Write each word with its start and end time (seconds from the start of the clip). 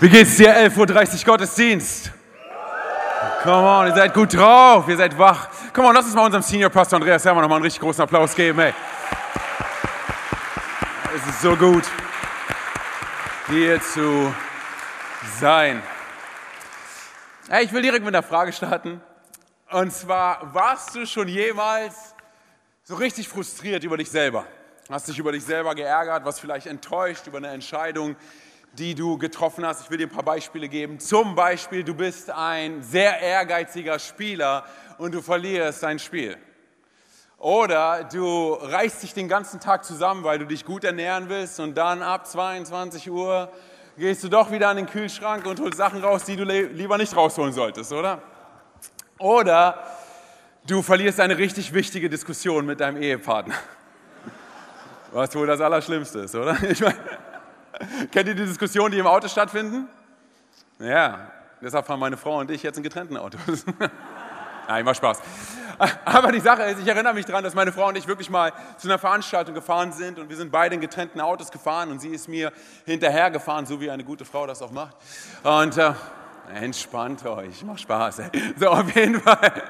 Wie 0.00 0.08
geht's 0.08 0.38
dir? 0.38 0.56
11.30 0.56 1.18
Uhr 1.18 1.24
Gottesdienst. 1.26 2.10
Come 3.42 3.54
on, 3.54 3.86
ihr 3.86 3.94
seid 3.94 4.14
gut 4.14 4.32
drauf, 4.32 4.88
ihr 4.88 4.96
seid 4.96 5.18
wach. 5.18 5.50
Come 5.74 5.88
on, 5.88 5.94
lass 5.94 6.06
uns 6.06 6.14
mal 6.14 6.24
unserem 6.24 6.42
Senior 6.42 6.70
Pastor 6.70 6.96
Andreas 6.96 7.22
Hermann 7.22 7.42
noch 7.42 7.50
mal 7.50 7.56
einen 7.56 7.64
richtig 7.64 7.82
großen 7.82 8.02
Applaus 8.02 8.34
geben, 8.34 8.60
ey. 8.60 8.72
Es 11.14 11.28
ist 11.28 11.42
so 11.42 11.54
gut, 11.54 11.84
hier 13.48 13.78
zu 13.82 14.34
sein. 15.38 15.82
Hey, 17.50 17.66
ich 17.66 17.72
will 17.74 17.82
direkt 17.82 18.02
mit 18.02 18.14
einer 18.14 18.26
Frage 18.26 18.54
starten. 18.54 19.02
Und 19.70 19.92
zwar, 19.92 20.54
warst 20.54 20.94
du 20.94 21.04
schon 21.04 21.28
jemals 21.28 22.14
so 22.84 22.94
richtig 22.94 23.28
frustriert 23.28 23.84
über 23.84 23.98
dich 23.98 24.10
selber? 24.10 24.46
Hast 24.88 25.08
dich 25.08 25.18
über 25.18 25.32
dich 25.32 25.44
selber 25.44 25.74
geärgert, 25.74 26.24
was 26.24 26.40
vielleicht 26.40 26.66
enttäuscht 26.66 27.26
über 27.26 27.36
eine 27.36 27.48
Entscheidung, 27.48 28.16
die 28.80 28.94
du 28.94 29.18
getroffen 29.18 29.66
hast. 29.66 29.82
Ich 29.82 29.90
will 29.90 29.98
dir 29.98 30.06
ein 30.06 30.10
paar 30.10 30.24
Beispiele 30.24 30.66
geben. 30.66 30.98
Zum 30.98 31.34
Beispiel, 31.34 31.84
du 31.84 31.94
bist 31.94 32.30
ein 32.30 32.82
sehr 32.82 33.20
ehrgeiziger 33.20 33.98
Spieler 33.98 34.64
und 34.96 35.14
du 35.14 35.20
verlierst 35.20 35.82
dein 35.82 35.98
Spiel. 35.98 36.38
Oder 37.36 38.04
du 38.04 38.54
reißt 38.54 39.02
dich 39.02 39.12
den 39.12 39.28
ganzen 39.28 39.60
Tag 39.60 39.84
zusammen, 39.84 40.24
weil 40.24 40.38
du 40.38 40.46
dich 40.46 40.64
gut 40.64 40.84
ernähren 40.84 41.28
willst 41.28 41.60
und 41.60 41.76
dann 41.76 42.02
ab 42.02 42.26
22 42.26 43.10
Uhr 43.10 43.52
gehst 43.98 44.24
du 44.24 44.28
doch 44.28 44.50
wieder 44.50 44.68
an 44.68 44.76
den 44.76 44.86
Kühlschrank 44.86 45.44
und 45.44 45.60
holst 45.60 45.76
Sachen 45.76 46.02
raus, 46.02 46.24
die 46.24 46.36
du 46.36 46.44
lieber 46.44 46.96
nicht 46.96 47.14
rausholen 47.14 47.52
solltest, 47.52 47.92
oder? 47.92 48.22
Oder 49.18 49.86
du 50.66 50.80
verlierst 50.80 51.20
eine 51.20 51.36
richtig 51.36 51.74
wichtige 51.74 52.08
Diskussion 52.08 52.64
mit 52.64 52.80
deinem 52.80 53.02
Ehepartner. 53.02 53.56
Was 55.12 55.34
wohl 55.34 55.46
das 55.46 55.60
Allerschlimmste 55.60 56.20
ist, 56.20 56.34
oder? 56.34 56.56
Ich 56.62 56.80
meine, 56.80 56.96
Kennt 58.12 58.28
ihr 58.28 58.34
die 58.34 58.46
Diskussionen, 58.46 58.92
die 58.92 58.98
im 58.98 59.06
Auto 59.06 59.28
stattfinden? 59.28 59.88
Ja, 60.78 61.30
deshalb 61.60 61.86
fahren 61.86 62.00
meine 62.00 62.16
Frau 62.16 62.38
und 62.38 62.50
ich 62.50 62.62
jetzt 62.62 62.76
in 62.76 62.82
getrennten 62.82 63.16
Autos. 63.16 63.64
Nein, 64.68 64.86
war 64.86 64.94
Spaß. 64.94 65.20
Aber 66.04 66.30
die 66.30 66.40
Sache 66.40 66.62
ist, 66.62 66.80
ich 66.80 66.86
erinnere 66.86 67.14
mich 67.14 67.26
daran, 67.26 67.42
dass 67.42 67.54
meine 67.54 67.72
Frau 67.72 67.88
und 67.88 67.96
ich 67.96 68.06
wirklich 68.06 68.30
mal 68.30 68.52
zu 68.76 68.86
einer 68.86 68.98
Veranstaltung 68.98 69.54
gefahren 69.54 69.92
sind 69.92 70.18
und 70.18 70.28
wir 70.28 70.36
sind 70.36 70.52
beide 70.52 70.74
in 70.74 70.80
getrennten 70.80 71.20
Autos 71.20 71.50
gefahren 71.50 71.90
und 71.90 72.00
sie 72.00 72.10
ist 72.10 72.28
mir 72.28 72.52
hinterher 72.84 73.30
gefahren, 73.30 73.66
so 73.66 73.80
wie 73.80 73.90
eine 73.90 74.04
gute 74.04 74.24
Frau 74.24 74.46
das 74.46 74.62
auch 74.62 74.70
macht. 74.70 74.96
Und 75.42 75.76
äh, 75.76 75.92
entspannt 76.54 77.24
euch, 77.26 77.64
macht 77.64 77.80
Spaß. 77.80 78.20
Ey. 78.20 78.30
So, 78.56 78.68
auf 78.68 78.94
jeden 78.94 79.20
Fall. 79.20 79.62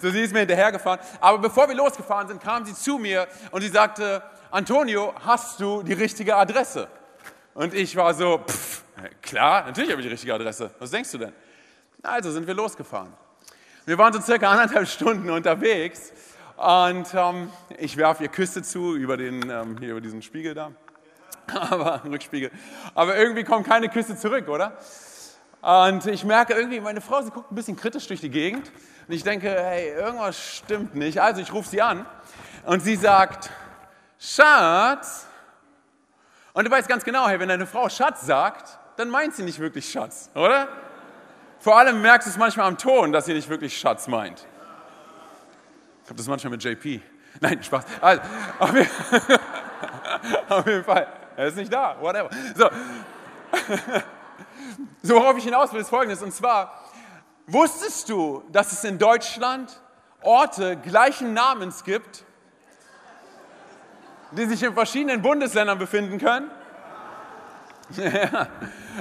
So, 0.00 0.10
sie 0.10 0.22
ist 0.22 0.32
mir 0.32 0.40
hinterher 0.40 0.72
gefahren. 0.72 0.98
Aber 1.20 1.38
bevor 1.38 1.68
wir 1.68 1.74
losgefahren 1.74 2.28
sind, 2.28 2.42
kam 2.42 2.64
sie 2.64 2.74
zu 2.74 2.98
mir 2.98 3.28
und 3.50 3.60
sie 3.60 3.68
sagte, 3.68 4.22
Antonio, 4.50 5.14
hast 5.24 5.60
du 5.60 5.82
die 5.82 5.92
richtige 5.92 6.36
Adresse? 6.36 6.88
Und 7.58 7.74
ich 7.74 7.96
war 7.96 8.14
so, 8.14 8.38
pff, 8.38 8.84
klar, 9.20 9.66
natürlich 9.66 9.90
habe 9.90 10.00
ich 10.00 10.06
die 10.06 10.12
richtige 10.12 10.32
Adresse. 10.32 10.70
Was 10.78 10.92
denkst 10.92 11.10
du 11.10 11.18
denn? 11.18 11.32
Also 12.04 12.30
sind 12.30 12.46
wir 12.46 12.54
losgefahren. 12.54 13.12
Wir 13.84 13.98
waren 13.98 14.12
so 14.12 14.20
circa 14.20 14.48
anderthalb 14.48 14.86
Stunden 14.86 15.28
unterwegs 15.28 16.12
und 16.56 17.08
ähm, 17.14 17.50
ich 17.76 17.96
werfe 17.96 18.22
ihr 18.22 18.28
Küsse 18.28 18.62
zu 18.62 18.94
über, 18.94 19.16
den, 19.16 19.50
ähm, 19.50 19.76
hier 19.80 19.90
über 19.90 20.00
diesen 20.00 20.22
Spiegel 20.22 20.54
da. 20.54 20.70
Aber, 21.52 22.04
Rückspiegel. 22.04 22.52
Aber 22.94 23.16
irgendwie 23.16 23.42
kommen 23.42 23.64
keine 23.64 23.88
Küsse 23.88 24.16
zurück, 24.16 24.46
oder? 24.46 24.78
Und 25.60 26.06
ich 26.06 26.22
merke 26.24 26.52
irgendwie, 26.54 26.78
meine 26.78 27.00
Frau, 27.00 27.22
sie 27.22 27.32
guckt 27.32 27.50
ein 27.50 27.56
bisschen 27.56 27.74
kritisch 27.74 28.06
durch 28.06 28.20
die 28.20 28.30
Gegend. 28.30 28.70
Und 29.08 29.14
ich 29.14 29.24
denke, 29.24 29.50
hey, 29.50 29.94
irgendwas 29.94 30.40
stimmt 30.40 30.94
nicht. 30.94 31.20
Also 31.20 31.40
ich 31.40 31.52
rufe 31.52 31.68
sie 31.68 31.82
an 31.82 32.06
und 32.66 32.84
sie 32.84 32.94
sagt, 32.94 33.50
Schatz, 34.16 35.27
und 36.58 36.64
du 36.64 36.72
weißt 36.72 36.88
ganz 36.88 37.04
genau, 37.04 37.28
hey, 37.28 37.38
wenn 37.38 37.48
deine 37.48 37.68
Frau 37.68 37.88
Schatz 37.88 38.26
sagt, 38.26 38.80
dann 38.96 39.10
meint 39.10 39.32
sie 39.32 39.44
nicht 39.44 39.60
wirklich 39.60 39.88
Schatz, 39.88 40.28
oder? 40.34 40.66
Vor 41.60 41.78
allem 41.78 42.02
merkst 42.02 42.26
du 42.26 42.32
es 42.32 42.36
manchmal 42.36 42.66
am 42.66 42.76
Ton, 42.76 43.12
dass 43.12 43.26
sie 43.26 43.32
nicht 43.32 43.48
wirklich 43.48 43.78
Schatz 43.78 44.08
meint. 44.08 44.44
Ich 46.02 46.10
habe 46.10 46.16
das 46.16 46.26
manchmal 46.26 46.50
mit 46.50 46.64
JP. 46.64 47.00
Nein, 47.40 47.62
Spaß. 47.62 47.84
Also, 48.00 48.22
auf, 48.58 48.74
jeden, 48.74 48.90
auf 50.48 50.66
jeden 50.66 50.82
Fall. 50.82 51.06
Er 51.36 51.46
ist 51.46 51.56
nicht 51.58 51.72
da, 51.72 51.96
whatever. 52.00 52.28
So. 52.56 52.68
so, 55.04 55.14
worauf 55.14 55.38
ich 55.38 55.44
hinaus 55.44 55.72
will, 55.72 55.80
ist 55.80 55.90
folgendes. 55.90 56.24
Und 56.24 56.34
zwar, 56.34 56.90
wusstest 57.46 58.08
du, 58.08 58.42
dass 58.50 58.72
es 58.72 58.82
in 58.82 58.98
Deutschland 58.98 59.80
Orte 60.22 60.76
gleichen 60.76 61.34
Namens 61.34 61.84
gibt, 61.84 62.24
die 64.32 64.44
sich 64.46 64.62
in 64.62 64.74
verschiedenen 64.74 65.22
Bundesländern 65.22 65.78
befinden 65.78 66.18
können. 66.18 66.50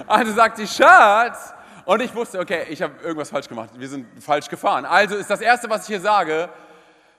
also 0.08 0.34
sagt 0.34 0.58
sie, 0.58 0.68
Schatz. 0.68 1.54
Und 1.86 2.02
ich 2.02 2.14
wusste, 2.14 2.40
okay, 2.40 2.66
ich 2.70 2.82
habe 2.82 2.94
irgendwas 3.02 3.30
falsch 3.30 3.48
gemacht. 3.48 3.70
Wir 3.76 3.88
sind 3.88 4.06
falsch 4.22 4.50
gefahren. 4.50 4.86
Also 4.86 5.16
ist 5.16 5.30
das 5.30 5.42
Erste, 5.42 5.70
was 5.70 5.84
ich 5.84 5.88
hier 5.88 6.02
sage, 6.02 6.50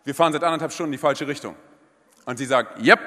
wir 0.05 0.15
fahren 0.15 0.33
seit 0.33 0.45
anderthalb 0.45 0.73
Stunden 0.73 0.93
in 0.93 0.99
die 0.99 1.03
falsche 1.03 1.27
Richtung. 1.27 1.57
Und 2.25 2.37
sie 2.37 2.45
sagt, 2.45 2.83
yep. 2.83 2.99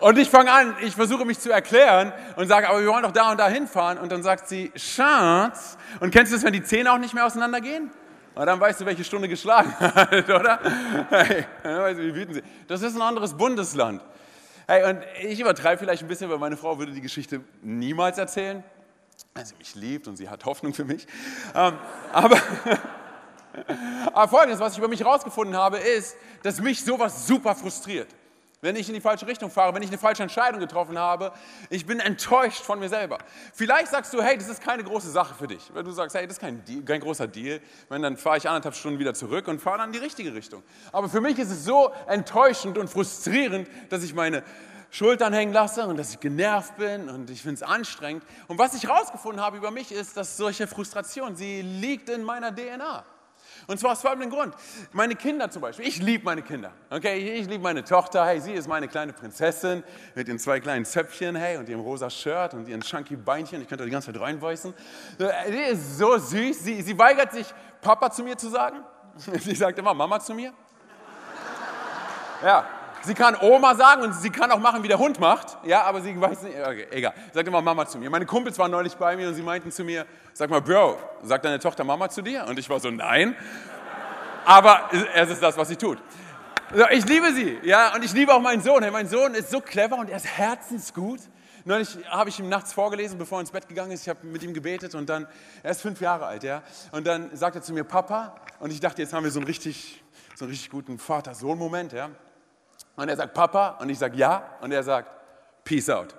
Und 0.00 0.18
ich 0.18 0.28
fange 0.30 0.50
an, 0.50 0.76
ich 0.80 0.94
versuche 0.94 1.24
mich 1.24 1.38
zu 1.38 1.50
erklären 1.50 2.12
und 2.36 2.48
sage, 2.48 2.68
aber 2.68 2.80
wir 2.80 2.88
wollen 2.88 3.02
doch 3.02 3.12
da 3.12 3.30
und 3.30 3.38
da 3.38 3.48
hinfahren. 3.48 3.98
Und 3.98 4.10
dann 4.10 4.22
sagt 4.22 4.48
sie, 4.48 4.72
Schatz. 4.74 5.76
Und 6.00 6.10
kennst 6.12 6.32
du 6.32 6.36
das, 6.36 6.44
wenn 6.44 6.52
die 6.52 6.62
Zähne 6.62 6.92
auch 6.92 6.98
nicht 6.98 7.14
mehr 7.14 7.26
auseinandergehen? 7.26 7.90
Und 8.38 8.46
dann 8.46 8.60
weißt 8.60 8.80
du, 8.80 8.86
welche 8.86 9.02
Stunde 9.02 9.28
geschlagen 9.28 9.74
hat, 9.80 10.28
oder? 10.28 10.60
Hey, 11.10 11.44
dann 11.64 11.82
weißt 11.82 11.98
du, 11.98 12.04
wie 12.04 12.14
wütend 12.14 12.36
sie. 12.36 12.42
Das 12.68 12.82
ist 12.82 12.94
ein 12.94 13.02
anderes 13.02 13.34
Bundesland. 13.34 14.00
Hey, 14.68 14.88
und 14.88 15.02
ich 15.24 15.40
übertreibe 15.40 15.78
vielleicht 15.78 16.02
ein 16.02 16.08
bisschen, 16.08 16.30
weil 16.30 16.38
meine 16.38 16.56
Frau 16.56 16.78
würde 16.78 16.92
die 16.92 17.00
Geschichte 17.00 17.40
niemals 17.62 18.16
erzählen, 18.16 18.62
weil 19.34 19.44
sie 19.44 19.56
mich 19.56 19.74
liebt 19.74 20.06
und 20.06 20.16
sie 20.16 20.28
hat 20.28 20.44
Hoffnung 20.44 20.72
für 20.72 20.84
mich. 20.84 21.08
Ähm, 21.52 21.78
aber, 22.12 22.40
aber 24.12 24.28
folgendes, 24.28 24.60
was 24.60 24.74
ich 24.74 24.78
über 24.78 24.86
mich 24.86 25.00
herausgefunden 25.00 25.56
habe, 25.56 25.78
ist, 25.78 26.16
dass 26.44 26.60
mich 26.60 26.84
sowas 26.84 27.26
super 27.26 27.56
frustriert 27.56 28.14
wenn 28.60 28.76
ich 28.76 28.88
in 28.88 28.94
die 28.94 29.00
falsche 29.00 29.26
Richtung 29.26 29.50
fahre, 29.50 29.74
wenn 29.74 29.82
ich 29.82 29.88
eine 29.88 29.98
falsche 29.98 30.22
Entscheidung 30.22 30.60
getroffen 30.60 30.98
habe. 30.98 31.32
Ich 31.70 31.86
bin 31.86 32.00
enttäuscht 32.00 32.62
von 32.62 32.78
mir 32.80 32.88
selber. 32.88 33.18
Vielleicht 33.54 33.88
sagst 33.88 34.12
du, 34.12 34.22
hey, 34.22 34.36
das 34.36 34.48
ist 34.48 34.62
keine 34.62 34.82
große 34.82 35.10
Sache 35.10 35.34
für 35.34 35.46
dich. 35.46 35.70
Wenn 35.72 35.84
du 35.84 35.92
sagst, 35.92 36.16
hey, 36.16 36.26
das 36.26 36.36
ist 36.36 36.40
kein, 36.40 36.64
Deal, 36.64 36.82
kein 36.82 37.00
großer 37.00 37.28
Deal, 37.28 37.60
wenn, 37.88 38.02
dann 38.02 38.16
fahre 38.16 38.38
ich 38.38 38.48
anderthalb 38.48 38.74
Stunden 38.74 38.98
wieder 38.98 39.14
zurück 39.14 39.46
und 39.48 39.60
fahre 39.60 39.78
dann 39.78 39.88
in 39.88 39.92
die 39.92 39.98
richtige 39.98 40.34
Richtung. 40.34 40.62
Aber 40.92 41.08
für 41.08 41.20
mich 41.20 41.38
ist 41.38 41.50
es 41.50 41.64
so 41.64 41.92
enttäuschend 42.06 42.78
und 42.78 42.88
frustrierend, 42.88 43.68
dass 43.90 44.02
ich 44.02 44.14
meine 44.14 44.42
Schultern 44.90 45.32
hängen 45.32 45.52
lasse 45.52 45.86
und 45.86 45.98
dass 45.98 46.14
ich 46.14 46.20
genervt 46.20 46.76
bin 46.78 47.08
und 47.10 47.30
ich 47.30 47.42
finde 47.42 47.56
es 47.56 47.62
anstrengend. 47.62 48.24
Und 48.48 48.58
was 48.58 48.74
ich 48.74 48.84
herausgefunden 48.84 49.40
habe 49.40 49.58
über 49.58 49.70
mich 49.70 49.92
ist, 49.92 50.16
dass 50.16 50.36
solche 50.36 50.66
Frustration, 50.66 51.36
sie 51.36 51.60
liegt 51.62 52.08
in 52.08 52.24
meiner 52.24 52.54
DNA. 52.54 53.04
Und 53.68 53.78
zwar 53.78 53.92
aus 53.92 54.00
folgendem 54.00 54.30
Grund. 54.30 54.54
Meine 54.92 55.14
Kinder 55.14 55.50
zum 55.50 55.60
Beispiel, 55.60 55.86
ich 55.86 56.00
liebe 56.00 56.24
meine 56.24 56.40
Kinder. 56.40 56.72
Okay, 56.88 57.38
ich 57.38 57.46
liebe 57.46 57.62
meine 57.62 57.84
Tochter. 57.84 58.24
Hey, 58.24 58.40
sie 58.40 58.54
ist 58.54 58.66
meine 58.66 58.88
kleine 58.88 59.12
Prinzessin 59.12 59.84
mit 60.14 60.26
ihren 60.26 60.38
zwei 60.38 60.58
kleinen 60.58 60.86
Zöpfchen, 60.86 61.36
hey, 61.36 61.58
und 61.58 61.68
ihrem 61.68 61.82
rosa 61.82 62.08
Shirt 62.08 62.54
und 62.54 62.66
ihren 62.66 62.80
chunky 62.80 63.14
Beinchen. 63.14 63.60
Ich 63.60 63.68
könnte 63.68 63.84
die 63.84 63.90
ganze 63.90 64.10
Zeit 64.10 64.18
reinweißen. 64.22 64.72
Sie 65.18 65.58
ist 65.70 65.98
so 65.98 66.16
süß. 66.16 66.64
Sie, 66.64 66.80
sie 66.80 66.98
weigert 66.98 67.32
sich, 67.32 67.46
Papa 67.82 68.10
zu 68.10 68.22
mir 68.22 68.38
zu 68.38 68.48
sagen. 68.48 68.78
Sie 69.38 69.54
sagt 69.54 69.78
immer 69.78 69.92
Mama 69.92 70.18
zu 70.18 70.32
mir. 70.32 70.54
Ja, 72.42 72.64
Sie 73.02 73.14
kann 73.14 73.36
Oma 73.40 73.74
sagen 73.74 74.02
und 74.02 74.12
sie 74.14 74.30
kann 74.30 74.50
auch 74.50 74.58
machen, 74.58 74.82
wie 74.82 74.88
der 74.88 74.98
Hund 74.98 75.20
macht. 75.20 75.56
Ja, 75.64 75.82
aber 75.82 76.00
sie 76.00 76.20
weiß 76.20 76.42
nicht. 76.42 76.56
Okay, 76.58 76.86
egal. 76.90 77.14
Sagt 77.32 77.46
immer 77.46 77.62
Mama 77.62 77.86
zu 77.86 77.98
mir. 77.98 78.10
Meine 78.10 78.26
Kumpels 78.26 78.58
waren 78.58 78.70
neulich 78.70 78.96
bei 78.96 79.16
mir 79.16 79.28
und 79.28 79.34
sie 79.34 79.42
meinten 79.42 79.70
zu 79.70 79.84
mir, 79.84 80.06
sag 80.32 80.50
mal, 80.50 80.60
Bro, 80.60 80.98
sagt 81.22 81.44
deine 81.44 81.58
Tochter 81.58 81.84
Mama 81.84 82.08
zu 82.08 82.22
dir? 82.22 82.44
Und 82.46 82.58
ich 82.58 82.68
war 82.68 82.80
so, 82.80 82.90
nein. 82.90 83.36
Aber 84.44 84.90
es 85.14 85.30
ist 85.30 85.42
das, 85.42 85.56
was 85.56 85.68
sie 85.68 85.76
tut. 85.76 85.98
Ich 86.90 87.06
liebe 87.06 87.32
sie, 87.32 87.58
ja, 87.62 87.94
und 87.94 88.04
ich 88.04 88.12
liebe 88.12 88.34
auch 88.34 88.40
meinen 88.40 88.62
Sohn. 88.62 88.84
Mein 88.92 89.08
Sohn 89.08 89.34
ist 89.34 89.50
so 89.50 89.60
clever 89.60 89.96
und 89.96 90.10
er 90.10 90.16
ist 90.18 90.26
herzensgut. 90.26 91.20
Neulich 91.64 91.98
habe 92.08 92.30
ich 92.30 92.38
ihm 92.38 92.48
nachts 92.48 92.72
vorgelesen, 92.72 93.18
bevor 93.18 93.38
er 93.38 93.40
ins 93.40 93.50
Bett 93.50 93.68
gegangen 93.68 93.90
ist. 93.90 94.02
Ich 94.02 94.08
habe 94.08 94.26
mit 94.26 94.42
ihm 94.42 94.54
gebetet 94.54 94.94
und 94.94 95.08
dann, 95.08 95.26
er 95.62 95.70
ist 95.70 95.82
fünf 95.82 96.00
Jahre 96.00 96.26
alt, 96.26 96.42
ja. 96.42 96.62
Und 96.92 97.06
dann 97.06 97.34
sagt 97.36 97.56
er 97.56 97.62
zu 97.62 97.72
mir, 97.72 97.84
Papa. 97.84 98.34
Und 98.60 98.70
ich 98.70 98.80
dachte, 98.80 99.02
jetzt 99.02 99.12
haben 99.12 99.24
wir 99.24 99.30
so 99.30 99.38
einen 99.38 99.46
richtig, 99.46 100.02
so 100.34 100.44
einen 100.44 100.50
richtig 100.50 100.70
guten 100.70 100.98
Vater-Sohn-Moment, 100.98 101.92
ja. 101.92 102.10
Und 102.98 103.08
er 103.08 103.16
sagt, 103.16 103.32
Papa. 103.32 103.78
Und 103.80 103.88
ich 103.90 103.98
sage, 103.98 104.16
ja. 104.16 104.42
Und 104.60 104.72
er 104.72 104.82
sagt, 104.82 105.08
Peace 105.62 105.88
out. 105.88 106.16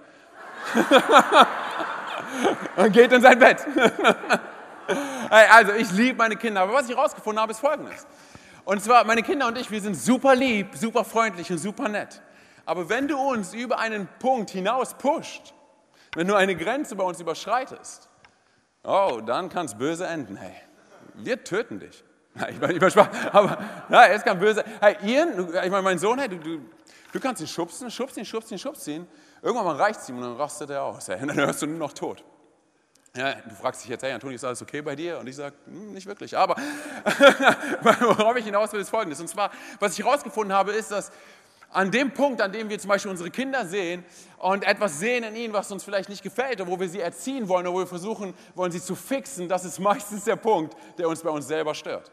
und 2.77 2.93
geht 2.93 3.11
in 3.11 3.21
sein 3.21 3.37
Bett. 3.37 3.65
also, 5.29 5.73
ich 5.73 5.91
liebe 5.91 6.17
meine 6.17 6.37
Kinder. 6.37 6.61
Aber 6.61 6.73
was 6.73 6.89
ich 6.89 6.95
herausgefunden 6.95 7.41
habe, 7.41 7.51
ist 7.51 7.59
Folgendes. 7.59 8.07
Und 8.63 8.81
zwar, 8.81 9.03
meine 9.03 9.23
Kinder 9.23 9.47
und 9.47 9.57
ich, 9.57 9.69
wir 9.69 9.81
sind 9.81 9.95
super 9.95 10.35
lieb, 10.35 10.73
super 10.73 11.03
freundlich 11.03 11.51
und 11.51 11.57
super 11.57 11.89
nett. 11.89 12.21
Aber 12.65 12.87
wenn 12.87 13.09
du 13.09 13.17
uns 13.17 13.53
über 13.53 13.79
einen 13.79 14.07
Punkt 14.19 14.49
hinaus 14.49 14.93
pusht, 14.93 15.53
wenn 16.15 16.27
du 16.27 16.35
eine 16.35 16.55
Grenze 16.55 16.95
bei 16.95 17.03
uns 17.03 17.19
überschreitest, 17.19 18.07
oh, 18.83 19.19
dann 19.25 19.49
kann 19.49 19.65
es 19.65 19.77
böse 19.77 20.07
enden. 20.07 20.37
Hey, 20.37 20.55
wir 21.15 21.43
töten 21.43 21.79
dich. 21.79 22.05
Ich 22.50 22.59
meine, 22.59 22.74
ich 22.74 22.94
Spaß, 22.94 23.07
aber 23.31 23.57
ja, 23.89 24.07
es 24.07 24.24
kann 24.24 24.39
böse. 24.39 24.63
Hey, 24.80 24.97
Ian, 25.03 25.47
ich 25.50 25.69
meine, 25.69 25.81
mein 25.81 26.00
Sohn, 26.00 26.19
hey, 26.19 26.30
du, 26.30 26.38
du, 26.38 26.59
du 27.12 27.19
kannst 27.19 27.41
ihn 27.41 27.47
schubsen, 27.47 27.88
ihn, 27.89 28.57
schubst 28.57 28.88
ihn. 28.88 29.07
Irgendwann 29.41 29.65
mal 29.65 29.75
reicht 29.75 30.07
ihm 30.09 30.18
und 30.18 30.24
dann 30.24 30.36
rastet 30.36 30.69
er 30.69 30.83
aus. 30.83 31.07
Hey, 31.07 31.21
und 31.21 31.30
dann 31.30 31.38
hörst 31.38 31.62
du 31.62 31.68
nur 31.68 31.77
noch 31.77 31.94
tot. 31.94 32.24
Ja, 33.15 33.33
du 33.33 33.56
fragst 33.56 33.81
dich 33.83 33.89
jetzt, 33.89 34.03
hey 34.03 34.12
Antoni, 34.12 34.36
ist 34.36 34.44
alles 34.44 34.62
okay 34.62 34.81
bei 34.81 34.95
dir? 34.95 35.18
Und 35.18 35.27
ich 35.27 35.36
sage, 35.36 35.56
hm, 35.65 35.94
nicht 35.94 36.06
wirklich. 36.06 36.38
Aber 36.38 36.56
worauf 37.81 38.36
ich 38.36 38.45
hinaus 38.45 38.71
will, 38.71 38.80
ist 38.80 38.89
folgendes. 38.89 39.19
Und 39.19 39.27
zwar, 39.27 39.51
was 39.80 39.97
ich 39.97 40.06
herausgefunden 40.06 40.56
habe, 40.56 40.71
ist, 40.71 40.92
dass 40.92 41.12
an 41.71 41.92
dem 41.92 42.12
Punkt, 42.13 42.42
an 42.42 42.51
dem 42.51 42.69
wir 42.69 42.80
zum 42.80 42.89
Beispiel 42.89 43.12
unsere 43.12 43.30
Kinder 43.31 43.65
sehen 43.65 44.03
und 44.38 44.63
etwas 44.63 45.00
sehen 45.00 45.24
in 45.24 45.35
ihnen, 45.35 45.53
was 45.53 45.71
uns 45.71 45.83
vielleicht 45.83 46.09
nicht 46.09 46.24
gefällt, 46.24 46.62
oder 46.62 46.69
wo 46.69 46.80
wir 46.80 46.89
sie 46.89 47.00
erziehen 47.00 47.47
wollen, 47.47 47.68
oder 47.68 47.75
wo 47.75 47.80
wir 47.80 47.88
versuchen 47.88 48.33
wollen, 48.56 48.71
sie 48.71 48.81
zu 48.81 48.95
fixen, 48.95 49.47
das 49.47 49.65
ist 49.65 49.80
meistens 49.80 50.24
der 50.24 50.35
Punkt, 50.35 50.75
der 50.97 51.07
uns 51.07 51.21
bei 51.21 51.30
uns 51.30 51.47
selber 51.47 51.74
stört. 51.75 52.12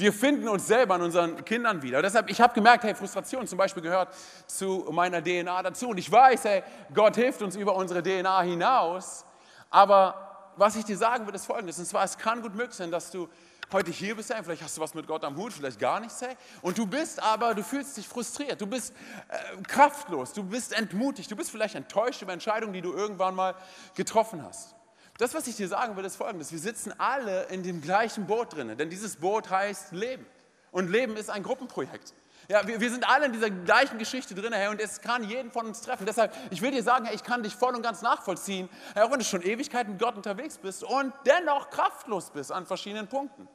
Wir 0.00 0.14
finden 0.14 0.48
uns 0.48 0.66
selber 0.66 0.94
an 0.94 1.02
unseren 1.02 1.44
Kindern 1.44 1.82
wieder. 1.82 2.00
Deshalb, 2.00 2.30
ich 2.30 2.40
habe 2.40 2.54
gemerkt, 2.54 2.84
hey, 2.84 2.94
Frustration 2.94 3.46
zum 3.46 3.58
Beispiel 3.58 3.82
gehört 3.82 4.08
zu 4.46 4.88
meiner 4.90 5.22
DNA 5.22 5.62
dazu. 5.62 5.90
Und 5.90 5.98
ich 5.98 6.10
weiß, 6.10 6.44
hey, 6.44 6.62
Gott 6.94 7.16
hilft 7.16 7.42
uns 7.42 7.54
über 7.54 7.74
unsere 7.76 8.02
DNA 8.02 8.40
hinaus. 8.40 9.26
Aber 9.68 10.52
was 10.56 10.74
ich 10.76 10.86
dir 10.86 10.96
sagen 10.96 11.26
will, 11.26 11.34
ist 11.34 11.44
folgendes. 11.44 11.78
Und 11.78 11.84
zwar, 11.84 12.02
es 12.02 12.16
kann 12.16 12.40
gut 12.40 12.54
möglich 12.54 12.76
sein, 12.76 12.90
dass 12.90 13.10
du 13.10 13.28
heute 13.72 13.90
hier 13.90 14.16
bist, 14.16 14.34
hey, 14.34 14.42
vielleicht 14.42 14.62
hast 14.62 14.78
du 14.78 14.80
was 14.80 14.94
mit 14.94 15.06
Gott 15.06 15.22
am 15.22 15.36
Hut, 15.36 15.52
vielleicht 15.52 15.78
gar 15.78 16.00
nichts, 16.00 16.22
hey, 16.22 16.34
und 16.60 16.76
du 16.76 16.86
bist 16.86 17.22
aber, 17.22 17.54
du 17.54 17.62
fühlst 17.62 17.96
dich 17.96 18.08
frustriert, 18.08 18.60
du 18.60 18.66
bist 18.66 18.92
äh, 19.28 19.62
kraftlos, 19.62 20.32
du 20.32 20.42
bist 20.42 20.72
entmutigt, 20.72 21.30
du 21.30 21.36
bist 21.36 21.52
vielleicht 21.52 21.76
enttäuscht 21.76 22.20
über 22.20 22.32
Entscheidungen, 22.32 22.72
die 22.72 22.80
du 22.80 22.92
irgendwann 22.92 23.36
mal 23.36 23.54
getroffen 23.94 24.42
hast. 24.42 24.74
Das, 25.20 25.34
was 25.34 25.46
ich 25.46 25.54
dir 25.54 25.68
sagen 25.68 25.98
will, 25.98 26.04
ist 26.06 26.16
folgendes. 26.16 26.50
Wir 26.50 26.58
sitzen 26.58 26.94
alle 26.96 27.42
in 27.50 27.62
dem 27.62 27.82
gleichen 27.82 28.26
Boot 28.26 28.54
drin, 28.56 28.74
denn 28.78 28.88
dieses 28.88 29.16
Boot 29.16 29.50
heißt 29.50 29.92
Leben. 29.92 30.24
Und 30.72 30.90
Leben 30.90 31.14
ist 31.14 31.28
ein 31.28 31.42
Gruppenprojekt. 31.42 32.14
Ja, 32.48 32.66
wir, 32.66 32.80
wir 32.80 32.90
sind 32.90 33.06
alle 33.06 33.26
in 33.26 33.34
dieser 33.34 33.50
gleichen 33.50 33.98
Geschichte 33.98 34.34
drin, 34.34 34.54
Herr, 34.54 34.70
und 34.70 34.80
es 34.80 35.02
kann 35.02 35.22
jeden 35.22 35.50
von 35.52 35.66
uns 35.66 35.82
treffen. 35.82 36.06
Deshalb, 36.06 36.34
ich 36.50 36.62
will 36.62 36.70
dir 36.70 36.82
sagen, 36.82 37.04
Herr, 37.04 37.12
ich 37.12 37.22
kann 37.22 37.42
dich 37.42 37.54
voll 37.54 37.74
und 37.74 37.82
ganz 37.82 38.00
nachvollziehen, 38.00 38.70
Herr, 38.94 39.04
auch 39.04 39.10
wenn 39.10 39.18
du 39.18 39.24
schon 39.26 39.42
Ewigkeiten 39.42 39.92
mit 39.92 40.00
Gott 40.00 40.16
unterwegs 40.16 40.56
bist 40.56 40.82
und 40.82 41.12
dennoch 41.26 41.68
kraftlos 41.68 42.30
bist 42.30 42.50
an 42.50 42.64
verschiedenen 42.64 43.06
Punkten. 43.06 43.46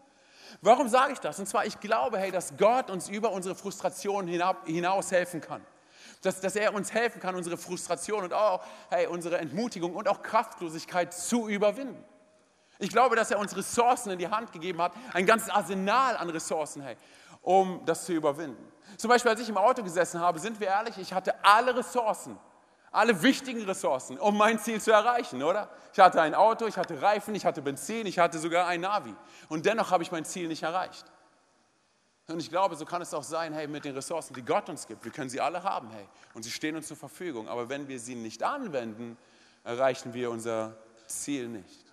Warum 0.61 0.87
sage 0.87 1.13
ich 1.13 1.19
das? 1.19 1.39
Und 1.39 1.47
zwar, 1.47 1.65
ich 1.65 1.79
glaube, 1.79 2.19
hey, 2.19 2.29
dass 2.29 2.55
Gott 2.57 2.91
uns 2.91 3.09
über 3.09 3.31
unsere 3.31 3.55
Frustration 3.55 4.27
hinaus 4.27 5.11
helfen 5.11 5.41
kann 5.41 5.65
dass, 6.25 6.41
dass 6.41 6.55
er 6.55 6.73
uns 6.73 6.93
helfen 6.93 7.21
kann, 7.21 7.35
unsere 7.35 7.57
Frustration 7.57 8.23
und 8.23 8.33
auch 8.33 8.63
hey, 8.89 9.07
unsere 9.07 9.37
Entmutigung 9.37 9.95
und 9.95 10.07
auch 10.07 10.21
Kraftlosigkeit 10.21 11.13
zu 11.13 11.47
überwinden. 11.47 12.03
Ich 12.79 12.89
glaube, 12.89 13.15
dass 13.15 13.31
er 13.31 13.39
uns 13.39 13.55
Ressourcen 13.55 14.11
in 14.11 14.19
die 14.19 14.27
Hand 14.27 14.51
gegeben 14.51 14.81
hat, 14.81 14.91
ein 15.13 15.25
ganzes 15.25 15.49
Arsenal 15.49 16.17
an 16.17 16.29
Ressourcen, 16.29 16.81
hey, 16.81 16.97
um 17.41 17.81
das 17.85 18.05
zu 18.05 18.13
überwinden. 18.13 18.71
Zum 18.97 19.09
Beispiel, 19.09 19.31
als 19.31 19.39
ich 19.39 19.49
im 19.49 19.57
Auto 19.57 19.83
gesessen 19.83 20.19
habe, 20.19 20.39
sind 20.39 20.59
wir 20.59 20.67
ehrlich, 20.67 20.97
ich 20.97 21.13
hatte 21.13 21.33
alle 21.43 21.75
Ressourcen, 21.75 22.37
alle 22.91 23.21
wichtigen 23.21 23.63
Ressourcen, 23.63 24.17
um 24.19 24.37
mein 24.37 24.59
Ziel 24.59 24.81
zu 24.81 24.91
erreichen, 24.91 25.43
oder? 25.43 25.69
Ich 25.93 25.99
hatte 25.99 26.21
ein 26.21 26.33
Auto, 26.33 26.65
ich 26.65 26.77
hatte 26.77 27.01
Reifen, 27.01 27.35
ich 27.35 27.45
hatte 27.45 27.61
Benzin, 27.61 28.05
ich 28.05 28.19
hatte 28.19 28.39
sogar 28.39 28.67
ein 28.67 28.81
Navi. 28.81 29.13
Und 29.49 29.65
dennoch 29.65 29.91
habe 29.91 30.03
ich 30.03 30.11
mein 30.11 30.25
Ziel 30.25 30.47
nicht 30.47 30.63
erreicht. 30.63 31.05
Und 32.27 32.39
ich 32.39 32.49
glaube, 32.49 32.75
so 32.75 32.85
kann 32.85 33.01
es 33.01 33.13
auch 33.13 33.23
sein, 33.23 33.53
hey, 33.53 33.67
mit 33.67 33.85
den 33.85 33.93
Ressourcen, 33.93 34.33
die 34.33 34.41
Gott 34.41 34.67
uns 34.67 34.87
gibt, 34.87 35.05
wir 35.05 35.11
können 35.11 35.29
sie 35.29 35.39
alle 35.39 35.61
haben, 35.61 35.89
hey, 35.91 36.05
und 36.33 36.43
sie 36.43 36.49
stehen 36.49 36.75
uns 36.75 36.87
zur 36.87 36.97
Verfügung. 36.97 37.47
Aber 37.47 37.69
wenn 37.69 37.87
wir 37.87 37.99
sie 37.99 38.15
nicht 38.15 38.41
anwenden, 38.41 39.17
erreichen 39.63 40.13
wir 40.13 40.31
unser 40.31 40.75
Ziel 41.05 41.47
nicht. 41.47 41.85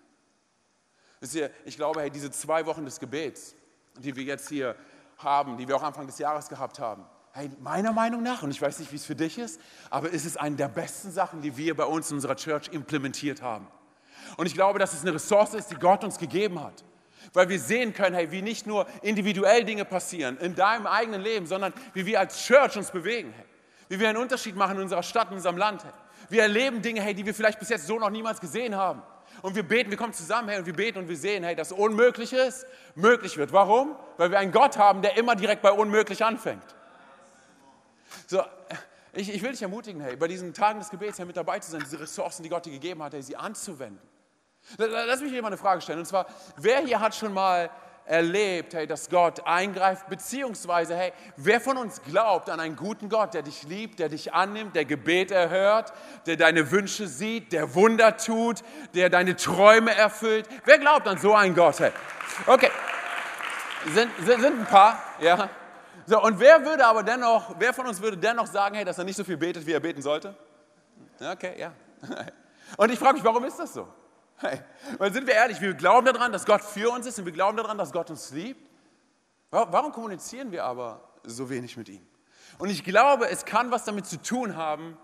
Wisst 1.20 1.34
ihr, 1.34 1.50
ich 1.66 1.76
glaube, 1.76 2.00
hey, 2.00 2.10
diese 2.10 2.30
zwei 2.30 2.64
Wochen 2.64 2.84
des 2.84 2.98
Gebets, 2.98 3.54
die 3.98 4.16
wir 4.16 4.24
jetzt 4.24 4.48
hier 4.48 4.74
haben, 5.18 5.58
die 5.58 5.68
wir 5.68 5.76
auch 5.76 5.82
Anfang 5.82 6.06
des 6.06 6.18
Jahres 6.18 6.48
gehabt 6.48 6.78
haben, 6.78 7.04
hey, 7.32 7.50
meiner 7.60 7.92
Meinung 7.92 8.22
nach, 8.22 8.42
und 8.42 8.50
ich 8.50 8.60
weiß 8.60 8.78
nicht, 8.78 8.90
wie 8.90 8.96
es 8.96 9.04
für 9.04 9.14
dich 9.14 9.38
ist, 9.38 9.60
aber 9.90 10.12
es 10.14 10.24
ist 10.24 10.40
eine 10.40 10.56
der 10.56 10.68
besten 10.68 11.10
Sachen, 11.12 11.42
die 11.42 11.58
wir 11.58 11.76
bei 11.76 11.84
uns 11.84 12.10
in 12.10 12.16
unserer 12.16 12.36
Church 12.36 12.68
implementiert 12.72 13.42
haben. 13.42 13.68
Und 14.38 14.46
ich 14.46 14.54
glaube, 14.54 14.78
dass 14.78 14.94
es 14.94 15.02
eine 15.02 15.14
Ressource 15.14 15.52
ist, 15.52 15.70
die 15.70 15.74
Gott 15.74 16.04
uns 16.04 16.16
gegeben 16.16 16.62
hat 16.62 16.82
weil 17.32 17.48
wir 17.48 17.58
sehen 17.58 17.94
können, 17.94 18.14
hey, 18.14 18.30
wie 18.30 18.42
nicht 18.42 18.66
nur 18.66 18.86
individuell 19.02 19.64
Dinge 19.64 19.84
passieren 19.84 20.38
in 20.38 20.54
deinem 20.54 20.86
eigenen 20.86 21.20
Leben, 21.20 21.46
sondern 21.46 21.72
wie 21.94 22.06
wir 22.06 22.20
als 22.20 22.44
Church 22.44 22.76
uns 22.76 22.90
bewegen, 22.90 23.32
hey, 23.36 23.46
wie 23.88 24.00
wir 24.00 24.08
einen 24.08 24.18
Unterschied 24.18 24.56
machen 24.56 24.76
in 24.76 24.82
unserer 24.82 25.02
Stadt, 25.02 25.28
in 25.28 25.36
unserem 25.36 25.56
Land. 25.56 25.84
Hey. 25.84 25.92
Wir 26.28 26.42
erleben 26.42 26.82
Dinge, 26.82 27.02
hey, 27.02 27.14
die 27.14 27.26
wir 27.26 27.34
vielleicht 27.34 27.58
bis 27.58 27.68
jetzt 27.68 27.86
so 27.86 27.98
noch 27.98 28.10
niemals 28.10 28.40
gesehen 28.40 28.74
haben. 28.76 29.02
Und 29.40 29.54
wir 29.54 29.62
beten, 29.62 29.90
wir 29.90 29.96
kommen 29.96 30.12
zusammen, 30.12 30.48
hey, 30.48 30.58
und 30.58 30.66
wir 30.66 30.74
beten 30.74 30.98
und 30.98 31.08
wir 31.08 31.16
sehen, 31.16 31.42
hey, 31.42 31.56
das 31.56 31.72
Unmögliche 31.72 32.36
ist, 32.36 32.66
möglich 32.94 33.36
wird. 33.36 33.52
Warum? 33.52 33.96
Weil 34.16 34.30
wir 34.30 34.38
einen 34.38 34.52
Gott 34.52 34.76
haben, 34.76 35.02
der 35.02 35.16
immer 35.16 35.34
direkt 35.34 35.62
bei 35.62 35.72
unmöglich 35.72 36.24
anfängt. 36.24 36.62
So, 38.26 38.42
ich, 39.14 39.34
ich 39.34 39.42
will 39.42 39.50
dich 39.50 39.62
ermutigen, 39.62 40.00
hey, 40.00 40.16
bei 40.16 40.28
diesen 40.28 40.54
Tagen 40.54 40.78
des 40.78 40.90
Gebets 40.90 41.18
hey, 41.18 41.26
mit 41.26 41.36
dabei 41.36 41.58
zu 41.58 41.70
sein, 41.70 41.80
diese 41.84 42.00
Ressourcen, 42.00 42.42
die 42.42 42.48
Gott 42.48 42.66
dir 42.66 42.72
gegeben 42.72 43.02
hat, 43.02 43.12
hey, 43.14 43.22
sie 43.22 43.36
anzuwenden. 43.36 44.00
Lass 44.78 45.20
mich 45.20 45.32
hier 45.32 45.42
mal 45.42 45.48
eine 45.48 45.56
Frage 45.56 45.80
stellen. 45.80 45.98
Und 46.00 46.06
zwar, 46.06 46.26
wer 46.56 46.78
hier 46.80 47.00
hat 47.00 47.14
schon 47.14 47.32
mal 47.32 47.70
erlebt, 48.04 48.74
hey, 48.74 48.86
dass 48.86 49.08
Gott 49.08 49.46
eingreift, 49.46 50.08
beziehungsweise, 50.08 50.96
hey, 50.96 51.12
wer 51.36 51.60
von 51.60 51.76
uns 51.76 52.02
glaubt 52.02 52.50
an 52.50 52.58
einen 52.58 52.76
guten 52.76 53.08
Gott, 53.08 53.34
der 53.34 53.42
dich 53.42 53.62
liebt, 53.62 53.98
der 53.98 54.08
dich 54.08 54.32
annimmt, 54.34 54.74
der 54.74 54.84
Gebet 54.84 55.30
erhört, 55.30 55.92
der 56.26 56.36
deine 56.36 56.70
Wünsche 56.70 57.06
sieht, 57.06 57.52
der 57.52 57.74
Wunder 57.74 58.16
tut, 58.16 58.62
der 58.94 59.08
deine 59.08 59.36
Träume 59.36 59.94
erfüllt? 59.94 60.48
Wer 60.64 60.78
glaubt 60.78 61.06
an 61.06 61.18
so 61.18 61.34
einen 61.34 61.54
Gott? 61.54 61.78
Hey? 61.78 61.92
Okay, 62.46 62.70
sind, 63.86 64.10
sind, 64.24 64.40
sind 64.40 64.60
ein 64.60 64.66
paar, 64.66 64.98
ja. 65.20 65.48
So, 66.06 66.20
und 66.20 66.40
wer 66.40 66.64
würde 66.64 66.84
aber 66.84 67.02
dennoch, 67.02 67.54
wer 67.58 67.72
von 67.72 67.86
uns 67.86 68.02
würde 68.02 68.16
dennoch 68.16 68.46
sagen, 68.46 68.74
hey, 68.74 68.84
dass 68.84 68.98
er 68.98 69.04
nicht 69.04 69.16
so 69.16 69.24
viel 69.24 69.36
betet, 69.36 69.64
wie 69.66 69.72
er 69.72 69.80
beten 69.80 70.02
sollte? 70.02 70.34
Okay, 71.20 71.54
ja. 71.58 71.72
Und 72.76 72.90
ich 72.90 72.98
frage 72.98 73.14
mich, 73.14 73.24
warum 73.24 73.44
ist 73.44 73.58
das 73.58 73.74
so? 73.74 73.86
Weil 74.98 75.12
sind 75.12 75.26
wir 75.26 75.34
ehrlich, 75.34 75.60
wir 75.60 75.74
glauben 75.74 76.06
daran, 76.06 76.32
dass 76.32 76.44
Gott 76.44 76.62
für 76.62 76.90
uns 76.90 77.06
ist 77.06 77.18
und 77.18 77.26
wir 77.26 77.32
glauben 77.32 77.56
daran, 77.56 77.78
dass 77.78 77.92
Gott 77.92 78.10
uns 78.10 78.30
liebt. 78.30 78.70
Warum 79.50 79.92
kommunizieren 79.92 80.50
wir 80.50 80.64
aber 80.64 81.02
so 81.24 81.48
wenig 81.50 81.76
mit 81.76 81.88
ihm? 81.88 82.06
Und 82.58 82.70
ich 82.70 82.84
glaube, 82.84 83.28
es 83.28 83.44
kann 83.44 83.70
was 83.70 83.84
damit 83.84 84.06
zu 84.06 84.20
tun 84.20 84.56
haben, 84.56 84.96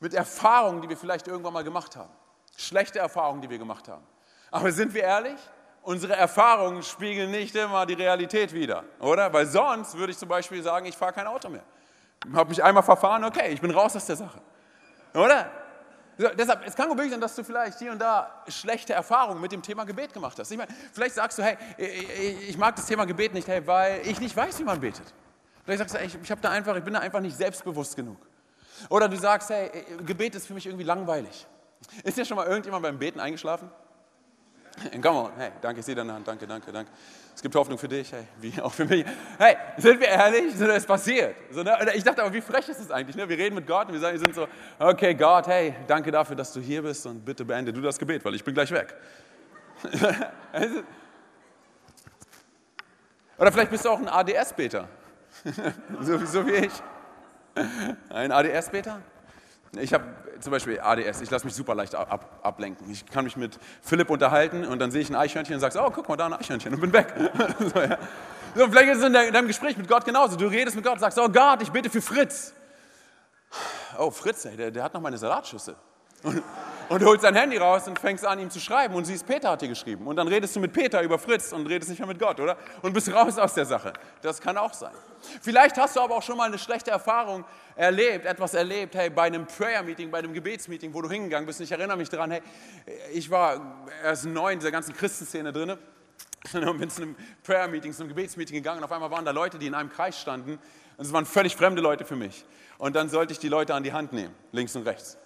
mit 0.00 0.14
Erfahrungen, 0.14 0.82
die 0.82 0.88
wir 0.88 0.96
vielleicht 0.96 1.28
irgendwann 1.28 1.52
mal 1.52 1.64
gemacht 1.64 1.96
haben. 1.96 2.12
Schlechte 2.56 2.98
Erfahrungen, 2.98 3.42
die 3.42 3.50
wir 3.50 3.58
gemacht 3.58 3.88
haben. 3.88 4.04
Aber 4.50 4.72
sind 4.72 4.94
wir 4.94 5.02
ehrlich? 5.02 5.38
Unsere 5.82 6.14
Erfahrungen 6.14 6.82
spiegeln 6.82 7.30
nicht 7.30 7.54
immer 7.54 7.86
die 7.86 7.94
Realität 7.94 8.52
wider, 8.52 8.84
oder? 8.98 9.32
Weil 9.32 9.46
sonst 9.46 9.96
würde 9.96 10.12
ich 10.12 10.18
zum 10.18 10.28
Beispiel 10.28 10.62
sagen, 10.62 10.86
ich 10.86 10.96
fahre 10.96 11.12
kein 11.12 11.26
Auto 11.26 11.48
mehr. 11.48 11.62
Ich 12.26 12.34
habe 12.34 12.50
mich 12.50 12.62
einmal 12.62 12.82
verfahren, 12.82 13.24
okay, 13.24 13.48
ich 13.48 13.60
bin 13.60 13.70
raus 13.70 13.96
aus 13.96 14.04
der 14.04 14.16
Sache. 14.16 14.40
Oder? 15.14 15.50
Deshalb, 16.18 16.66
es 16.66 16.74
kann 16.74 16.88
gut 16.88 16.96
möglich 16.96 17.12
sein, 17.12 17.20
dass 17.20 17.34
du 17.34 17.42
vielleicht 17.42 17.78
hier 17.78 17.92
und 17.92 17.98
da 17.98 18.42
schlechte 18.48 18.92
Erfahrungen 18.92 19.40
mit 19.40 19.52
dem 19.52 19.62
Thema 19.62 19.84
Gebet 19.84 20.12
gemacht 20.12 20.38
hast. 20.38 20.50
Ich 20.50 20.58
meine, 20.58 20.70
vielleicht 20.92 21.14
sagst 21.14 21.38
du, 21.38 21.42
hey, 21.42 21.56
ich 21.78 22.58
mag 22.58 22.76
das 22.76 22.86
Thema 22.86 23.06
Gebet 23.06 23.32
nicht, 23.32 23.48
hey, 23.48 23.66
weil 23.66 24.06
ich 24.06 24.20
nicht 24.20 24.36
weiß, 24.36 24.58
wie 24.58 24.64
man 24.64 24.80
betet. 24.80 25.14
Vielleicht 25.64 25.78
sagst 25.78 25.94
du, 25.94 25.98
hey, 25.98 26.06
ich, 26.06 26.14
ich, 26.14 26.40
da 26.40 26.50
einfach, 26.50 26.76
ich 26.76 26.84
bin 26.84 26.94
da 26.94 27.00
einfach 27.00 27.20
nicht 27.20 27.36
selbstbewusst 27.36 27.96
genug. 27.96 28.18
Oder 28.88 29.08
du 29.08 29.16
sagst, 29.16 29.50
hey, 29.50 29.70
Gebet 30.04 30.34
ist 30.34 30.46
für 30.46 30.54
mich 30.54 30.66
irgendwie 30.66 30.84
langweilig. 30.84 31.46
Ist 32.04 32.18
dir 32.18 32.24
schon 32.24 32.36
mal 32.36 32.46
irgendjemand 32.46 32.82
beim 32.82 32.98
Beten 32.98 33.20
eingeschlafen? 33.20 33.70
Come 35.02 35.18
on, 35.18 35.32
hey, 35.36 35.50
danke, 35.60 35.80
ich 35.80 35.86
sehe 35.86 35.94
deine 35.94 36.12
Hand, 36.12 36.26
danke, 36.26 36.46
danke, 36.46 36.72
danke. 36.72 36.90
Es 37.34 37.42
gibt 37.42 37.54
Hoffnung 37.54 37.78
für 37.78 37.88
dich, 37.88 38.12
hey, 38.12 38.26
wie 38.40 38.60
auch 38.62 38.72
für 38.72 38.84
mich. 38.84 39.04
Hey, 39.38 39.56
sind 39.76 40.00
wir 40.00 40.08
ehrlich? 40.08 40.54
So, 40.56 40.66
das 40.66 40.84
passiert. 40.84 41.36
So, 41.50 41.62
ne? 41.62 41.76
Ich 41.94 42.04
dachte 42.04 42.22
aber, 42.22 42.32
wie 42.32 42.40
frech 42.40 42.68
ist 42.68 42.80
es 42.80 42.90
eigentlich? 42.90 43.16
Ne? 43.16 43.28
Wir 43.28 43.38
reden 43.38 43.54
mit 43.54 43.66
Gott 43.66 43.86
und 43.88 43.94
wir 43.94 44.00
sagen, 44.00 44.18
wir 44.18 44.20
sind 44.20 44.34
so, 44.34 44.46
okay, 44.78 45.14
Gott, 45.14 45.46
hey, 45.46 45.74
danke 45.86 46.10
dafür, 46.10 46.36
dass 46.36 46.52
du 46.52 46.60
hier 46.60 46.82
bist 46.82 47.06
und 47.06 47.24
bitte 47.24 47.44
beende 47.44 47.72
du 47.72 47.80
das 47.80 47.98
Gebet, 47.98 48.24
weil 48.24 48.34
ich 48.34 48.44
bin 48.44 48.54
gleich 48.54 48.70
weg. 48.70 48.94
Oder 53.38 53.52
vielleicht 53.52 53.70
bist 53.70 53.86
du 53.86 53.88
auch 53.88 53.98
ein 53.98 54.08
ADS-Beter. 54.08 54.86
so, 56.00 56.18
so 56.26 56.46
wie 56.46 56.66
ich. 56.66 56.72
Ein 58.10 58.32
ADS-Beter? 58.32 59.00
Ich 59.78 59.92
habe 59.92 60.04
zum 60.40 60.50
Beispiel 60.50 60.80
ADS, 60.80 61.20
ich 61.20 61.30
lasse 61.30 61.44
mich 61.44 61.54
super 61.54 61.74
leicht 61.74 61.94
ab, 61.94 62.40
ablenken. 62.42 62.90
Ich 62.90 63.06
kann 63.06 63.24
mich 63.24 63.36
mit 63.36 63.58
Philipp 63.82 64.10
unterhalten 64.10 64.64
und 64.64 64.78
dann 64.80 64.90
sehe 64.90 65.00
ich 65.00 65.10
ein 65.10 65.14
Eichhörnchen 65.14 65.54
und 65.54 65.60
sage, 65.60 65.78
oh, 65.80 65.90
guck 65.90 66.08
mal, 66.08 66.16
da 66.16 66.26
ein 66.26 66.32
Eichhörnchen 66.32 66.74
und 66.74 66.80
bin 66.80 66.92
weg. 66.92 67.14
so, 67.58 67.80
ja. 67.80 67.98
so, 68.54 68.66
vielleicht 68.68 68.92
ist 68.92 68.98
es 68.98 69.04
in 69.04 69.12
deinem 69.12 69.46
Gespräch 69.46 69.76
mit 69.76 69.86
Gott 69.86 70.04
genauso. 70.04 70.36
Du 70.36 70.46
redest 70.46 70.74
mit 70.74 70.84
Gott 70.84 70.94
und 70.94 71.00
sagst, 71.00 71.18
oh 71.18 71.28
Gott, 71.28 71.62
ich 71.62 71.70
bete 71.70 71.88
für 71.88 72.02
Fritz. 72.02 72.52
Oh, 73.98 74.10
Fritz, 74.10 74.44
ey, 74.44 74.56
der, 74.56 74.70
der 74.70 74.82
hat 74.82 74.94
noch 74.94 75.00
meine 75.00 75.18
Salatschüssel. 75.18 75.76
Und, 76.22 76.42
und 76.90 77.00
du 77.00 77.06
holst 77.06 77.22
dein 77.22 77.36
Handy 77.36 77.56
raus 77.56 77.86
und 77.86 78.00
fängst 78.00 78.26
an, 78.26 78.40
ihm 78.40 78.50
zu 78.50 78.58
schreiben 78.58 78.96
und 78.96 79.04
siehst, 79.04 79.24
Peter 79.24 79.52
hat 79.52 79.62
dir 79.62 79.68
geschrieben. 79.68 80.08
Und 80.08 80.16
dann 80.16 80.26
redest 80.26 80.56
du 80.56 80.60
mit 80.60 80.72
Peter 80.72 81.00
über 81.02 81.20
Fritz 81.20 81.52
und 81.52 81.64
redest 81.68 81.88
nicht 81.88 82.00
mehr 82.00 82.08
mit 82.08 82.18
Gott, 82.18 82.40
oder? 82.40 82.56
Und 82.82 82.92
bist 82.92 83.12
raus 83.12 83.38
aus 83.38 83.54
der 83.54 83.64
Sache. 83.64 83.92
Das 84.22 84.40
kann 84.40 84.56
auch 84.56 84.74
sein. 84.74 84.90
Vielleicht 85.40 85.78
hast 85.78 85.94
du 85.94 86.00
aber 86.00 86.16
auch 86.16 86.22
schon 86.22 86.36
mal 86.36 86.48
eine 86.48 86.58
schlechte 86.58 86.90
Erfahrung 86.90 87.44
erlebt, 87.76 88.26
etwas 88.26 88.54
erlebt, 88.54 88.96
hey, 88.96 89.08
bei 89.08 89.22
einem 89.22 89.46
Prayer-Meeting, 89.46 90.10
bei 90.10 90.18
einem 90.18 90.34
Gebetsmeeting, 90.34 90.92
wo 90.92 91.00
du 91.00 91.08
hingegangen 91.08 91.46
bist. 91.46 91.60
Und 91.60 91.66
ich 91.66 91.70
erinnere 91.70 91.96
mich 91.96 92.08
daran, 92.08 92.32
hey, 92.32 92.42
ich 93.12 93.30
war 93.30 93.86
erst 94.02 94.24
neu 94.24 94.50
in 94.50 94.58
dieser 94.58 94.72
ganzen 94.72 94.92
Christenszene 94.92 95.52
drin 95.52 95.76
und 96.54 96.78
bin 96.78 96.90
zu 96.90 97.02
einem 97.02 97.14
Prayer-Meeting, 97.44 97.92
zu 97.92 98.02
einem 98.02 98.08
Gebetsmeeting 98.08 98.56
gegangen 98.56 98.78
und 98.78 98.84
auf 98.84 98.90
einmal 98.90 99.12
waren 99.12 99.24
da 99.24 99.30
Leute, 99.30 99.60
die 99.60 99.68
in 99.68 99.74
einem 99.74 99.90
Kreis 99.90 100.18
standen 100.18 100.58
und 100.96 101.06
es 101.06 101.12
waren 101.12 101.24
völlig 101.24 101.54
fremde 101.54 101.82
Leute 101.82 102.04
für 102.04 102.16
mich. 102.16 102.44
Und 102.78 102.96
dann 102.96 103.08
sollte 103.08 103.32
ich 103.32 103.38
die 103.38 103.48
Leute 103.48 103.76
an 103.76 103.84
die 103.84 103.92
Hand 103.92 104.12
nehmen, 104.12 104.34
links 104.50 104.74
und 104.74 104.84
rechts. 104.88 105.16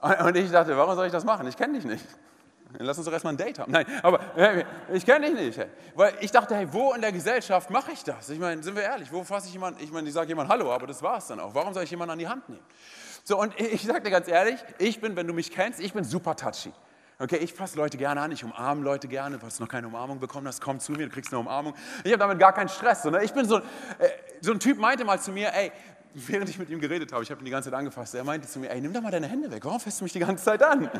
Und 0.24 0.36
ich 0.36 0.50
dachte, 0.50 0.76
warum 0.76 0.94
soll 0.94 1.06
ich 1.06 1.12
das 1.12 1.24
machen? 1.24 1.46
Ich 1.46 1.56
kenne 1.56 1.74
dich 1.74 1.84
nicht. 1.84 2.04
Lass 2.78 2.96
uns 2.98 3.06
doch 3.06 3.12
erstmal 3.12 3.34
ein 3.34 3.36
Date 3.36 3.58
haben. 3.58 3.72
Nein, 3.72 3.84
aber 4.02 4.20
ich 4.92 5.04
kenne 5.04 5.26
dich 5.26 5.56
nicht. 5.56 5.68
Weil 5.94 6.14
ich 6.20 6.30
dachte, 6.30 6.54
hey, 6.54 6.68
wo 6.70 6.92
in 6.92 7.00
der 7.00 7.10
Gesellschaft 7.10 7.68
mache 7.68 7.90
ich 7.92 8.04
das? 8.04 8.28
Ich 8.30 8.38
meine, 8.38 8.62
sind 8.62 8.76
wir 8.76 8.82
ehrlich, 8.82 9.12
wo 9.12 9.24
fasse 9.24 9.48
ich 9.48 9.52
jemanden? 9.52 9.82
Ich 9.82 9.90
meine, 9.90 10.06
ich 10.06 10.14
sage 10.14 10.28
jemand 10.28 10.48
Hallo, 10.48 10.72
aber 10.72 10.86
das 10.86 11.02
war 11.02 11.18
es 11.18 11.26
dann 11.26 11.40
auch. 11.40 11.54
Warum 11.54 11.74
soll 11.74 11.82
ich 11.82 11.90
jemanden 11.90 12.12
an 12.12 12.18
die 12.18 12.28
Hand 12.28 12.48
nehmen? 12.48 12.62
So, 13.24 13.40
und 13.40 13.58
ich 13.58 13.82
sage 13.82 14.02
dir 14.02 14.10
ganz 14.10 14.28
ehrlich, 14.28 14.60
ich 14.78 15.00
bin, 15.00 15.16
wenn 15.16 15.26
du 15.26 15.34
mich 15.34 15.50
kennst, 15.50 15.80
ich 15.80 15.92
bin 15.92 16.04
super 16.04 16.36
touchy. 16.36 16.72
Okay, 17.18 17.36
ich 17.36 17.52
fasse 17.52 17.76
Leute 17.76 17.98
gerne 17.98 18.20
an, 18.22 18.32
ich 18.32 18.42
umarme 18.44 18.82
Leute 18.82 19.06
gerne. 19.06 19.38
Du 19.38 19.46
noch 19.58 19.68
keine 19.68 19.88
Umarmung 19.88 20.20
bekommen 20.20 20.46
hast, 20.46 20.60
komm 20.62 20.80
zu 20.80 20.92
mir, 20.92 21.06
du 21.06 21.10
kriegst 21.10 21.32
eine 21.32 21.40
Umarmung. 21.40 21.74
Ich 22.02 22.12
habe 22.12 22.20
damit 22.20 22.38
gar 22.38 22.54
keinen 22.54 22.70
Stress. 22.70 23.02
Sondern 23.02 23.22
ich 23.22 23.32
bin 23.34 23.46
so, 23.46 23.58
äh, 23.58 23.62
so 24.40 24.52
ein 24.52 24.60
Typ 24.60 24.78
meinte 24.78 25.04
mal 25.04 25.20
zu 25.20 25.32
mir, 25.32 25.52
ey, 25.52 25.70
während 26.14 26.48
ich 26.48 26.58
mit 26.58 26.70
ihm 26.70 26.80
geredet 26.80 27.12
habe, 27.12 27.22
ich 27.22 27.30
habe 27.30 27.40
ihn 27.40 27.44
die 27.44 27.50
ganze 27.50 27.70
Zeit 27.70 27.78
angefasst, 27.78 28.14
er 28.14 28.24
meinte 28.24 28.48
zu 28.48 28.58
mir, 28.58 28.70
ey, 28.70 28.80
nimm 28.80 28.92
doch 28.92 29.00
mal 29.00 29.10
deine 29.10 29.28
Hände 29.28 29.50
weg, 29.50 29.64
warum 29.64 29.80
fässt 29.80 30.00
du 30.00 30.04
mich 30.04 30.12
die 30.12 30.18
ganze 30.18 30.44
Zeit 30.44 30.62
an? 30.62 30.90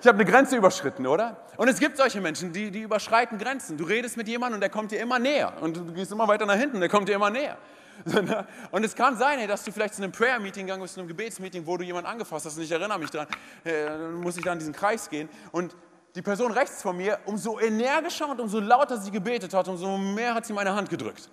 Ich 0.00 0.08
habe 0.08 0.18
eine 0.18 0.28
Grenze 0.28 0.56
überschritten, 0.56 1.06
oder? 1.06 1.36
Und 1.56 1.68
es 1.68 1.78
gibt 1.78 1.96
solche 1.96 2.20
Menschen, 2.20 2.52
die, 2.52 2.72
die 2.72 2.82
überschreiten 2.82 3.38
Grenzen. 3.38 3.76
Du 3.78 3.84
redest 3.84 4.16
mit 4.16 4.26
jemandem 4.26 4.56
und 4.56 4.60
der 4.60 4.68
kommt 4.68 4.90
dir 4.90 5.00
immer 5.00 5.20
näher. 5.20 5.52
Und 5.60 5.76
du 5.76 5.92
gehst 5.92 6.10
immer 6.10 6.26
weiter 6.26 6.44
nach 6.44 6.56
hinten 6.56 6.80
der 6.80 6.88
kommt 6.88 7.08
dir 7.08 7.14
immer 7.14 7.30
näher. 7.30 7.56
Und 8.72 8.84
es 8.84 8.96
kann 8.96 9.16
sein, 9.16 9.46
dass 9.46 9.62
du 9.62 9.70
vielleicht 9.70 9.94
zu 9.94 10.02
einem 10.02 10.10
Prayer-Meeting 10.10 10.66
gegangen 10.66 10.82
bist, 10.82 10.94
zu 10.94 11.00
einem 11.00 11.08
Gebetsmeeting, 11.08 11.64
wo 11.66 11.76
du 11.76 11.84
jemanden 11.84 12.10
angefasst 12.10 12.46
hast 12.46 12.56
und 12.56 12.64
ich 12.64 12.72
erinnere 12.72 12.98
mich 12.98 13.10
daran, 13.10 13.28
dann 13.64 14.14
muss 14.14 14.36
ich 14.36 14.42
da 14.42 14.52
in 14.52 14.58
diesen 14.58 14.72
Kreis 14.72 15.08
gehen 15.08 15.28
und 15.52 15.76
die 16.14 16.22
Person 16.22 16.52
rechts 16.52 16.82
von 16.82 16.96
mir, 16.96 17.18
umso 17.26 17.60
energischer 17.60 18.28
und 18.28 18.40
umso 18.40 18.60
lauter 18.60 18.98
sie 18.98 19.10
gebetet 19.10 19.54
hat, 19.54 19.68
umso 19.68 19.96
mehr 19.98 20.34
hat 20.34 20.46
sie 20.46 20.52
meine 20.52 20.74
Hand 20.74 20.90
gedrückt. 20.90 21.30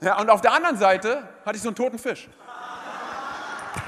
Ja, 0.00 0.20
und 0.20 0.28
auf 0.30 0.40
der 0.40 0.52
anderen 0.52 0.76
Seite 0.76 1.26
hatte 1.44 1.56
ich 1.56 1.62
so 1.62 1.68
einen 1.68 1.76
toten 1.76 1.98
Fisch. 1.98 2.28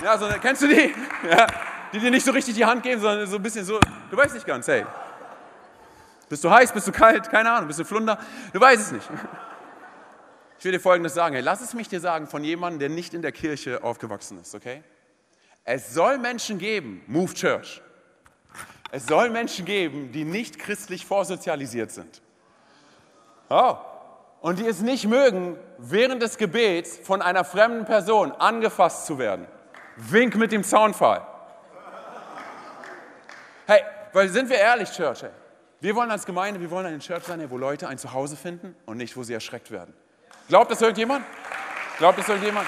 Ja, 0.03 0.17
so, 0.17 0.29
kennst 0.41 0.63
du 0.63 0.69
die? 0.69 0.95
Ja, 1.29 1.47
die 1.93 1.99
dir 1.99 2.11
nicht 2.11 2.25
so 2.25 2.33
richtig 2.33 2.55
die 2.55 2.65
Hand 2.65 2.83
geben, 2.83 3.01
sondern 3.01 3.27
so 3.27 3.37
ein 3.37 3.43
bisschen 3.43 3.65
so, 3.65 3.81
du 4.11 4.17
weißt 4.17 4.35
nicht 4.35 4.47
ganz, 4.47 4.67
hey. 4.69 4.87
Bist 6.29 6.45
du 6.45 6.51
heiß, 6.51 6.73
bist 6.73 6.87
du 6.87 6.93
kalt, 6.93 7.31
keine 7.31 7.51
Ahnung, 7.51 7.67
bist 7.67 7.79
du 7.79 7.85
Flunder, 7.85 8.19
du 8.53 8.61
weißt 8.61 8.83
es 8.83 8.93
nicht. 8.93 9.09
Ich 10.59 10.65
will 10.65 10.73
dir 10.73 10.81
Folgendes 10.81 11.15
sagen, 11.15 11.35
hey, 11.35 11.43
lass 11.43 11.61
es 11.61 11.73
mich 11.73 11.89
dir 11.89 12.01
sagen 12.01 12.27
von 12.27 12.45
jemandem, 12.45 12.81
der 12.81 12.89
nicht 12.91 13.15
in 13.15 13.23
der 13.23 13.33
Kirche 13.33 13.83
aufgewachsen 13.83 14.41
ist, 14.41 14.55
okay? 14.55 14.83
Es 15.65 15.95
soll 15.95 16.19
Menschen 16.19 16.59
geben, 16.59 17.03
Move 17.07 17.33
Church. 17.35 17.83
Es 18.91 19.07
soll 19.07 19.31
Menschen 19.31 19.65
geben, 19.65 20.13
die 20.13 20.25
nicht 20.25 20.59
christlich 20.59 21.05
vorsozialisiert 21.05 21.91
sind. 21.91 22.23
Oh. 23.51 23.77
Und 24.49 24.59
die 24.61 24.67
es 24.67 24.81
nicht 24.81 25.07
mögen, 25.07 25.59
während 25.77 26.23
des 26.23 26.39
Gebets 26.39 26.99
von 27.05 27.21
einer 27.21 27.45
fremden 27.45 27.85
Person 27.85 28.33
angefasst 28.33 29.05
zu 29.05 29.19
werden. 29.19 29.47
Wink 29.97 30.37
mit 30.37 30.53
dem 30.53 30.65
Zaunfall. 30.65 31.21
Hey, 33.67 33.83
weil 34.15 34.31
sind 34.31 34.49
wir 34.49 34.57
ehrlich, 34.57 34.91
Church, 34.91 35.21
hey, 35.21 35.33
wir 35.81 35.95
wollen 35.95 36.11
als 36.11 36.25
Gemeinde, 36.25 36.61
wir 36.63 36.71
wollen 36.71 36.87
eine 36.87 36.99
Church 36.99 37.25
sein, 37.25 37.45
wo 37.51 37.59
Leute 37.59 37.89
ein 37.89 37.99
Zuhause 37.99 38.37
finden 38.37 38.75
und 38.87 38.97
nicht, 38.97 39.19
wo 39.19 39.23
sie 39.23 39.35
erschreckt 39.35 39.71
werden. 39.71 39.93
Glaubt 40.49 40.71
das 40.71 40.81
irgendjemand? 40.81 41.27
Glaubt 41.99 42.19
das 42.19 42.27
irgendjemand? 42.27 42.67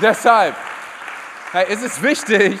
Deshalb, 0.00 0.54
hey, 1.50 1.72
ist 1.72 1.82
es 1.82 2.00
wichtig, 2.00 2.60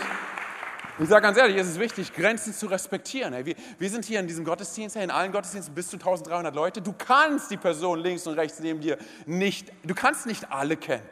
ich 1.00 1.08
sage 1.08 1.22
ganz 1.22 1.38
ehrlich, 1.38 1.56
ist 1.56 1.68
es 1.68 1.78
wichtig, 1.78 2.12
Grenzen 2.12 2.52
zu 2.52 2.66
respektieren. 2.66 3.32
Hey, 3.32 3.46
wir, 3.46 3.54
wir, 3.78 3.90
sind 3.90 4.04
hier 4.04 4.18
in 4.18 4.26
diesem 4.26 4.44
Gottesdienst, 4.44 4.96
hey, 4.96 5.04
in 5.04 5.10
allen 5.10 5.30
Gottesdiensten 5.30 5.74
bis 5.74 5.88
zu 5.88 5.96
1300 5.96 6.54
Leute. 6.54 6.82
Du 6.82 6.92
kannst 6.92 7.50
die 7.50 7.56
Person 7.56 8.00
links 8.00 8.26
und 8.26 8.34
rechts 8.34 8.58
neben 8.60 8.80
dir 8.80 8.98
nicht, 9.24 9.72
du 9.84 9.94
kannst 9.94 10.26
nicht 10.26 10.50
alle 10.50 10.76
kennen. 10.76 11.04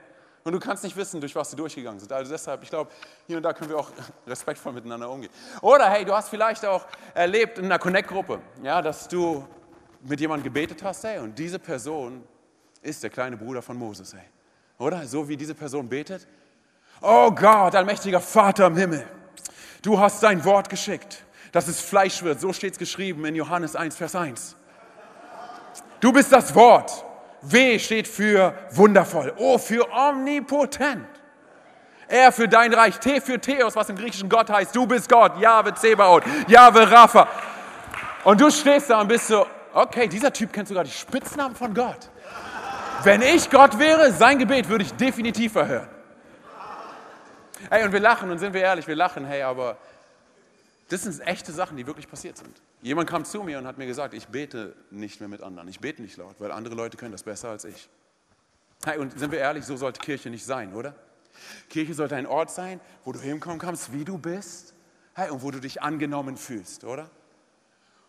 Und 0.43 0.53
du 0.53 0.61
kannst 0.61 0.85
nicht 0.85 0.97
wissen, 0.97 1.21
durch 1.21 1.35
was 1.35 1.51
sie 1.51 1.57
durchgegangen 1.57 1.99
sind. 1.99 2.13
Also 2.13 2.31
deshalb, 2.31 2.63
ich 2.63 2.71
glaube, 2.71 2.91
hier 3.27 3.37
und 3.37 3.43
da 3.43 3.53
können 3.53 3.71
wir 3.71 3.79
auch 3.79 3.91
respektvoll 4.27 4.73
miteinander 4.73 5.11
umgehen. 5.11 5.33
Oder 5.61 5.91
hey, 5.91 6.05
du 6.05 6.13
hast 6.13 6.29
vielleicht 6.29 6.65
auch 6.65 6.87
erlebt 7.15 7.59
in 7.59 7.65
einer 7.67 7.79
Connect-Gruppe, 7.79 8.41
ja, 8.63 8.81
dass 8.81 9.09
du 9.09 9.47
mit 10.03 10.21
jemandem 10.21 10.45
gebetet 10.45 10.83
hast, 10.83 11.05
hey, 11.05 11.19
und 11.19 11.37
diese 11.39 11.59
Person 11.59 12.23
ist 12.83 13.03
der 13.03 13.11
kleine 13.11 13.37
Bruder 13.37 13.63
von 13.63 13.77
Moses, 13.77 14.15
hey. 14.15 14.23
Oder? 14.79 15.07
So 15.07 15.29
wie 15.29 15.37
diese 15.37 15.55
Person 15.55 15.89
betet. 15.89 16.27
Oh 17.01 17.31
Gott, 17.31 17.75
allmächtiger 17.75 18.21
Vater 18.21 18.67
im 18.67 18.77
Himmel, 18.77 19.05
du 19.83 19.99
hast 19.99 20.23
dein 20.23 20.45
Wort 20.45 20.69
geschickt, 20.69 21.25
dass 21.53 21.69
es 21.69 21.81
Fleisch 21.81 22.23
wird. 22.23 22.41
So 22.41 22.53
steht 22.53 22.73
es 22.73 22.79
geschrieben 22.79 23.25
in 23.25 23.35
Johannes 23.35 23.77
1, 23.77 23.97
Vers 23.97 24.15
1. 24.15 24.57
Du 26.01 26.13
bist 26.13 26.33
das 26.33 26.55
Wort. 26.55 27.05
W 27.43 27.79
steht 27.79 28.09
für 28.09 28.55
wundervoll. 28.71 29.33
O 29.37 29.59
für 29.59 29.87
omnipotent. 29.93 31.07
R 32.09 32.33
für 32.33 32.49
dein 32.49 32.73
Reich. 32.73 32.99
T 32.99 33.21
für 33.21 33.41
Theos, 33.41 33.75
was 33.77 33.89
im 33.89 33.97
Griechischen 33.97 34.29
Gott 34.29 34.51
heißt. 34.51 34.75
Du 34.75 34.87
bist 34.87 35.09
Gott. 35.09 35.39
Jahwe 35.41 35.75
Zebaoth. 35.75 36.25
Jahwe 36.49 36.91
Rapha. 36.91 37.29
Und 38.25 38.41
du 38.41 38.51
stehst 38.51 38.91
da 38.91 39.01
und 39.01 39.09
bist 39.09 39.29
so, 39.29 39.47
okay, 39.73 40.09
dieser 40.09 40.33
Typ 40.33 40.53
kennt 40.53 40.69
sogar 40.69 40.85
die 40.85 40.91
Spitznamen 40.91 41.55
von 41.55 41.73
Gott. 41.73 42.11
Wenn 43.03 43.23
ich 43.23 43.51
Gott 43.51 43.79
wäre, 43.79 44.13
sein 44.13 44.39
Gebet 44.39 44.69
würde 44.69 44.85
ich 44.85 44.93
definitiv 44.95 45.53
verhören. 45.53 45.89
Hey, 47.69 47.85
und 47.85 47.93
wir 47.93 48.01
lachen 48.01 48.31
und 48.31 48.39
sind 48.39 48.55
wir 48.55 48.61
ehrlich, 48.61 48.87
wir 48.87 48.95
lachen, 48.95 49.25
hey, 49.25 49.43
aber 49.43 49.77
das 50.89 51.03
sind 51.03 51.21
echte 51.27 51.53
Sachen, 51.53 51.77
die 51.77 51.87
wirklich 51.87 52.09
passiert 52.09 52.37
sind. 52.37 52.61
Jemand 52.81 53.09
kam 53.11 53.25
zu 53.25 53.43
mir 53.43 53.59
und 53.59 53.67
hat 53.67 53.77
mir 53.77 53.87
gesagt, 53.87 54.15
ich 54.15 54.29
bete 54.29 54.77
nicht 54.91 55.19
mehr 55.21 55.29
mit 55.29 55.43
anderen, 55.43 55.67
ich 55.69 55.81
bete 55.81 56.01
nicht 56.01 56.17
laut, 56.17 56.37
weil 56.39 56.53
andere 56.53 56.75
Leute 56.75 56.97
können 56.97 57.13
das 57.13 57.25
besser 57.25 57.49
als 57.49 57.65
ich. 57.65 57.89
Hey, 58.85 58.99
und 58.99 59.19
sind 59.19 59.33
wir 59.33 59.41
ehrlich, 59.41 59.65
so 59.65 59.77
sollte 59.77 60.01
Kirche 60.01 60.31
nicht 60.31 60.45
sein, 60.45 60.75
oder? 60.75 60.95
Kirche 61.69 61.95
sollte 61.95 62.15
ein 62.15 62.27
Ort 62.27 62.51
sein, 62.51 62.81
wo 63.05 63.13
du 63.13 63.19
hinkommen 63.19 63.59
kannst, 63.59 63.93
wie 63.93 64.05
du 64.05 64.17
bist, 64.17 64.75
hey, 65.15 65.31
und 65.31 65.43
wo 65.43 65.51
du 65.51 65.61
dich 65.61 65.83
angenommen 65.83 66.37
fühlst, 66.37 66.85
oder? 66.85 67.11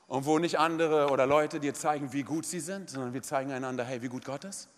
Und 0.05 0.25
wo 0.25 0.37
nicht 0.37 0.59
andere 0.59 1.09
oder 1.09 1.25
Leute 1.25 1.59
dir 1.59 1.73
zeigen, 1.73 2.13
wie 2.13 2.23
gut 2.23 2.45
sie 2.45 2.59
sind, 2.59 2.91
sondern 2.91 3.13
wir 3.13 3.23
zeigen 3.23 3.51
einander, 3.51 3.83
hey, 3.83 4.01
wie 4.03 4.07
gut 4.07 4.23
Gott 4.23 4.43
ist. 4.43 4.69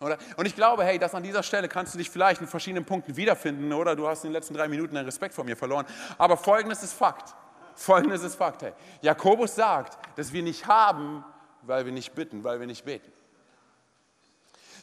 Oder? 0.00 0.16
Und 0.36 0.46
ich 0.46 0.54
glaube, 0.54 0.82
hey, 0.84 0.98
dass 0.98 1.14
an 1.14 1.22
dieser 1.22 1.42
Stelle 1.42 1.68
kannst 1.68 1.92
du 1.92 1.98
dich 1.98 2.08
vielleicht 2.08 2.40
in 2.40 2.46
verschiedenen 2.46 2.86
Punkten 2.86 3.16
wiederfinden, 3.16 3.70
oder 3.72 3.94
du 3.94 4.08
hast 4.08 4.24
in 4.24 4.30
den 4.30 4.34
letzten 4.34 4.54
drei 4.54 4.66
Minuten 4.66 4.94
deinen 4.94 5.04
Respekt 5.04 5.34
vor 5.34 5.44
mir 5.44 5.56
verloren. 5.56 5.84
Aber 6.16 6.38
folgendes 6.38 6.82
ist 6.82 6.94
Fakt. 6.94 7.34
Folgendes 7.74 8.22
ist 8.22 8.34
Fakt. 8.34 8.62
Hey. 8.62 8.72
Jakobus 9.02 9.54
sagt, 9.54 9.98
dass 10.18 10.32
wir 10.32 10.42
nicht 10.42 10.66
haben, 10.66 11.22
weil 11.62 11.84
wir 11.84 11.92
nicht 11.92 12.14
bitten, 12.14 12.42
weil 12.42 12.58
wir 12.58 12.66
nicht 12.66 12.84
beten. 12.84 13.12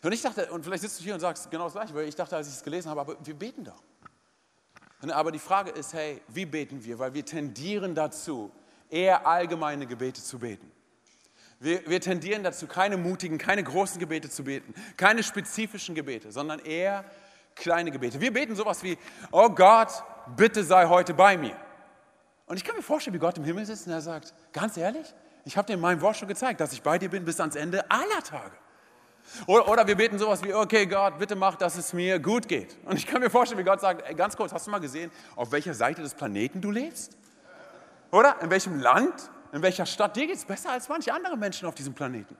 Und 0.03 0.11
ich 0.11 0.21
dachte, 0.21 0.51
und 0.51 0.63
vielleicht 0.63 0.83
sitzt 0.83 0.99
du 0.99 1.03
hier 1.03 1.15
und 1.15 1.19
sagst 1.19 1.49
genau 1.49 1.63
das 1.63 1.73
Gleiche, 1.73 1.95
weil 1.95 2.07
ich 2.07 2.15
dachte, 2.15 2.35
als 2.35 2.47
ich 2.47 2.53
es 2.53 2.63
gelesen 2.63 2.89
habe, 2.89 3.01
aber 3.01 3.17
wir 3.23 3.33
beten 3.33 3.63
doch. 3.63 3.81
Aber 5.11 5.31
die 5.31 5.39
Frage 5.39 5.71
ist, 5.71 5.93
hey, 5.93 6.21
wie 6.27 6.45
beten 6.45 6.83
wir? 6.83 6.99
Weil 6.99 7.13
wir 7.13 7.25
tendieren 7.25 7.95
dazu, 7.95 8.51
eher 8.89 9.25
allgemeine 9.25 9.87
Gebete 9.87 10.21
zu 10.21 10.37
beten. 10.37 10.71
Wir, 11.59 11.87
wir 11.89 11.99
tendieren 11.99 12.43
dazu, 12.43 12.67
keine 12.67 12.97
mutigen, 12.97 13.37
keine 13.37 13.63
großen 13.63 13.99
Gebete 13.99 14.29
zu 14.29 14.43
beten, 14.43 14.75
keine 14.95 15.23
spezifischen 15.23 15.95
Gebete, 15.95 16.31
sondern 16.31 16.59
eher 16.59 17.03
kleine 17.55 17.91
Gebete. 17.91 18.21
Wir 18.21 18.31
beten 18.31 18.55
sowas 18.55 18.83
wie, 18.83 18.97
oh 19.31 19.49
Gott, 19.49 20.03
bitte 20.35 20.63
sei 20.63 20.85
heute 20.85 21.13
bei 21.13 21.35
mir. 21.37 21.55
Und 22.45 22.57
ich 22.57 22.63
kann 22.63 22.75
mir 22.75 22.83
vorstellen, 22.83 23.15
wie 23.15 23.19
Gott 23.19 23.37
im 23.37 23.43
Himmel 23.43 23.65
sitzt 23.65 23.87
und 23.87 23.93
er 23.93 24.01
sagt, 24.01 24.33
ganz 24.53 24.77
ehrlich, 24.77 25.13
ich 25.45 25.57
habe 25.57 25.65
dir 25.65 25.73
in 25.73 25.79
meinem 25.79 26.01
Wort 26.01 26.17
schon 26.17 26.27
gezeigt, 26.27 26.61
dass 26.61 26.73
ich 26.73 26.81
bei 26.81 26.97
dir 26.97 27.09
bin 27.09 27.25
bis 27.25 27.39
ans 27.39 27.55
Ende 27.55 27.89
aller 27.89 28.23
Tage. 28.23 28.55
Oder, 29.45 29.67
oder, 29.67 29.87
wir 29.87 29.95
beten 29.95 30.17
sowas 30.17 30.43
wie, 30.43 30.53
okay 30.53 30.85
Gott, 30.85 31.17
bitte 31.19 31.35
mach, 31.35 31.55
dass 31.55 31.75
es 31.75 31.91
mir 31.91 32.19
gut 32.19 32.47
geht. 32.47 32.77
Und 32.85 32.95
ich 32.95 33.05
kann 33.05 33.21
mir 33.21 33.29
vorstellen, 33.29 33.59
wie 33.59 33.65
Gott 33.65 33.81
sagt, 33.81 34.15
ganz 34.15 34.37
kurz, 34.37 34.53
hast 34.53 34.67
du 34.67 34.71
mal 34.71 34.79
gesehen, 34.79 35.11
auf 35.35 35.51
welcher 35.51 35.73
Seite 35.73 36.01
des 36.01 36.13
Planeten 36.13 36.61
du 36.61 36.71
lebst? 36.71 37.17
Oder 38.11 38.41
in 38.41 38.49
welchem 38.49 38.79
Land? 38.79 39.29
In 39.51 39.61
welcher 39.61 39.85
Stadt, 39.85 40.15
dir 40.15 40.27
geht 40.27 40.35
es 40.35 40.45
besser 40.45 40.71
als 40.71 40.89
manche 40.89 41.13
andere 41.13 41.37
Menschen 41.37 41.67
auf 41.67 41.75
diesem 41.75 41.93
Planeten. 41.93 42.35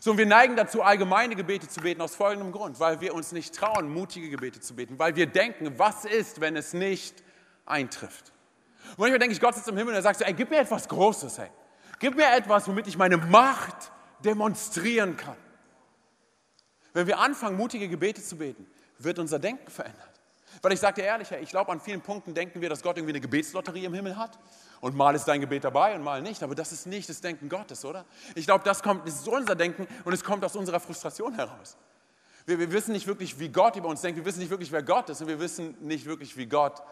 So, 0.00 0.10
und 0.10 0.18
wir 0.18 0.26
neigen 0.26 0.56
dazu, 0.56 0.82
allgemeine 0.82 1.34
Gebete 1.34 1.66
zu 1.66 1.80
beten, 1.80 2.02
aus 2.02 2.14
folgendem 2.14 2.52
Grund, 2.52 2.78
weil 2.78 3.00
wir 3.00 3.14
uns 3.14 3.32
nicht 3.32 3.54
trauen, 3.54 3.88
mutige 3.88 4.28
Gebete 4.28 4.60
zu 4.60 4.74
beten, 4.76 4.98
weil 4.98 5.16
wir 5.16 5.26
denken, 5.26 5.78
was 5.78 6.04
ist, 6.04 6.40
wenn 6.40 6.56
es 6.56 6.74
nicht 6.74 7.22
eintrifft. 7.64 8.32
Und 8.90 8.98
manchmal 8.98 9.18
denke 9.18 9.34
ich, 9.34 9.40
Gott 9.40 9.54
sitzt 9.54 9.68
im 9.68 9.76
Himmel 9.76 9.94
und 9.94 9.98
er 9.98 10.02
sagt 10.02 10.18
so, 10.18 10.24
ey, 10.24 10.34
gib 10.34 10.50
mir 10.50 10.58
etwas 10.58 10.88
Großes, 10.88 11.38
ey. 11.38 11.48
Gib 11.98 12.16
mir 12.16 12.30
etwas, 12.36 12.68
womit 12.68 12.86
ich 12.86 12.98
meine 12.98 13.16
Macht 13.16 13.92
demonstrieren 14.22 15.16
kann. 15.16 15.36
Wenn 16.92 17.06
wir 17.06 17.18
anfangen, 17.18 17.56
mutige 17.56 17.88
Gebete 17.88 18.22
zu 18.22 18.36
beten, 18.36 18.66
wird 18.98 19.18
unser 19.18 19.38
Denken 19.38 19.70
verändert. 19.70 20.10
Weil 20.62 20.72
ich 20.72 20.80
sage 20.80 21.00
dir 21.00 21.06
ehrlich, 21.06 21.30
ich 21.32 21.50
glaube, 21.50 21.72
an 21.72 21.80
vielen 21.80 22.00
Punkten 22.00 22.34
denken 22.34 22.60
wir, 22.60 22.68
dass 22.68 22.82
Gott 22.82 22.96
irgendwie 22.96 23.12
eine 23.12 23.20
Gebetslotterie 23.20 23.84
im 23.84 23.94
Himmel 23.94 24.16
hat. 24.16 24.38
Und 24.84 24.94
mal 24.94 25.14
ist 25.14 25.24
dein 25.24 25.40
Gebet 25.40 25.64
dabei 25.64 25.94
und 25.94 26.02
mal 26.02 26.20
nicht. 26.20 26.42
Aber 26.42 26.54
das 26.54 26.70
ist 26.70 26.86
nicht 26.86 27.08
das 27.08 27.22
Denken 27.22 27.48
Gottes, 27.48 27.86
oder? 27.86 28.04
Ich 28.34 28.44
glaube, 28.44 28.64
das, 28.64 28.82
kommt, 28.82 29.08
das 29.08 29.14
ist 29.14 29.26
unser 29.26 29.54
Denken 29.54 29.88
und 30.04 30.12
es 30.12 30.22
kommt 30.22 30.44
aus 30.44 30.56
unserer 30.56 30.78
Frustration 30.78 31.34
heraus. 31.36 31.78
Wir, 32.44 32.58
wir 32.58 32.70
wissen 32.70 32.92
nicht 32.92 33.06
wirklich, 33.06 33.38
wie 33.38 33.48
Gott 33.48 33.76
über 33.76 33.88
uns 33.88 34.02
denkt. 34.02 34.18
Wir 34.18 34.26
wissen 34.26 34.40
nicht 34.40 34.50
wirklich, 34.50 34.70
wer 34.72 34.82
Gott 34.82 35.08
ist. 35.08 35.22
Und 35.22 35.28
wir 35.28 35.40
wissen 35.40 35.74
nicht 35.80 36.04
wirklich, 36.04 36.36
wie 36.36 36.44
Gott 36.44 36.82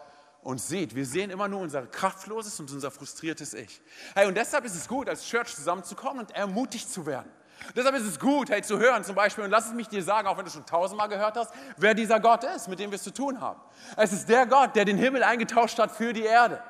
uns 0.40 0.68
sieht. 0.68 0.94
Wir 0.94 1.04
sehen 1.04 1.28
immer 1.28 1.49
nur 1.49 1.61
unser 1.61 1.87
kraftloses 1.87 2.58
und 2.61 2.72
unser 2.72 2.90
frustriertes 2.90 3.52
Ich. 3.52 3.82
Hey, 4.14 4.26
und 4.26 4.38
deshalb 4.38 4.64
ist 4.64 4.75
es 4.75 4.88
gut, 4.88 5.06
als 5.06 5.26
Church 5.26 5.54
zusammenzukommen 5.54 6.20
und 6.20 6.30
ermutigt 6.30 6.90
zu 6.90 7.04
werden. 7.04 7.30
Deshalb 7.76 7.94
ist 7.96 8.06
es 8.06 8.18
gut, 8.18 8.49
hey, 8.49 8.62
zu 8.62 8.78
hören 8.78 9.04
zum 9.04 9.16
Beispiel, 9.16 9.44
und 9.44 9.50
lass 9.50 9.66
es 9.66 9.75
mich 9.75 9.88
dir 9.88 10.02
sagen, 10.02 10.28
auch 10.28 10.38
wenn 10.38 10.46
du 10.46 10.50
schon 10.50 10.64
tausendmal 10.64 11.11
gehört 11.11 11.37
hast, 11.37 11.52
wer 11.76 11.92
dieser 11.92 12.20
Gott 12.20 12.42
ist, 12.42 12.68
mit 12.68 12.78
dem 12.78 12.90
wir 12.90 12.96
es 12.96 13.02
zu 13.02 13.12
tun 13.12 13.38
haben. 13.38 13.61
Es 13.99 14.14
ist 14.14 14.30
der 14.30 14.46
Gott, 14.46 14.75
der 14.76 14.87
den 14.87 14.96
Himmel 14.96 15.22
eingetauscht 15.22 15.78
hat 15.78 15.90
für 15.90 16.14
die 16.14 16.22
Erde. 16.22 16.62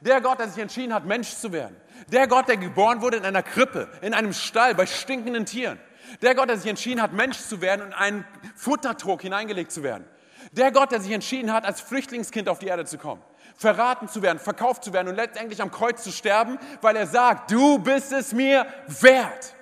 Der 0.00 0.20
Gott, 0.20 0.38
der 0.38 0.48
sich 0.48 0.62
entschieden 0.62 0.94
hat, 0.94 1.04
Mensch 1.04 1.30
zu 1.30 1.52
werden. 1.52 1.76
Der 2.12 2.28
Gott, 2.28 2.48
der 2.48 2.56
geboren 2.56 3.00
wurde 3.00 3.16
in 3.16 3.24
einer 3.24 3.42
Krippe, 3.42 3.88
in 4.00 4.14
einem 4.14 4.32
Stall, 4.32 4.74
bei 4.74 4.86
stinkenden 4.86 5.46
Tieren. 5.46 5.78
Der 6.22 6.34
Gott, 6.34 6.48
der 6.48 6.56
sich 6.56 6.70
entschieden 6.70 7.02
hat, 7.02 7.12
Mensch 7.12 7.38
zu 7.38 7.60
werden 7.60 7.82
und 7.82 7.88
in 7.88 7.94
einen 7.94 8.24
Futtertrog 8.56 9.22
hineingelegt 9.22 9.72
zu 9.72 9.82
werden. 9.82 10.04
Der 10.52 10.72
Gott, 10.72 10.92
der 10.92 11.00
sich 11.00 11.12
entschieden 11.12 11.52
hat, 11.52 11.64
als 11.64 11.80
Flüchtlingskind 11.80 12.48
auf 12.48 12.58
die 12.58 12.66
Erde 12.66 12.84
zu 12.84 12.96
kommen. 12.96 13.22
Verraten 13.56 14.08
zu 14.08 14.22
werden, 14.22 14.38
verkauft 14.38 14.84
zu 14.84 14.92
werden 14.92 15.08
und 15.08 15.16
letztendlich 15.16 15.60
am 15.60 15.70
Kreuz 15.70 16.04
zu 16.04 16.12
sterben, 16.12 16.58
weil 16.80 16.96
er 16.96 17.06
sagt, 17.06 17.50
du 17.50 17.78
bist 17.78 18.12
es 18.12 18.32
mir 18.32 18.66
wert. 18.86 19.54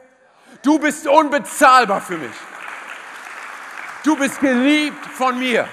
Du 0.63 0.79
bist 0.79 1.07
unbezahlbar 1.07 2.01
für 2.01 2.19
mich. 2.19 2.37
Du 4.05 4.17
bist 4.17 4.39
geliebt 4.41 5.05
von 5.07 5.39
mir. 5.39 5.67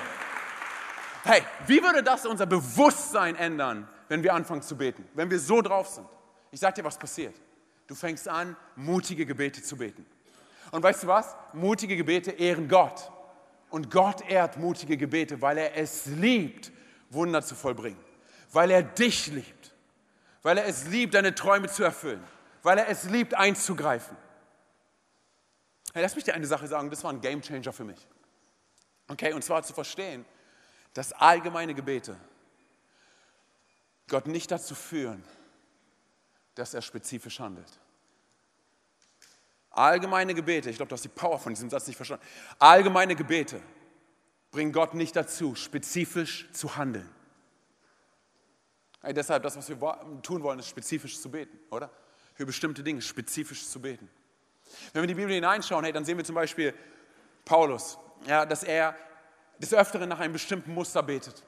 Hey, 1.24 1.44
wie 1.68 1.84
würde 1.84 2.02
das 2.02 2.26
unser 2.26 2.46
Bewusstsein 2.46 3.36
ändern, 3.36 3.88
wenn 4.08 4.24
wir 4.24 4.34
anfangen 4.34 4.62
zu 4.62 4.78
beten? 4.78 5.08
Wenn 5.14 5.30
wir 5.30 5.40
so 5.40 5.62
drauf 5.62 5.88
sind? 5.88 6.08
Ich 6.52 6.60
sag 6.60 6.76
dir, 6.76 6.84
was 6.84 6.98
passiert. 6.98 7.36
Du 7.88 7.96
fängst 7.96 8.28
an, 8.28 8.56
mutige 8.76 9.26
Gebete 9.26 9.62
zu 9.62 9.78
beten. 9.78 10.06
Und 10.72 10.82
weißt 10.82 11.04
du 11.04 11.08
was? 11.08 11.36
Mutige 11.54 11.96
Gebete 11.96 12.32
ehren 12.32 12.68
Gott. 12.68 13.12
Und 13.70 13.92
Gott 13.92 14.22
ehrt 14.30 14.58
mutige 14.58 14.98
Gebete, 14.98 15.42
weil 15.42 15.58
er 15.58 15.76
es 15.76 16.06
liebt, 16.06 16.72
Wunder 17.10 17.42
zu 17.42 17.56
vollbringen. 17.56 18.00
Weil 18.52 18.72
er 18.72 18.84
dich 18.84 19.28
liebt. 19.28 19.74
Weil 20.44 20.58
er 20.58 20.66
es 20.66 20.88
liebt, 20.88 21.14
deine 21.14 21.34
Träume 21.34 21.68
zu 21.68 21.84
erfüllen. 21.84 22.24
Weil 22.62 22.78
er 22.78 22.88
es 22.88 23.06
liebt, 23.06 23.34
einzugreifen. 23.34 24.16
Hey, 25.94 26.02
lass 26.02 26.16
mich 26.16 26.24
dir 26.24 26.34
eine 26.34 26.48
Sache 26.48 26.68
sagen, 26.68 26.90
das 26.90 27.04
war 27.04 27.12
ein 27.12 27.22
Gamechanger 27.22 27.72
für 27.72 27.84
mich. 27.84 28.08
Okay, 29.08 29.34
und 29.34 29.44
zwar 29.44 29.64
zu 29.64 29.74
verstehen, 29.74 30.26
dass 30.94 31.14
allgemeine 31.14 31.74
Gebete 31.74 32.18
Gott 34.14 34.28
nicht 34.28 34.52
dazu 34.52 34.76
führen, 34.76 35.24
dass 36.54 36.76
er 36.76 36.84
spezifisch 36.84 37.40
handelt. 37.40 37.80
Allgemeine 39.72 40.36
Gebete, 40.36 40.70
ich 40.70 40.76
glaube, 40.76 40.90
du 40.90 40.94
hast 40.94 41.04
die 41.04 41.10
Power 41.10 41.40
von 41.40 41.52
diesem 41.52 41.72
Satz 41.72 41.88
nicht 41.88 41.96
verstanden. 41.96 42.24
Allgemeine 42.60 43.16
Gebete 43.16 43.60
bringen 44.52 44.72
Gott 44.72 44.94
nicht 44.94 45.16
dazu, 45.16 45.56
spezifisch 45.56 46.48
zu 46.52 46.78
handeln. 46.78 47.10
Hey, 49.02 49.16
deshalb, 49.16 49.42
das, 49.42 49.58
was 49.58 49.68
wir 49.68 49.80
tun 50.22 50.44
wollen, 50.44 50.60
ist 50.60 50.70
spezifisch 50.70 51.20
zu 51.20 51.32
beten, 51.32 51.58
oder? 51.72 51.90
Für 52.36 52.46
bestimmte 52.46 52.84
Dinge 52.84 53.02
spezifisch 53.02 53.68
zu 53.68 53.82
beten. 53.82 54.08
Wenn 54.94 55.02
wir 55.02 55.08
die 55.08 55.16
Bibel 55.16 55.34
hineinschauen, 55.34 55.86
hey, 55.86 55.92
dann 55.92 56.06
sehen 56.06 56.18
wir 56.18 56.24
zum 56.24 56.36
Beispiel 56.36 56.72
Paulus, 57.46 57.98
ja, 58.28 58.46
dass 58.46 58.62
er 58.62 58.96
des 59.58 59.74
Öfteren 59.74 60.08
nach 60.08 60.20
einem 60.20 60.34
bestimmten 60.34 60.72
Muster 60.72 61.02
betet. 61.02 61.44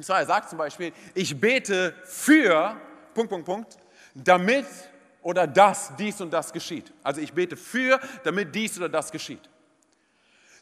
Und 0.00 0.04
zwar, 0.04 0.20
er 0.20 0.24
sagt 0.24 0.48
zum 0.48 0.56
Beispiel, 0.56 0.94
ich 1.12 1.38
bete 1.38 1.94
für, 2.04 2.74
Punkt, 3.12 3.28
Punkt, 3.28 3.44
Punkt, 3.44 3.76
damit 4.14 4.64
oder 5.20 5.46
das, 5.46 5.94
dies 5.94 6.22
und 6.22 6.30
das 6.30 6.54
geschieht. 6.54 6.90
Also 7.02 7.20
ich 7.20 7.34
bete 7.34 7.54
für, 7.54 8.00
damit 8.24 8.54
dies 8.54 8.78
oder 8.78 8.88
das 8.88 9.12
geschieht. 9.12 9.46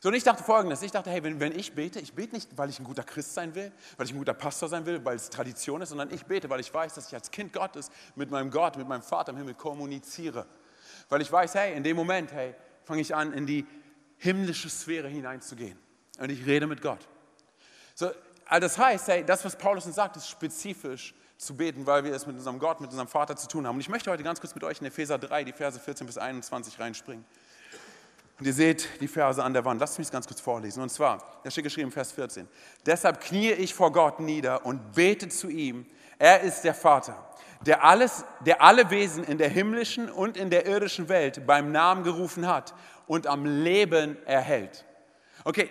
So, 0.01 0.09
und 0.09 0.17
ich 0.17 0.25
dachte 0.25 0.43
folgendes, 0.43 0.83
ich 0.83 0.91
dachte, 0.91 1.09
hey, 1.11 1.23
wenn, 1.23 1.39
wenn 1.39 1.57
ich 1.57 1.73
bete, 1.73 2.01
ich 2.01 2.15
bete 2.15 2.35
nicht, 2.35 2.49
weil 2.59 2.69
ich 2.69 2.81
ein 2.81 2.85
guter 2.85 3.05
Christ 3.05 3.33
sein 3.33 3.55
will, 3.55 3.71
weil 3.97 4.07
ich 4.07 4.13
ein 4.13 4.19
guter 4.19 4.35
Pastor 4.35 4.69
sein 4.69 4.85
will, 4.87 5.05
weil 5.05 5.15
es 5.15 5.31
Tradition 5.31 5.83
ist, 5.83 5.91
sondern 5.91 6.13
ich 6.13 6.27
bete, 6.27 6.51
weil 6.51 6.59
ich 6.59 6.75
weiß, 6.75 6.95
dass 6.95 7.07
ich 7.07 7.15
als 7.15 7.31
Kind 7.31 7.53
Gottes 7.53 7.93
mit 8.17 8.33
meinem 8.33 8.51
Gott, 8.51 8.77
mit 8.77 8.89
meinem 8.89 9.03
Vater 9.03 9.31
im 9.31 9.39
Himmel 9.39 9.55
kommuniziere. 9.55 10.47
Weil 11.11 11.21
ich 11.21 11.31
weiß, 11.31 11.55
hey, 11.55 11.77
in 11.77 11.85
dem 11.85 11.95
Moment, 11.95 12.33
hey, 12.33 12.57
fange 12.83 13.03
ich 13.03 13.15
an, 13.15 13.33
in 13.33 13.47
die 13.47 13.65
himmlische 14.17 14.69
Sphäre 14.69 15.07
hineinzugehen. 15.07 15.79
Und 16.19 16.29
ich 16.29 16.45
rede 16.45 16.67
mit 16.67 16.83
Gott. 16.83 17.07
So, 17.99 18.11
also 18.49 18.67
das 18.67 18.79
heißt, 18.79 19.09
hey, 19.09 19.25
das, 19.25 19.45
was 19.45 19.57
Paulus 19.57 19.87
uns 19.87 19.95
sagt, 19.95 20.17
ist 20.17 20.29
spezifisch 20.29 21.15
zu 21.37 21.55
beten, 21.55 21.87
weil 21.87 22.03
wir 22.03 22.13
es 22.13 22.27
mit 22.27 22.37
unserem 22.37 22.59
Gott, 22.59 22.81
mit 22.81 22.91
unserem 22.91 23.09
Vater 23.09 23.37
zu 23.37 23.47
tun 23.47 23.67
haben. 23.67 23.77
Und 23.77 23.81
ich 23.81 23.89
möchte 23.89 24.11
heute 24.11 24.23
ganz 24.23 24.41
kurz 24.41 24.55
mit 24.55 24.65
euch 24.65 24.81
in 24.81 24.87
Epheser 24.87 25.19
3, 25.19 25.45
die 25.45 25.53
Verse 25.53 25.79
14 25.79 26.07
bis 26.07 26.19
21 26.19 26.81
reinspringen. 26.81 27.25
Und 28.41 28.47
ihr 28.47 28.53
seht 28.53 28.89
die 29.01 29.09
Verse 29.09 29.43
an 29.43 29.53
der 29.53 29.65
Wand. 29.65 29.81
Lasst 29.81 29.99
mich 29.99 30.07
das 30.07 30.13
ganz 30.13 30.27
kurz 30.27 30.41
vorlesen. 30.41 30.83
Und 30.83 30.91
zwar, 30.91 31.41
da 31.45 31.51
steht 31.51 31.65
geschrieben, 31.65 31.93
Vers 31.93 32.13
14. 32.13 32.49
Deshalb 32.87 33.21
kniee 33.21 33.53
ich 33.53 33.75
vor 33.75 33.93
Gott 33.93 34.21
nieder 34.21 34.65
und 34.65 34.95
bete 34.95 35.29
zu 35.29 35.49
ihm. 35.49 35.87
Er 36.19 36.41
ist 36.41 36.63
der 36.63 36.75
Vater, 36.75 37.29
der, 37.67 37.85
alles, 37.85 38.25
der 38.41 38.63
alle 38.63 38.91
Wesen 38.91 39.25
in 39.25 39.39
der 39.39 39.49
himmlischen 39.49 40.11
und 40.11 40.37
in 40.37 40.51
der 40.51 40.67
irdischen 40.67 41.09
Welt 41.09 41.47
beim 41.47 41.71
Namen 41.71 42.03
gerufen 42.03 42.47
hat 42.47 42.75
und 43.07 43.27
am 43.27 43.45
Leben 43.45 44.17
erhält. 44.25 44.85
Okay, 45.45 45.71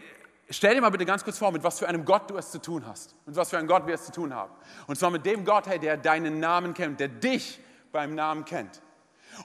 Stell 0.50 0.76
dir 0.76 0.82
mal 0.82 0.90
bitte 0.90 1.06
ganz 1.06 1.24
kurz 1.24 1.38
vor, 1.38 1.52
mit 1.52 1.64
was 1.64 1.80
für 1.80 1.88
einem 1.88 2.06
Gott 2.06 2.30
du 2.30 2.38
es 2.38 2.52
zu 2.52 2.60
tun 2.60 2.86
hast. 2.88 3.16
Mit 3.26 3.36
was 3.36 3.50
für 3.50 3.58
einem 3.58 3.68
Gott 3.68 3.86
wir 3.86 3.96
es 3.96 4.06
zu 4.06 4.12
tun 4.14 4.34
haben. 4.34 4.54
Und 4.88 4.98
zwar 4.98 5.12
mit 5.12 5.26
dem 5.26 5.44
Gott, 5.44 5.68
hey, 5.68 5.78
der 5.78 5.98
deinen 5.98 6.40
Namen 6.40 6.74
kennt, 6.74 7.00
der 7.02 7.10
dich 7.10 7.60
beim 7.92 8.16
Namen 8.16 8.46
kennt. 8.46 8.82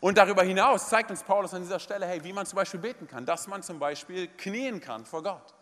Und 0.00 0.16
darüber 0.16 0.44
hinaus 0.44 0.88
zeigt 0.88 1.10
uns 1.10 1.24
Paulus 1.24 1.54
an 1.54 1.62
dieser 1.62 1.80
Stelle, 1.80 2.06
hey, 2.06 2.22
wie 2.22 2.32
man 2.32 2.46
zum 2.46 2.56
Beispiel 2.56 2.78
beten 2.78 3.08
kann, 3.08 3.26
dass 3.26 3.48
man 3.48 3.62
zum 3.62 3.80
Beispiel 3.80 4.28
knien 4.28 4.80
kann 4.80 5.04
vor 5.04 5.24
Gott. 5.24 5.54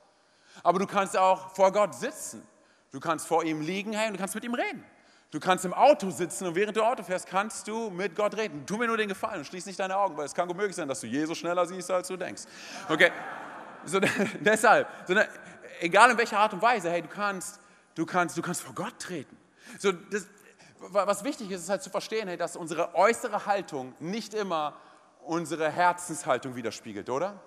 Aber 0.63 0.79
du 0.79 0.87
kannst 0.87 1.17
auch 1.17 1.55
vor 1.55 1.73
Gott 1.73 1.95
sitzen. 1.95 2.47
Du 2.93 3.01
kannst 3.01 3.27
vor 3.27 3.43
ihm 3.45 3.63
liegen, 3.63 3.93
hey, 3.93 4.09
und 4.09 4.15
du 4.15 4.19
kannst 4.19 4.35
mit 4.35 4.45
ihm 4.45 4.55
reden. 4.55 4.85
Du 5.31 5.39
kannst 5.39 5.65
im 5.65 5.73
Auto 5.73 6.11
sitzen 6.11 6.49
und 6.49 6.57
während 6.57 6.77
du 6.77 6.83
Auto 6.83 7.05
fährst, 7.05 7.29
kannst 7.29 7.69
du 7.69 7.89
mit 7.91 8.17
Gott 8.17 8.37
reden. 8.37 8.67
Tu 8.67 8.77
mir 8.77 8.89
nur 8.89 8.97
den 8.97 9.09
Gefallen 9.09 9.39
und 9.39 9.45
schließ 9.45 9.65
nicht 9.67 9.79
deine 9.79 9.97
Augen, 9.97 10.17
weil 10.17 10.27
es 10.27 10.35
kann 10.35 10.49
gut 10.49 10.57
möglich 10.57 10.75
sein, 10.75 10.89
dass 10.89 11.01
du 11.01 11.07
Jesus 11.07 11.39
schneller 11.39 11.65
siehst, 11.67 11.89
als 11.91 12.09
du 12.09 12.17
denkst. 12.17 12.43
Okay? 12.89 13.13
So, 13.85 14.01
deshalb, 14.41 14.89
so, 15.07 15.15
egal 15.81 16.11
in 16.11 16.19
welcher 16.19 16.39
Art 16.39 16.53
und 16.53 16.63
Weise, 16.63 16.91
hey, 16.91 17.03
du 17.03 17.09
kannst, 17.09 17.61
du 17.95 18.07
kannst, 18.07 18.37
du 18.37 18.43
kannst 18.43 18.63
vor 18.63 18.75
Gott 18.75 18.99
treten. 18.99 19.37
So, 19.79 19.93
das, 19.93 20.27
was 20.79 21.25
wichtig 21.25 21.51
ist, 21.51 21.63
ist 21.63 21.69
halt 21.69 21.83
zu 21.83 21.91
verstehen, 21.91 22.29
hey, 22.29 22.37
dass 22.37 22.57
unsere 22.57 22.95
äußere 22.95 23.47
Haltung 23.47 23.95
nicht 24.01 24.35
immer 24.35 24.75
unsere 25.23 25.71
Herzenshaltung 25.71 26.57
widerspiegelt, 26.57 27.11
oder? 27.11 27.41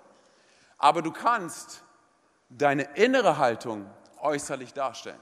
Aber 0.77 1.01
du 1.01 1.11
kannst 1.11 1.83
deine 2.49 2.83
innere 2.95 3.37
Haltung 3.37 3.89
äußerlich 4.19 4.73
darstellen. 4.73 5.19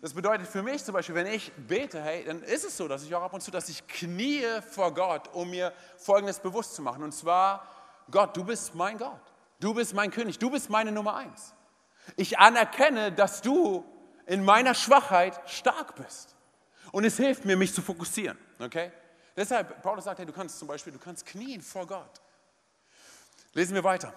Das 0.00 0.14
bedeutet 0.14 0.46
für 0.46 0.62
mich 0.62 0.84
zum 0.84 0.94
Beispiel, 0.94 1.14
wenn 1.14 1.26
ich 1.26 1.52
bete, 1.52 2.00
hey, 2.00 2.24
dann 2.24 2.42
ist 2.42 2.64
es 2.64 2.76
so, 2.76 2.86
dass 2.86 3.02
ich 3.02 3.14
auch 3.14 3.22
ab 3.22 3.32
und 3.32 3.40
zu, 3.40 3.50
dass 3.50 3.68
ich 3.68 3.86
knie 3.86 4.44
vor 4.70 4.92
Gott, 4.92 5.28
um 5.32 5.50
mir 5.50 5.72
Folgendes 5.96 6.38
bewusst 6.38 6.74
zu 6.74 6.82
machen. 6.82 7.02
Und 7.02 7.12
zwar, 7.12 7.66
Gott, 8.10 8.36
du 8.36 8.44
bist 8.44 8.74
mein 8.74 8.98
Gott. 8.98 9.20
Du 9.60 9.74
bist 9.74 9.94
mein 9.94 10.10
König, 10.10 10.38
du 10.38 10.50
bist 10.50 10.70
meine 10.70 10.92
Nummer 10.92 11.16
eins. 11.16 11.54
Ich 12.16 12.38
anerkenne, 12.38 13.12
dass 13.12 13.42
du 13.42 13.84
in 14.26 14.44
meiner 14.44 14.74
Schwachheit 14.74 15.40
stark 15.46 15.96
bist. 15.96 16.36
Und 16.92 17.04
es 17.04 17.16
hilft 17.16 17.44
mir, 17.44 17.56
mich 17.56 17.74
zu 17.74 17.82
fokussieren. 17.82 18.38
Okay? 18.58 18.92
Deshalb, 19.36 19.82
Paulus 19.82 20.04
sagt, 20.04 20.18
hey, 20.18 20.26
du 20.26 20.32
kannst 20.32 20.58
zum 20.58 20.68
Beispiel, 20.68 20.92
du 20.92 20.98
kannst 20.98 21.26
knien 21.26 21.60
vor 21.60 21.86
Gott. 21.86 22.20
Lesen 23.52 23.74
wir 23.74 23.84
weiter. 23.84 24.12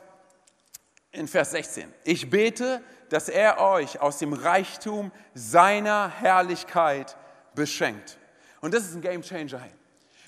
In 1.12 1.28
Vers 1.28 1.52
16. 1.52 1.91
Ich 2.04 2.30
bete, 2.30 2.84
dass 3.10 3.30
er 3.30 3.60
euch 3.60 3.99
aus 3.99 4.19
dem 4.19 4.34
Reichtum 4.34 5.12
seiner 5.34 6.10
Herrlichkeit 6.10 7.17
beschenkt. 7.56 8.17
Und 8.62 8.73
das 8.73 8.84
ist 8.84 8.95
ein 8.95 9.02
Game 9.02 9.21
Changer. 9.21 9.62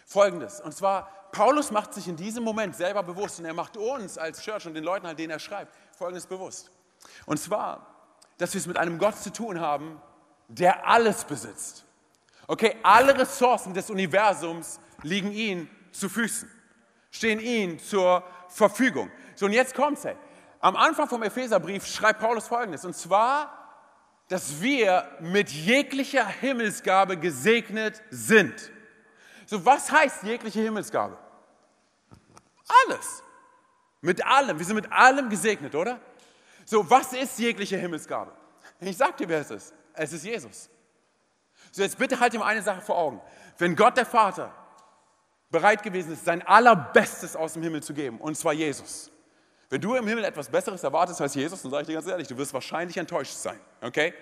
Folgendes, 0.05 0.59
und 0.59 0.75
zwar 0.75 1.20
Paulus 1.31 1.71
macht 1.71 1.93
sich 1.93 2.07
in 2.07 2.15
diesem 2.15 2.43
Moment 2.43 2.75
selber 2.75 3.03
bewusst 3.03 3.39
und 3.39 3.45
er 3.45 3.53
macht 3.53 3.77
uns 3.77 4.17
als 4.17 4.41
Church 4.41 4.65
und 4.65 4.73
den 4.73 4.83
Leuten, 4.83 5.05
an 5.05 5.15
denen 5.15 5.31
er 5.31 5.39
schreibt, 5.39 5.73
Folgendes 5.97 6.25
bewusst. 6.25 6.71
Und 7.25 7.39
zwar, 7.39 7.87
dass 8.37 8.53
wir 8.53 8.59
es 8.59 8.67
mit 8.67 8.77
einem 8.77 8.97
Gott 8.97 9.17
zu 9.17 9.31
tun 9.31 9.59
haben, 9.59 10.01
der 10.47 10.87
alles 10.87 11.23
besitzt. 11.23 11.85
Okay, 12.47 12.75
alle 12.83 13.17
Ressourcen 13.17 13.73
des 13.73 13.89
Universums 13.89 14.79
liegen 15.03 15.31
ihm 15.31 15.69
zu 15.91 16.09
Füßen, 16.09 16.49
stehen 17.11 17.39
ihm 17.39 17.79
zur 17.79 18.23
Verfügung. 18.49 19.09
So, 19.35 19.45
und 19.45 19.53
jetzt 19.53 19.73
kommt's, 19.73 20.03
hey. 20.03 20.15
Am 20.59 20.75
Anfang 20.75 21.07
vom 21.07 21.23
Epheserbrief 21.23 21.87
schreibt 21.87 22.19
Paulus 22.19 22.47
Folgendes, 22.47 22.85
und 22.85 22.95
zwar, 22.95 23.57
dass 24.27 24.61
wir 24.61 25.09
mit 25.19 25.49
jeglicher 25.49 26.25
Himmelsgabe 26.25 27.17
gesegnet 27.17 28.01
sind. 28.11 28.71
So, 29.51 29.65
was 29.65 29.91
heißt 29.91 30.23
jegliche 30.23 30.61
Himmelsgabe? 30.61 31.17
Alles. 32.85 33.21
Mit 33.99 34.25
allem. 34.25 34.57
Wir 34.57 34.65
sind 34.65 34.75
mit 34.75 34.89
allem 34.89 35.29
gesegnet, 35.29 35.75
oder? 35.75 35.99
So, 36.63 36.89
was 36.89 37.11
ist 37.11 37.37
jegliche 37.37 37.75
Himmelsgabe? 37.75 38.31
Ich 38.79 38.95
sag 38.95 39.17
dir, 39.17 39.27
wer 39.27 39.41
es 39.41 39.51
ist. 39.51 39.73
Es 39.93 40.13
ist 40.13 40.23
Jesus. 40.23 40.69
So, 41.69 41.81
jetzt 41.81 41.97
bitte 41.97 42.17
halt 42.17 42.33
mal 42.35 42.45
eine 42.45 42.61
Sache 42.61 42.79
vor 42.79 42.97
Augen. 42.97 43.19
Wenn 43.57 43.75
Gott 43.75 43.97
der 43.97 44.05
Vater 44.05 44.53
bereit 45.49 45.83
gewesen 45.83 46.13
ist, 46.13 46.23
sein 46.23 46.41
allerbestes 46.47 47.35
aus 47.35 47.51
dem 47.51 47.63
Himmel 47.63 47.83
zu 47.83 47.93
geben, 47.93 48.19
und 48.19 48.37
zwar 48.37 48.53
Jesus. 48.53 49.11
Wenn 49.69 49.81
du 49.81 49.95
im 49.95 50.07
Himmel 50.07 50.23
etwas 50.23 50.47
Besseres 50.47 50.81
erwartest 50.81 51.19
als 51.19 51.35
Jesus, 51.35 51.61
dann 51.61 51.71
sage 51.71 51.81
ich 51.81 51.87
dir 51.87 51.95
ganz 51.95 52.07
ehrlich, 52.07 52.29
du 52.29 52.37
wirst 52.37 52.53
wahrscheinlich 52.53 52.95
enttäuscht 52.95 53.33
sein. 53.33 53.59
Okay? 53.81 54.13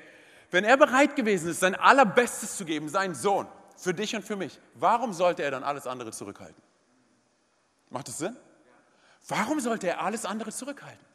Wenn 0.49 0.63
er 0.63 0.75
bereit 0.75 1.15
gewesen 1.15 1.51
ist, 1.51 1.59
sein 1.59 1.75
allerbestes 1.75 2.57
zu 2.57 2.65
geben, 2.65 2.89
seinen 2.89 3.13
Sohn, 3.13 3.47
für 3.79 3.93
dich 3.93 4.15
und 4.15 4.23
für 4.23 4.35
mich, 4.35 4.59
warum 4.75 5.13
sollte 5.13 5.43
er 5.43 5.51
dann 5.51 5.63
alles 5.63 5.87
andere 5.87 6.11
zurückhalten? 6.11 6.61
Macht 7.89 8.07
das 8.07 8.17
Sinn? 8.17 8.35
Warum 9.27 9.59
sollte 9.59 9.87
er 9.87 10.01
alles 10.01 10.25
andere 10.25 10.51
zurückhalten? 10.51 11.05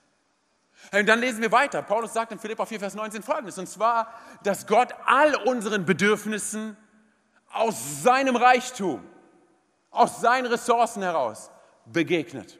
Und 0.93 1.07
dann 1.07 1.21
lesen 1.21 1.41
wir 1.41 1.53
weiter. 1.53 1.83
Paulus 1.83 2.13
sagt 2.13 2.33
in 2.33 2.39
Philippa 2.39 2.67
4, 2.67 2.79
Vers 2.81 2.95
19 2.95 3.23
folgendes, 3.23 3.59
und 3.59 3.69
zwar, 3.69 4.13
dass 4.43 4.67
Gott 4.67 4.93
all 5.07 5.35
unseren 5.47 5.85
Bedürfnissen 5.85 6.77
aus 7.51 8.03
seinem 8.03 8.37
Reichtum, 8.37 9.05
aus 9.91 10.21
seinen 10.21 10.47
Ressourcen 10.47 11.03
heraus 11.03 11.51
begegnet. 11.87 12.59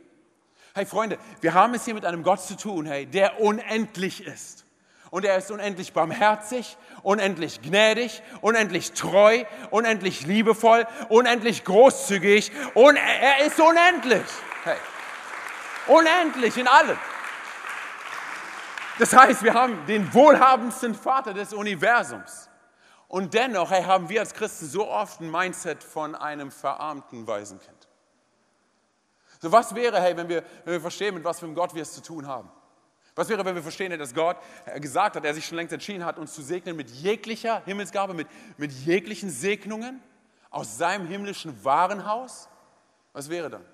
Hey 0.75 0.87
Freunde, 0.87 1.19
wir 1.41 1.55
haben 1.55 1.75
es 1.75 1.85
hier 1.85 1.95
mit 1.95 2.05
einem 2.05 2.23
Gott 2.23 2.41
zu 2.41 2.57
tun, 2.57 2.87
hey, 2.87 3.07
der 3.07 3.41
unendlich 3.41 4.25
ist. 4.25 4.64
Und 5.11 5.25
er 5.25 5.37
ist 5.37 5.51
unendlich 5.51 5.93
barmherzig, 5.93 6.77
unendlich 7.03 7.63
gnädig, 7.63 8.23
unendlich 8.41 8.93
treu, 8.93 9.45
unendlich 9.71 10.27
liebevoll, 10.27 10.87
unendlich 11.09 11.65
großzügig 11.65 12.51
und 12.75 12.97
er 12.97 13.47
ist 13.47 13.61
unendlich. 13.61 14.27
Hey. 14.65 14.77
Unendlich 15.87 16.57
in 16.57 16.67
allem. 16.67 16.99
Das 18.99 19.15
heißt, 19.15 19.43
wir 19.43 19.55
haben 19.55 19.85
den 19.87 20.13
wohlhabendsten 20.15 20.95
Vater 20.95 21.35
des 21.35 21.53
Universums. 21.53 22.49
Und 23.09 23.35
dennoch 23.35 23.71
hey, 23.71 23.85
haben 23.85 24.09
wir 24.09 24.21
als 24.21 24.35
Christen 24.35 24.67
so 24.67 24.89
oft 24.89 25.21
ein 25.21 25.31
Mindset 25.31 25.85
von 25.85 26.15
einem 26.15 26.51
verarmten 26.51 27.27
Waisenkind. 27.27 27.89
So 29.41 29.53
was 29.53 29.75
wäre, 29.75 30.01
hey, 30.01 30.17
wenn 30.17 30.29
wir, 30.29 30.43
wenn 30.65 30.73
wir 30.73 30.81
verstehen, 30.81 31.15
mit 31.15 31.25
was 31.25 31.39
für 31.39 31.47
einem 31.47 31.55
Gott 31.55 31.75
wir 31.75 31.83
es 31.83 31.93
zu 31.93 32.03
tun 32.03 32.27
haben? 32.27 32.51
Was 33.15 33.29
wäre, 33.29 33.45
wenn 33.45 33.55
wir 33.55 33.63
verstehen, 33.63 33.97
dass 33.99 34.13
Gott 34.13 34.37
gesagt 34.77 35.17
hat, 35.17 35.25
er 35.25 35.35
sich 35.35 35.47
schon 35.47 35.57
längst 35.57 35.73
entschieden 35.73 36.05
hat, 36.05 36.19
uns 36.19 36.35
zu 36.35 36.43
segnen 36.43 36.75
mit 36.75 36.91
jeglicher 36.91 37.63
Himmelsgabe, 37.65 38.13
mit, 38.13 38.27
mit 38.57 38.73
jeglichen 38.73 39.31
Segnungen 39.31 40.03
aus 40.51 40.79
seinem 40.79 41.07
himmlischen 41.07 41.65
Warenhaus? 41.65 42.49
Was 43.13 43.31
wäre 43.31 43.51
dann? 43.51 43.65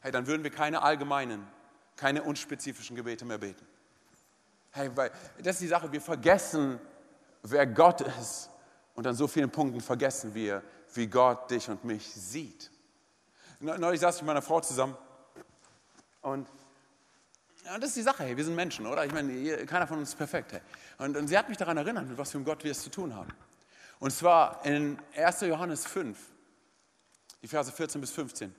Hey, 0.00 0.10
dann 0.10 0.26
würden 0.26 0.42
wir 0.42 0.50
keine 0.50 0.82
allgemeinen, 0.82 1.46
keine 1.96 2.22
unspezifischen 2.22 2.96
Gebete 2.96 3.24
mehr 3.26 3.38
beten. 3.38 3.66
Hey, 4.70 4.90
weil 4.94 5.10
das 5.38 5.56
ist 5.56 5.62
die 5.62 5.68
Sache, 5.68 5.92
wir 5.92 6.00
vergessen, 6.00 6.78
wer 7.42 7.66
Gott 7.66 8.00
ist 8.00 8.50
und 8.94 9.06
an 9.06 9.14
so 9.14 9.26
vielen 9.26 9.50
Punkten 9.50 9.80
vergessen 9.80 10.34
wir, 10.34 10.62
wie 10.94 11.06
Gott 11.06 11.50
dich 11.50 11.68
und 11.68 11.84
mich 11.84 12.06
sieht. 12.06 12.70
Neulich 13.60 14.00
saß 14.00 14.16
ich 14.16 14.22
mit 14.22 14.28
meiner 14.28 14.42
Frau 14.42 14.60
zusammen 14.60 14.96
und 16.22 16.48
ja, 17.66 17.78
das 17.78 17.90
ist 17.90 17.96
die 17.96 18.02
Sache, 18.02 18.22
hey, 18.22 18.36
wir 18.36 18.44
sind 18.44 18.54
Menschen, 18.54 18.86
oder? 18.86 19.04
Ich 19.04 19.12
meine, 19.12 19.66
keiner 19.66 19.88
von 19.88 19.98
uns 19.98 20.10
ist 20.10 20.14
perfekt. 20.14 20.52
Hey. 20.52 20.60
Und, 20.98 21.16
und 21.16 21.26
sie 21.26 21.36
hat 21.36 21.48
mich 21.48 21.58
daran 21.58 21.76
erinnert, 21.76 22.08
mit 22.08 22.16
was 22.16 22.30
für 22.30 22.38
einem 22.38 22.44
Gott 22.44 22.62
wir 22.62 22.70
es 22.70 22.82
zu 22.82 22.90
tun 22.90 23.14
haben. 23.14 23.32
Und 23.98 24.12
zwar 24.12 24.64
in 24.64 24.98
1. 25.16 25.40
Johannes 25.42 25.84
5, 25.84 26.16
die 27.42 27.48
Verse 27.48 27.72
14 27.72 28.00
bis 28.00 28.12
15. 28.12 28.54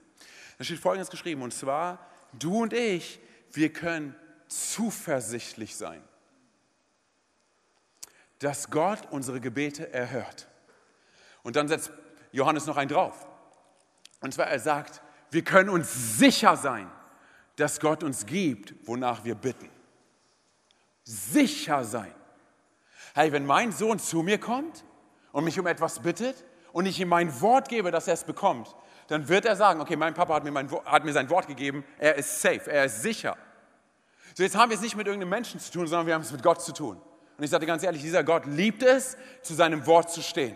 Da 0.57 0.63
steht 0.63 0.79
Folgendes 0.79 1.09
geschrieben, 1.09 1.41
und 1.41 1.53
zwar, 1.53 2.05
du 2.33 2.63
und 2.63 2.73
ich, 2.73 3.19
wir 3.53 3.71
können 3.71 4.13
zuversichtlich 4.49 5.75
sein, 5.77 6.03
dass 8.39 8.69
Gott 8.69 9.07
unsere 9.11 9.39
Gebete 9.39 9.93
erhört. 9.93 10.47
Und 11.43 11.55
dann 11.55 11.69
setzt 11.69 11.91
Johannes 12.33 12.65
noch 12.65 12.75
einen 12.75 12.89
drauf. 12.89 13.25
Und 14.19 14.33
zwar, 14.33 14.47
er 14.47 14.59
sagt, 14.59 15.01
wir 15.31 15.43
können 15.43 15.69
uns 15.69 16.17
sicher 16.17 16.57
sein, 16.57 16.91
dass 17.57 17.79
Gott 17.79 18.03
uns 18.03 18.25
gibt, 18.25 18.73
wonach 18.87 19.25
wir 19.25 19.35
bitten. 19.35 19.69
Sicher 21.03 21.83
sein. 21.83 22.13
Hey, 23.13 23.31
wenn 23.31 23.45
mein 23.45 23.71
Sohn 23.71 23.99
zu 23.99 24.21
mir 24.21 24.39
kommt 24.39 24.85
und 25.31 25.43
mich 25.43 25.59
um 25.59 25.67
etwas 25.67 25.99
bittet 25.99 26.45
und 26.71 26.85
ich 26.85 26.99
ihm 26.99 27.09
mein 27.09 27.41
Wort 27.41 27.67
gebe, 27.67 27.91
dass 27.91 28.07
er 28.07 28.13
es 28.13 28.23
bekommt, 28.23 28.75
dann 29.07 29.27
wird 29.27 29.45
er 29.45 29.55
sagen, 29.55 29.81
okay, 29.81 29.95
mein 29.95 30.13
Papa 30.13 30.35
hat 30.35 30.43
mir, 30.43 30.51
mein, 30.51 30.69
hat 30.85 31.03
mir 31.03 31.13
sein 31.13 31.29
Wort 31.29 31.47
gegeben, 31.47 31.83
er 31.97 32.15
ist 32.15 32.41
safe, 32.41 32.69
er 32.69 32.85
ist 32.85 33.01
sicher. 33.01 33.37
So, 34.35 34.43
jetzt 34.43 34.55
haben 34.55 34.69
wir 34.69 34.75
es 34.75 34.83
nicht 34.83 34.95
mit 34.95 35.07
irgendeinem 35.07 35.29
Menschen 35.29 35.59
zu 35.59 35.71
tun, 35.71 35.87
sondern 35.87 36.05
wir 36.05 36.13
haben 36.13 36.21
es 36.21 36.31
mit 36.31 36.43
Gott 36.43 36.61
zu 36.61 36.73
tun. 36.73 37.01
Und 37.37 37.43
ich 37.43 37.49
dir 37.49 37.59
ganz 37.65 37.83
ehrlich, 37.83 38.01
dieser 38.01 38.23
Gott 38.23 38.45
liebt 38.45 38.83
es, 38.83 39.17
zu 39.41 39.53
seinem 39.55 39.85
Wort 39.87 40.11
zu 40.11 40.21
stehen. 40.21 40.55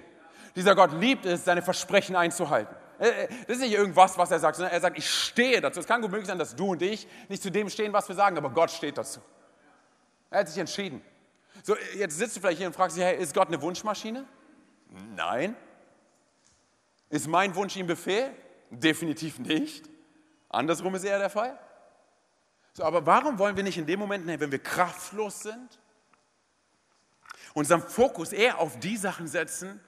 Dieser 0.56 0.76
Gott 0.76 0.92
liebt 0.92 1.26
es, 1.26 1.46
seine 1.46 1.62
Versprechen 1.62 2.16
einzuhalten. 2.16 2.76
Äh, 3.02 3.24
äh, 3.24 3.28
das 3.48 3.58
ist 3.58 3.62
nicht 3.62 3.74
irgendwas, 3.74 4.16
was 4.18 4.30
er 4.30 4.40
sagt, 4.40 4.58
sondern 4.58 4.74
er 4.74 4.80
sagt, 4.80 4.98
ich 4.98 5.10
stehe 5.10 5.60
dazu. 5.60 5.80
Es 5.80 5.88
kann 5.88 6.02
gut 6.02 6.12
möglich 6.12 6.28
sein, 6.28 6.38
dass 6.38 6.56
du 6.56 6.72
und 6.72 6.82
ich 6.84 7.08
nicht 7.28 7.42
zu 7.42 7.50
dem 7.50 7.68
stehen, 7.70 7.92
was 7.92 8.08
wir 8.08 8.16
sagen, 8.16 8.38
aber 8.38 8.52
Gott 8.52 8.70
steht 8.70 8.98
dazu. 8.98 9.20
Er 10.30 10.42
hat 10.42 10.48
sich 10.48 10.60
entschieden. 10.60 11.02
So, 11.64 11.76
jetzt 11.96 12.18
sitzt 12.18 12.36
du 12.36 12.40
vielleicht 12.40 12.60
hier 12.60 12.68
und 12.68 12.74
fragst 12.74 12.96
dich, 12.96 13.04
hey, 13.04 13.18
ist 13.18 13.34
Gott 13.34 13.48
eine 13.48 13.62
Wunschmaschine? 13.62 14.26
Nein. 15.16 15.56
Ist 17.10 17.28
mein 17.28 17.56
Wunsch 17.56 17.76
ihm 17.76 17.88
Befehl? 17.88 18.32
Definitiv 18.70 19.40
nicht. 19.40 19.90
Andersrum 20.50 20.94
ist 20.96 21.04
eher 21.04 21.20
der 21.20 21.30
Fall. 21.30 21.60
So, 22.74 22.84
aber 22.84 23.06
warum 23.06 23.38
wollen 23.40 23.56
wir 23.56 23.64
nicht 23.64 23.78
in 23.78 23.86
dem 23.86 24.00
Moment, 24.00 24.26
wenn 24.28 24.52
wir 24.52 24.60
kraftlos 24.60 25.42
sind, 25.42 25.80
unseren 27.54 27.82
Fokus 27.82 28.32
eher 28.32 28.60
auf 28.60 28.80
die 28.80 28.96
Sachen 28.96 29.28
setzen, 29.28 29.82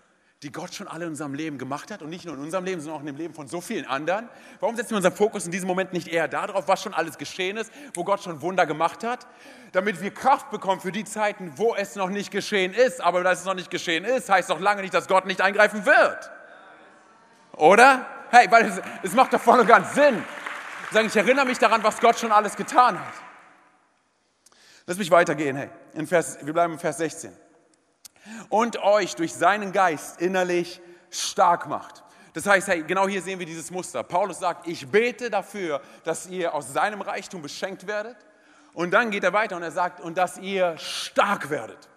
die 0.43 0.51
Gott 0.51 0.73
schon 0.73 0.87
alle 0.87 1.05
in 1.05 1.11
unserem 1.11 1.33
Leben 1.33 1.57
gemacht 1.57 1.89
hat 1.89 2.01
und 2.01 2.09
nicht 2.09 2.25
nur 2.25 2.35
in 2.35 2.41
unserem 2.41 2.65
Leben, 2.65 2.81
sondern 2.81 2.97
auch 2.97 2.99
in 3.01 3.07
dem 3.07 3.15
Leben 3.15 3.33
von 3.33 3.47
so 3.47 3.61
vielen 3.61 3.85
anderen? 3.85 4.27
Warum 4.59 4.75
setzen 4.75 4.91
wir 4.91 4.97
unseren 4.97 5.15
Fokus 5.15 5.45
in 5.45 5.51
diesem 5.51 5.67
Moment 5.67 5.93
nicht 5.93 6.07
eher 6.07 6.27
darauf, 6.27 6.67
was 6.67 6.83
schon 6.83 6.93
alles 6.93 7.17
geschehen 7.17 7.55
ist, 7.55 7.71
wo 7.93 8.03
Gott 8.03 8.21
schon 8.21 8.41
Wunder 8.41 8.65
gemacht 8.65 9.03
hat, 9.03 9.25
damit 9.71 10.01
wir 10.01 10.13
Kraft 10.13 10.51
bekommen 10.51 10.81
für 10.81 10.91
die 10.91 11.05
Zeiten, 11.05 11.53
wo 11.55 11.75
es 11.75 11.95
noch 11.95 12.09
nicht 12.09 12.29
geschehen 12.29 12.73
ist? 12.73 13.01
Aber 13.01 13.23
dass 13.23 13.39
es 13.39 13.45
noch 13.45 13.53
nicht 13.53 13.71
geschehen 13.71 14.03
ist, 14.03 14.29
heißt 14.29 14.49
doch 14.49 14.59
lange 14.59 14.81
nicht, 14.81 14.93
dass 14.93 15.07
Gott 15.07 15.25
nicht 15.25 15.39
eingreifen 15.39 15.85
wird. 15.85 16.31
Oder? 17.53 18.05
Hey, 18.29 18.51
weil 18.51 18.65
es, 18.65 18.81
es 19.03 19.13
macht 19.13 19.33
doch 19.33 19.41
voll 19.41 19.61
und 19.61 19.67
ganz 19.67 19.93
Sinn. 19.95 20.23
Sagen, 20.91 21.07
ich 21.07 21.15
erinnere 21.15 21.45
mich 21.45 21.57
daran, 21.57 21.83
was 21.83 21.99
Gott 21.99 22.19
schon 22.19 22.31
alles 22.31 22.55
getan 22.55 22.99
hat. 22.99 23.13
Lass 24.85 24.97
mich 24.97 25.09
weitergehen, 25.09 25.55
hey. 25.55 25.69
In 25.93 26.05
Vers, 26.05 26.37
wir 26.41 26.51
bleiben 26.51 26.73
im 26.73 26.79
Vers 26.79 26.97
16 26.97 27.42
und 28.49 28.77
euch 28.77 29.15
durch 29.15 29.33
seinen 29.33 29.71
Geist 29.71 30.21
innerlich 30.21 30.81
stark 31.09 31.67
macht. 31.67 32.03
Das 32.33 32.47
heißt, 32.47 32.67
hey, 32.67 32.83
genau 32.83 33.07
hier 33.07 33.21
sehen 33.21 33.39
wir 33.39 33.45
dieses 33.45 33.69
Muster. 33.69 34.03
Paulus 34.03 34.39
sagt, 34.39 34.67
ich 34.67 34.87
bete 34.87 35.29
dafür, 35.29 35.81
dass 36.03 36.27
ihr 36.27 36.53
aus 36.53 36.73
seinem 36.73 37.01
Reichtum 37.01 37.41
beschenkt 37.41 37.85
werdet. 37.85 38.17
Und 38.73 38.91
dann 38.91 39.11
geht 39.11 39.23
er 39.23 39.33
weiter 39.33 39.55
und 39.55 39.61
er 39.63 39.71
sagt, 39.71 40.01
und 40.01 40.17
dass 40.17 40.39
ihr 40.39 40.75
stark 40.77 41.51
werdet. 41.51 41.89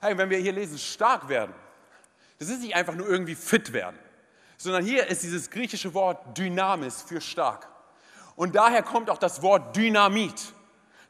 Hey, 0.00 0.16
wenn 0.16 0.30
wir 0.30 0.38
hier 0.38 0.52
lesen, 0.52 0.78
stark 0.78 1.28
werden, 1.28 1.54
das 2.38 2.48
ist 2.48 2.62
nicht 2.62 2.74
einfach 2.74 2.94
nur 2.94 3.06
irgendwie 3.06 3.34
fit 3.34 3.74
werden, 3.74 3.98
sondern 4.56 4.82
hier 4.82 5.06
ist 5.08 5.22
dieses 5.22 5.50
griechische 5.50 5.92
Wort 5.92 6.38
Dynamis 6.38 7.02
für 7.02 7.20
stark. 7.20 7.68
Und 8.36 8.54
daher 8.54 8.82
kommt 8.82 9.10
auch 9.10 9.18
das 9.18 9.42
Wort 9.42 9.76
Dynamit. 9.76 10.54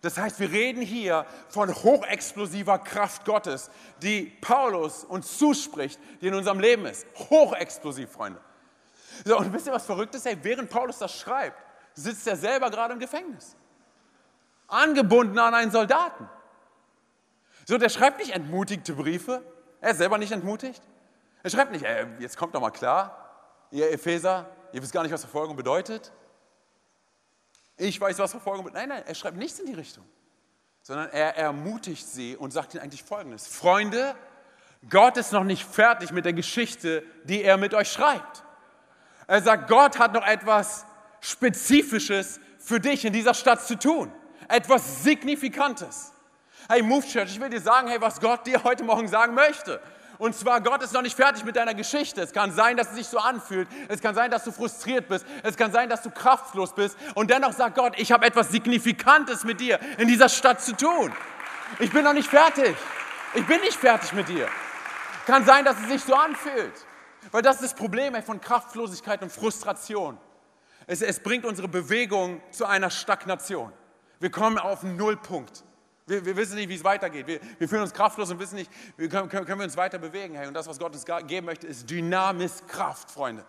Das 0.03 0.17
heißt, 0.17 0.41
wir 0.41 0.51
reden 0.51 0.81
hier 0.81 1.27
von 1.49 1.75
hochexplosiver 1.75 2.79
Kraft 2.79 3.25
Gottes, 3.25 3.71
die 4.03 4.23
Paulus 4.41 5.05
uns 5.05 5.37
zuspricht, 5.37 6.01
die 6.21 6.29
in 6.29 6.35
unserem 6.35 6.59
Leben 6.59 6.87
ist. 6.87 7.07
Hochexplosiv, 7.19 8.11
Freunde. 8.11 8.41
So, 9.25 9.37
und 9.37 9.53
wisst 9.53 9.67
ihr, 9.67 9.73
was 9.73 9.85
verrückt 9.85 10.15
ist? 10.15 10.25
Hey, 10.25 10.39
während 10.43 10.71
Paulus 10.71 10.99
das 10.99 11.15
schreibt, 11.19 11.63
sitzt 11.95 12.27
er 12.27 12.37
selber 12.37 12.71
gerade 12.71 12.95
im 12.95 12.99
Gefängnis. 12.99 13.57
Angebunden 14.69 15.39
an 15.39 15.53
einen 15.53 15.71
Soldaten. 15.71 16.29
So, 17.67 17.77
der 17.77 17.91
schreibt 17.91 18.21
nicht 18.21 18.31
entmutigte 18.31 18.95
Briefe. 18.95 19.43
Er 19.83 19.91
ist 19.91 19.99
selber 19.99 20.17
nicht 20.17 20.33
entmutigt. 20.33 20.83
Er 21.43 21.51
schreibt 21.51 21.73
nicht, 21.73 21.85
ey, 21.85 22.07
jetzt 22.21 22.37
kommt 22.37 22.55
doch 22.55 22.61
mal 22.61 22.71
klar, 22.71 23.67
ihr 23.71 23.91
Epheser, 23.91 24.47
ihr 24.73 24.83
wisst 24.83 24.93
gar 24.93 25.03
nicht, 25.03 25.13
was 25.13 25.23
Verfolgung 25.23 25.57
bedeutet. 25.57 26.13
Ich 27.81 27.99
weiß, 27.99 28.19
was 28.19 28.33
Verfolgung 28.33 28.67
bedeutet. 28.67 28.89
Nein, 28.89 28.99
nein, 28.99 29.07
er 29.07 29.15
schreibt 29.15 29.39
nichts 29.39 29.59
in 29.59 29.67
die 29.67 29.73
Richtung. 29.73 30.05
Sondern 30.83 31.09
er 31.11 31.37
ermutigt 31.37 32.07
sie 32.07 32.37
und 32.37 32.51
sagt 32.53 32.75
ihnen 32.75 32.83
eigentlich 32.83 33.03
Folgendes. 33.03 33.47
Freunde, 33.47 34.15
Gott 34.91 35.17
ist 35.17 35.33
noch 35.33 35.45
nicht 35.45 35.65
fertig 35.65 36.13
mit 36.13 36.27
der 36.27 36.35
Geschichte, 36.35 37.03
die 37.25 37.43
er 37.43 37.57
mit 37.57 37.73
euch 37.73 37.91
schreibt. 37.91 38.45
Er 39.27 39.41
sagt, 39.41 39.69
Gott 39.69 39.99
hat 39.99 40.13
noch 40.13 40.27
etwas 40.27 40.85
Spezifisches 41.21 42.39
für 42.59 42.81
dich 42.81 43.05
in 43.07 43.15
dieser 43.15 43.33
Stadt 43.33 43.67
zu 43.67 43.79
tun. 43.79 44.13
Etwas 44.49 45.03
Signifikantes. 45.03 46.13
Hey, 46.69 46.83
Move 46.83 47.07
Church, 47.07 47.31
ich 47.31 47.41
will 47.41 47.49
dir 47.49 47.61
sagen, 47.61 47.89
hey, 47.89 48.01
was 48.01 48.21
Gott 48.21 48.47
dir 48.47 48.63
heute 48.63 48.85
Morgen 48.85 49.09
sagen 49.09 49.35
möchte. 49.35 49.81
Und 50.21 50.37
zwar, 50.37 50.61
Gott 50.61 50.83
ist 50.83 50.93
noch 50.93 51.01
nicht 51.01 51.17
fertig 51.17 51.47
mit 51.47 51.57
deiner 51.57 51.73
Geschichte. 51.73 52.21
Es 52.21 52.33
kann 52.33 52.53
sein, 52.53 52.77
dass 52.77 52.91
es 52.91 52.97
sich 52.97 53.09
so 53.09 53.17
anfühlt. 53.17 53.67
Es 53.89 54.03
kann 54.03 54.15
sein, 54.15 54.31
dass 54.31 54.45
du 54.45 54.53
frustriert 54.53 55.09
bist. 55.09 55.25
Es 55.43 55.57
kann 55.57 55.73
sein, 55.73 55.89
dass 55.89 56.03
du 56.03 56.11
kraftlos 56.11 56.75
bist. 56.75 56.95
Und 57.15 57.31
dennoch 57.31 57.55
sagt 57.55 57.75
Gott, 57.75 57.95
ich 57.97 58.13
habe 58.13 58.27
etwas 58.27 58.51
Signifikantes 58.51 59.45
mit 59.45 59.61
dir 59.61 59.81
in 59.97 60.09
dieser 60.09 60.29
Stadt 60.29 60.61
zu 60.61 60.77
tun. 60.77 61.11
Ich 61.79 61.91
bin 61.91 62.05
noch 62.05 62.13
nicht 62.13 62.29
fertig. 62.29 62.77
Ich 63.33 63.47
bin 63.47 63.63
nicht 63.63 63.77
fertig 63.77 64.13
mit 64.13 64.29
dir. 64.29 64.47
Kann 65.27 65.47
sein, 65.47 65.65
dass 65.65 65.81
es 65.81 65.89
sich 65.89 66.05
so 66.05 66.15
anfühlt. 66.15 66.75
Weil 67.31 67.41
das 67.41 67.57
ist 67.57 67.73
das 67.73 67.75
Problem 67.75 68.15
von 68.23 68.43
Kraftlosigkeit 68.43 69.23
und 69.23 69.33
Frustration. 69.33 70.19
Es, 70.87 71.01
es 71.01 71.21
bringt 71.21 71.47
unsere 71.47 71.69
Bewegung 71.69 72.43
zu 72.51 72.67
einer 72.67 72.91
Stagnation. 72.91 73.73
Wir 74.19 74.31
kommen 74.31 74.59
auf 74.59 74.85
einen 74.85 74.99
Nullpunkt. 74.99 75.65
Wir, 76.07 76.25
wir 76.25 76.37
wissen 76.37 76.57
nicht, 76.57 76.69
wie 76.69 76.75
es 76.75 76.85
weitergeht. 76.85 77.27
Wir, 77.27 77.41
wir, 77.59 77.69
fühlen 77.69 77.83
uns 77.83 77.93
kraftlos 77.93 78.31
und 78.31 78.39
wissen 78.39 78.57
nicht, 78.57 78.71
wie 78.97 79.09
können, 79.09 79.29
können, 79.29 79.59
wir 79.59 79.65
uns 79.65 79.77
weiter 79.77 79.99
bewegen. 79.99 80.35
Hey, 80.35 80.49
und 80.49 80.55
das, 80.55 80.67
was 80.67 80.79
Gott 80.79 80.93
uns 80.93 81.05
geben 81.27 81.47
möchte, 81.47 81.67
ist 81.67 81.89
Dynamis 81.89 82.63
Kraft, 82.67 83.11
Freunde. 83.11 83.45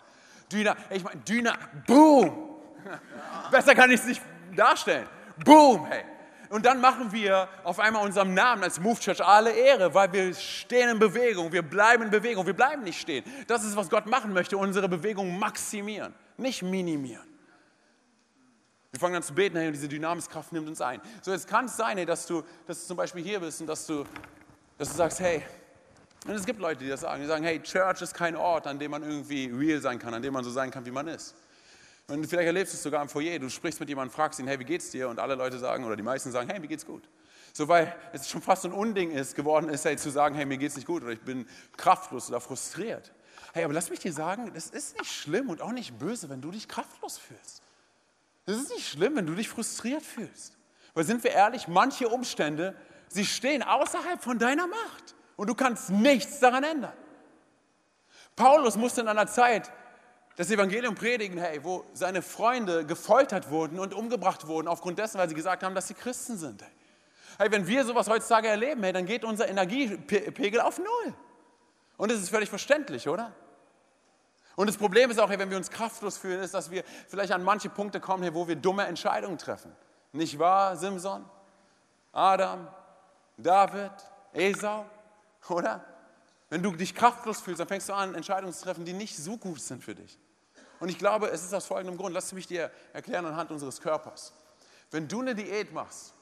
Dyna, 0.50 0.76
ich 0.90 1.02
meine, 1.02 1.20
Dyna, 1.20 1.56
boom! 1.86 2.60
Besser 3.50 3.74
kann 3.74 3.90
ich 3.90 4.00
es 4.00 4.06
nicht 4.06 4.22
darstellen. 4.54 5.06
Boom, 5.44 5.86
hey. 5.86 6.04
Und 6.50 6.66
dann 6.66 6.82
machen 6.82 7.10
wir 7.12 7.48
auf 7.64 7.80
einmal 7.80 8.04
unserem 8.04 8.34
Namen 8.34 8.62
als 8.62 8.78
Move 8.78 9.00
Church 9.00 9.24
alle 9.24 9.52
Ehre, 9.52 9.94
weil 9.94 10.12
wir 10.12 10.34
stehen 10.34 10.90
in 10.90 10.98
Bewegung, 10.98 11.50
wir 11.50 11.62
bleiben 11.62 12.02
in 12.04 12.10
Bewegung, 12.10 12.44
wir 12.44 12.52
bleiben 12.52 12.82
nicht 12.82 13.00
stehen. 13.00 13.24
Das 13.46 13.64
ist, 13.64 13.74
was 13.74 13.88
Gott 13.88 14.04
machen 14.04 14.34
möchte, 14.34 14.58
unsere 14.58 14.86
Bewegung 14.86 15.38
maximieren, 15.38 16.12
nicht 16.36 16.62
minimieren. 16.62 17.31
Wir 18.92 19.00
fangen 19.00 19.16
an 19.16 19.22
zu 19.22 19.32
beten, 19.32 19.56
hey, 19.56 19.68
und 19.68 19.72
diese 19.72 19.88
Dynamiskraft 19.88 20.52
nimmt 20.52 20.68
uns 20.68 20.82
ein. 20.82 21.00
So, 21.22 21.32
jetzt 21.32 21.48
kann 21.48 21.64
es 21.64 21.78
sein, 21.78 21.96
hey, 21.96 22.04
dass, 22.04 22.26
du, 22.26 22.42
dass 22.66 22.82
du 22.82 22.88
zum 22.88 22.98
Beispiel 22.98 23.22
hier 23.22 23.40
bist 23.40 23.62
und 23.62 23.66
dass 23.66 23.86
du, 23.86 24.04
dass 24.76 24.90
du 24.90 24.96
sagst, 24.96 25.18
hey, 25.20 25.42
und 26.26 26.34
es 26.34 26.44
gibt 26.44 26.60
Leute, 26.60 26.84
die 26.84 26.90
das 26.90 27.00
sagen, 27.00 27.22
die 27.22 27.26
sagen, 27.26 27.42
hey, 27.42 27.58
Church 27.62 28.02
ist 28.02 28.12
kein 28.12 28.36
Ort, 28.36 28.66
an 28.66 28.78
dem 28.78 28.90
man 28.90 29.02
irgendwie 29.02 29.46
real 29.46 29.80
sein 29.80 29.98
kann, 29.98 30.12
an 30.12 30.20
dem 30.20 30.34
man 30.34 30.44
so 30.44 30.50
sein 30.50 30.70
kann, 30.70 30.84
wie 30.84 30.90
man 30.90 31.08
ist. 31.08 31.34
Und 32.06 32.26
vielleicht 32.26 32.46
erlebst 32.46 32.74
du 32.74 32.76
es 32.76 32.82
sogar 32.82 33.00
im 33.00 33.08
Foyer, 33.08 33.38
du 33.38 33.48
sprichst 33.48 33.80
mit 33.80 33.88
jemandem, 33.88 34.14
fragst 34.14 34.38
ihn, 34.38 34.46
hey, 34.46 34.58
wie 34.58 34.64
geht's 34.64 34.90
dir? 34.90 35.08
Und 35.08 35.18
alle 35.18 35.36
Leute 35.36 35.58
sagen, 35.58 35.84
oder 35.84 35.96
die 35.96 36.02
meisten 36.02 36.30
sagen, 36.30 36.50
hey, 36.50 36.60
mir 36.60 36.68
geht's 36.68 36.84
gut. 36.84 37.08
So, 37.54 37.68
weil 37.68 37.96
es 38.12 38.28
schon 38.28 38.42
fast 38.42 38.62
so 38.62 38.68
ein 38.68 38.74
Unding 38.74 39.10
ist, 39.10 39.34
geworden 39.34 39.70
ist, 39.70 39.86
hey, 39.86 39.96
zu 39.96 40.10
sagen, 40.10 40.34
hey, 40.34 40.44
mir 40.44 40.58
geht's 40.58 40.76
nicht 40.76 40.86
gut 40.86 41.02
oder 41.02 41.12
ich 41.12 41.22
bin 41.22 41.46
kraftlos 41.78 42.28
oder 42.28 42.42
frustriert. 42.42 43.10
Hey, 43.54 43.64
aber 43.64 43.72
lass 43.72 43.88
mich 43.88 44.00
dir 44.00 44.12
sagen, 44.12 44.50
das 44.52 44.66
ist 44.66 44.98
nicht 44.98 45.10
schlimm 45.10 45.48
und 45.48 45.62
auch 45.62 45.72
nicht 45.72 45.98
böse, 45.98 46.28
wenn 46.28 46.42
du 46.42 46.50
dich 46.50 46.68
kraftlos 46.68 47.16
fühlst. 47.16 47.61
Das 48.44 48.56
ist 48.56 48.70
nicht 48.70 48.88
schlimm, 48.88 49.16
wenn 49.16 49.26
du 49.26 49.34
dich 49.34 49.48
frustriert 49.48 50.02
fühlst. 50.02 50.58
Weil 50.94 51.04
sind 51.04 51.22
wir 51.24 51.30
ehrlich, 51.30 51.68
manche 51.68 52.08
Umstände, 52.08 52.74
sie 53.08 53.24
stehen 53.24 53.62
außerhalb 53.62 54.22
von 54.22 54.38
deiner 54.38 54.66
Macht 54.66 55.14
und 55.36 55.48
du 55.48 55.54
kannst 55.54 55.90
nichts 55.90 56.40
daran 56.40 56.64
ändern. 56.64 56.92
Paulus 58.36 58.76
musste 58.76 59.02
in 59.02 59.08
einer 59.08 59.26
Zeit 59.26 59.70
das 60.36 60.50
Evangelium 60.50 60.94
predigen, 60.94 61.38
hey, 61.38 61.62
wo 61.62 61.84
seine 61.92 62.22
Freunde 62.22 62.86
gefoltert 62.86 63.50
wurden 63.50 63.78
und 63.78 63.94
umgebracht 63.94 64.46
wurden 64.46 64.66
aufgrund 64.66 64.98
dessen, 64.98 65.18
weil 65.18 65.28
sie 65.28 65.34
gesagt 65.34 65.62
haben, 65.62 65.74
dass 65.74 65.88
sie 65.88 65.94
Christen 65.94 66.38
sind. 66.38 66.64
Hey, 67.38 67.50
wenn 67.50 67.66
wir 67.66 67.84
sowas 67.84 68.08
heutzutage 68.08 68.48
erleben, 68.48 68.82
hey, 68.82 68.92
dann 68.92 69.06
geht 69.06 69.24
unser 69.24 69.48
Energiepegel 69.48 70.60
auf 70.60 70.78
Null. 70.78 71.14
Und 71.96 72.10
das 72.10 72.18
ist 72.18 72.30
völlig 72.30 72.48
verständlich, 72.48 73.08
oder? 73.08 73.34
Und 74.54 74.66
das 74.66 74.76
Problem 74.76 75.10
ist 75.10 75.18
auch, 75.18 75.30
wenn 75.30 75.50
wir 75.50 75.56
uns 75.56 75.70
kraftlos 75.70 76.18
fühlen, 76.18 76.40
ist, 76.40 76.54
dass 76.54 76.70
wir 76.70 76.84
vielleicht 77.08 77.32
an 77.32 77.42
manche 77.42 77.70
Punkte 77.70 78.00
kommen, 78.00 78.34
wo 78.34 78.46
wir 78.46 78.56
dumme 78.56 78.86
Entscheidungen 78.86 79.38
treffen. 79.38 79.74
Nicht 80.12 80.38
wahr, 80.38 80.76
Simson? 80.76 81.24
Adam? 82.12 82.68
David? 83.38 83.92
Esau? 84.32 84.84
Oder? 85.48 85.84
Wenn 86.50 86.62
du 86.62 86.72
dich 86.72 86.94
kraftlos 86.94 87.40
fühlst, 87.40 87.60
dann 87.60 87.68
fängst 87.68 87.88
du 87.88 87.94
an, 87.94 88.14
Entscheidungen 88.14 88.52
zu 88.52 88.62
treffen, 88.62 88.84
die 88.84 88.92
nicht 88.92 89.16
so 89.16 89.38
gut 89.38 89.60
sind 89.60 89.82
für 89.82 89.94
dich. 89.94 90.18
Und 90.80 90.90
ich 90.90 90.98
glaube, 90.98 91.28
es 91.30 91.42
ist 91.44 91.54
aus 91.54 91.64
folgendem 91.64 91.96
Grund. 91.96 92.12
Lass 92.12 92.32
mich 92.32 92.46
dir 92.46 92.70
erklären 92.92 93.24
anhand 93.24 93.50
unseres 93.50 93.80
Körpers. 93.80 94.34
Wenn 94.90 95.08
du 95.08 95.20
eine 95.20 95.34
Diät 95.34 95.72
machst 95.72 96.12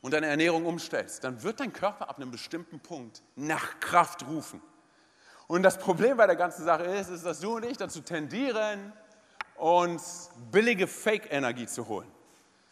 und 0.00 0.12
deine 0.12 0.26
Ernährung 0.26 0.66
umstellst, 0.66 1.22
dann 1.22 1.42
wird 1.42 1.60
dein 1.60 1.72
Körper 1.72 2.08
ab 2.08 2.16
einem 2.16 2.32
bestimmten 2.32 2.80
Punkt 2.80 3.22
nach 3.36 3.78
Kraft 3.78 4.26
rufen. 4.26 4.60
Und 5.48 5.62
das 5.62 5.78
Problem 5.78 6.16
bei 6.16 6.26
der 6.26 6.36
ganzen 6.36 6.64
Sache 6.64 6.84
ist, 6.84 7.08
ist, 7.08 7.24
dass 7.24 7.40
du 7.40 7.56
und 7.56 7.64
ich 7.64 7.78
dazu 7.78 8.00
tendieren, 8.02 8.92
uns 9.56 10.30
billige 10.52 10.86
Fake-Energie 10.86 11.66
zu 11.66 11.88
holen. 11.88 12.06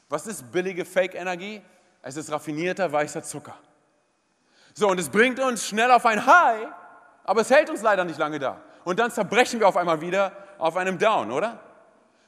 Was 0.08 0.26
ist 0.26 0.52
billige 0.52 0.84
Fake-Energie? 0.84 1.62
Es 2.02 2.16
ist 2.16 2.30
raffinierter 2.30 2.92
weißer 2.92 3.22
Zucker. 3.24 3.56
So, 4.74 4.88
und 4.88 5.00
es 5.00 5.08
bringt 5.08 5.40
uns 5.40 5.66
schnell 5.66 5.90
auf 5.90 6.04
ein 6.04 6.24
High, 6.24 6.68
aber 7.24 7.40
es 7.40 7.50
hält 7.50 7.70
uns 7.70 7.80
leider 7.80 8.04
nicht 8.04 8.18
lange 8.18 8.38
da. 8.38 8.60
Und 8.84 8.98
dann 8.98 9.10
zerbrechen 9.10 9.58
wir 9.58 9.66
auf 9.66 9.76
einmal 9.76 10.00
wieder 10.02 10.30
auf 10.58 10.76
einem 10.76 10.98
Down, 10.98 11.32
oder? 11.32 11.58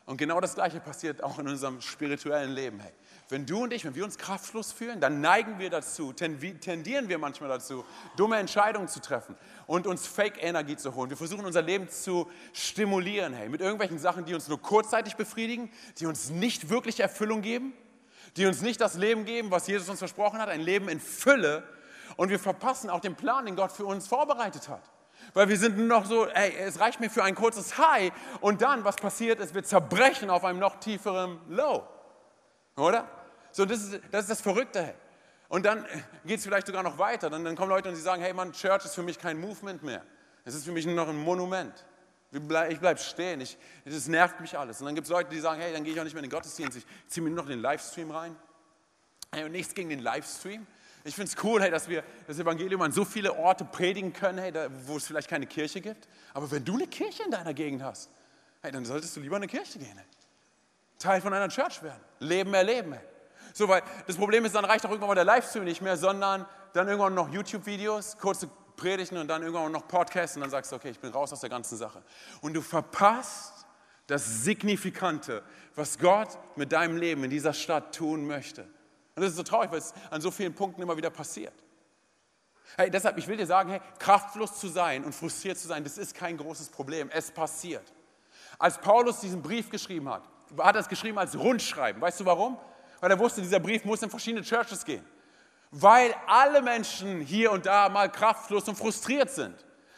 Und 0.06 0.16
genau 0.16 0.40
das 0.40 0.54
Gleiche 0.54 0.80
passiert 0.80 1.22
auch 1.22 1.38
in 1.38 1.46
unserem 1.46 1.82
spirituellen 1.82 2.52
Leben. 2.52 2.80
Hey, 2.80 2.92
wenn 3.28 3.46
du 3.46 3.64
und 3.64 3.72
ich, 3.72 3.84
wenn 3.84 3.94
wir 3.94 4.04
uns 4.04 4.16
kraftlos 4.18 4.72
fühlen, 4.72 5.00
dann 5.00 5.20
neigen 5.20 5.58
wir 5.58 5.70
dazu, 5.70 6.12
tendieren 6.12 7.08
wir 7.08 7.18
manchmal 7.18 7.48
dazu, 7.48 7.84
dumme 8.16 8.36
Entscheidungen 8.36 8.88
zu 8.88 9.00
treffen 9.00 9.36
und 9.66 9.86
uns 9.86 10.06
Fake-Energie 10.06 10.76
zu 10.76 10.94
holen. 10.94 11.10
Wir 11.10 11.16
versuchen 11.16 11.44
unser 11.44 11.62
Leben 11.62 11.88
zu 11.88 12.30
stimulieren, 12.52 13.34
hey, 13.34 13.48
mit 13.48 13.60
irgendwelchen 13.60 13.98
Sachen, 13.98 14.24
die 14.24 14.34
uns 14.34 14.48
nur 14.48 14.60
kurzzeitig 14.60 15.16
befriedigen, 15.16 15.70
die 15.98 16.06
uns 16.06 16.30
nicht 16.30 16.70
wirklich 16.70 17.00
Erfüllung 17.00 17.42
geben, 17.42 17.74
die 18.36 18.46
uns 18.46 18.62
nicht 18.62 18.80
das 18.80 18.94
Leben 18.94 19.24
geben, 19.24 19.50
was 19.50 19.66
Jesus 19.66 19.88
uns 19.88 19.98
versprochen 19.98 20.40
hat, 20.40 20.48
ein 20.48 20.60
Leben 20.60 20.88
in 20.88 21.00
Fülle, 21.00 21.64
und 22.16 22.30
wir 22.30 22.38
verpassen 22.38 22.90
auch 22.90 23.00
den 23.00 23.14
Plan, 23.14 23.46
den 23.46 23.56
Gott 23.56 23.72
für 23.72 23.86
uns 23.86 24.06
vorbereitet 24.08 24.68
hat. 24.68 24.82
Weil 25.34 25.48
wir 25.48 25.58
sind 25.58 25.76
nur 25.76 25.86
noch 25.86 26.06
so, 26.06 26.26
ey, 26.26 26.54
es 26.58 26.80
reicht 26.80 27.00
mir 27.00 27.10
für 27.10 27.22
ein 27.22 27.34
kurzes 27.34 27.76
High 27.76 28.12
und 28.40 28.62
dann, 28.62 28.84
was 28.84 28.96
passiert 28.96 29.40
ist, 29.40 29.54
wir 29.54 29.62
zerbrechen 29.62 30.30
auf 30.30 30.44
einem 30.44 30.58
noch 30.58 30.80
tieferen 30.80 31.38
Low. 31.48 31.86
Oder? 32.76 33.06
So, 33.58 33.64
das 33.64 33.82
ist 33.82 34.00
das, 34.12 34.22
ist 34.22 34.30
das 34.30 34.40
Verrückte. 34.40 34.94
Und 35.48 35.66
dann 35.66 35.84
geht 36.24 36.38
es 36.38 36.44
vielleicht 36.44 36.68
sogar 36.68 36.84
noch 36.84 36.96
weiter. 36.96 37.28
Dann, 37.28 37.44
dann 37.44 37.56
kommen 37.56 37.70
Leute 37.70 37.88
und 37.88 37.96
sie 37.96 38.02
sagen, 38.02 38.22
hey 38.22 38.32
Mann, 38.32 38.52
Church 38.52 38.84
ist 38.84 38.94
für 38.94 39.02
mich 39.02 39.18
kein 39.18 39.40
Movement 39.40 39.82
mehr. 39.82 40.04
Es 40.44 40.54
ist 40.54 40.64
für 40.64 40.70
mich 40.70 40.86
nur 40.86 40.94
noch 40.94 41.08
ein 41.08 41.16
Monument. 41.16 41.74
Ich 42.30 42.40
bleibe 42.40 43.00
stehen, 43.00 43.44
das 43.84 44.06
nervt 44.06 44.40
mich 44.40 44.56
alles. 44.56 44.78
Und 44.80 44.86
dann 44.86 44.94
gibt 44.94 45.06
es 45.06 45.10
Leute, 45.10 45.30
die 45.30 45.40
sagen, 45.40 45.60
hey, 45.60 45.72
dann 45.72 45.82
gehe 45.82 45.92
ich 45.92 45.98
auch 45.98 46.04
nicht 46.04 46.12
mehr 46.12 46.22
in 46.22 46.30
den 46.30 46.36
Gottesdienst, 46.36 46.78
ich 46.78 46.86
ziehe 47.08 47.24
mir 47.24 47.30
nur 47.30 47.42
noch 47.42 47.48
den 47.48 47.60
Livestream 47.60 48.12
rein. 48.12 48.36
Hey, 49.32 49.42
und 49.42 49.50
nichts 49.50 49.74
gegen 49.74 49.88
den 49.88 49.98
Livestream. 49.98 50.64
Ich 51.02 51.16
finde 51.16 51.32
es 51.32 51.42
cool, 51.42 51.60
hey, 51.60 51.72
dass 51.72 51.88
wir 51.88 52.04
das 52.28 52.38
Evangelium 52.38 52.80
an 52.82 52.92
so 52.92 53.04
viele 53.04 53.34
Orte 53.34 53.64
predigen 53.64 54.12
können, 54.12 54.38
hey, 54.38 54.52
da, 54.52 54.68
wo 54.86 54.98
es 54.98 55.06
vielleicht 55.06 55.28
keine 55.28 55.48
Kirche 55.48 55.80
gibt. 55.80 56.06
Aber 56.32 56.48
wenn 56.52 56.64
du 56.64 56.74
eine 56.74 56.86
Kirche 56.86 57.24
in 57.24 57.32
deiner 57.32 57.54
Gegend 57.54 57.82
hast, 57.82 58.08
hey, 58.62 58.70
dann 58.70 58.84
solltest 58.84 59.16
du 59.16 59.20
lieber 59.20 59.36
in 59.36 59.42
eine 59.42 59.50
Kirche 59.50 59.80
gehen. 59.80 59.96
Hey. 59.96 60.06
Teil 61.00 61.20
von 61.20 61.34
einer 61.34 61.48
Church 61.48 61.82
werden. 61.82 62.04
Leben 62.20 62.54
erleben. 62.54 62.92
Hey. 62.92 63.17
So, 63.58 63.68
weil 63.68 63.82
das 64.06 64.14
Problem 64.14 64.44
ist, 64.44 64.54
dann 64.54 64.64
reicht 64.64 64.86
auch 64.86 64.90
irgendwann 64.90 65.08
mal 65.08 65.14
der 65.16 65.24
Livestream 65.24 65.64
nicht 65.64 65.82
mehr, 65.82 65.96
sondern 65.96 66.46
dann 66.74 66.86
irgendwann 66.86 67.14
noch 67.14 67.28
YouTube-Videos, 67.28 68.16
kurze 68.16 68.48
Predigten 68.76 69.18
und 69.18 69.26
dann 69.26 69.42
irgendwann 69.42 69.72
noch 69.72 69.88
Podcasts 69.88 70.36
und 70.36 70.42
dann 70.42 70.50
sagst 70.50 70.70
du, 70.70 70.76
okay, 70.76 70.90
ich 70.90 71.00
bin 71.00 71.10
raus 71.10 71.32
aus 71.32 71.40
der 71.40 71.50
ganzen 71.50 71.76
Sache. 71.76 72.04
Und 72.40 72.54
du 72.54 72.62
verpasst 72.62 73.66
das 74.06 74.44
Signifikante, 74.44 75.42
was 75.74 75.98
Gott 75.98 76.38
mit 76.54 76.70
deinem 76.70 76.98
Leben 76.98 77.24
in 77.24 77.30
dieser 77.30 77.52
Stadt 77.52 77.96
tun 77.96 78.28
möchte. 78.28 78.62
Und 78.62 79.22
das 79.22 79.30
ist 79.30 79.36
so 79.36 79.42
traurig, 79.42 79.72
weil 79.72 79.78
es 79.78 79.92
an 80.12 80.20
so 80.20 80.30
vielen 80.30 80.54
Punkten 80.54 80.80
immer 80.80 80.96
wieder 80.96 81.10
passiert. 81.10 81.54
Hey, 82.76 82.92
deshalb, 82.92 83.18
ich 83.18 83.26
will 83.26 83.38
dir 83.38 83.46
sagen, 83.46 83.70
hey, 83.70 83.80
kraftlos 83.98 84.60
zu 84.60 84.68
sein 84.68 85.04
und 85.04 85.16
frustriert 85.16 85.58
zu 85.58 85.66
sein, 85.66 85.82
das 85.82 85.98
ist 85.98 86.14
kein 86.14 86.36
großes 86.36 86.68
Problem. 86.68 87.10
Es 87.12 87.32
passiert. 87.32 87.92
Als 88.56 88.78
Paulus 88.78 89.18
diesen 89.18 89.42
Brief 89.42 89.68
geschrieben 89.68 90.08
hat, 90.08 90.22
hat 90.58 90.76
er 90.76 90.80
es 90.80 90.88
geschrieben 90.88 91.18
als 91.18 91.36
Rundschreiben. 91.36 92.00
Weißt 92.00 92.20
du 92.20 92.24
warum? 92.24 92.56
Weil 93.00 93.10
er 93.10 93.18
wusste, 93.18 93.40
dieser 93.40 93.60
Brief 93.60 93.84
muss 93.84 94.02
in 94.02 94.10
verschiedene 94.10 94.44
Churches 94.44 94.84
gehen. 94.84 95.04
Weil 95.70 96.14
alle 96.26 96.62
Menschen 96.62 97.20
hier 97.20 97.52
und 97.52 97.66
da 97.66 97.88
mal 97.88 98.10
kraftlos 98.10 98.68
und 98.68 98.76
frustriert 98.76 99.30
sind. 99.30 99.54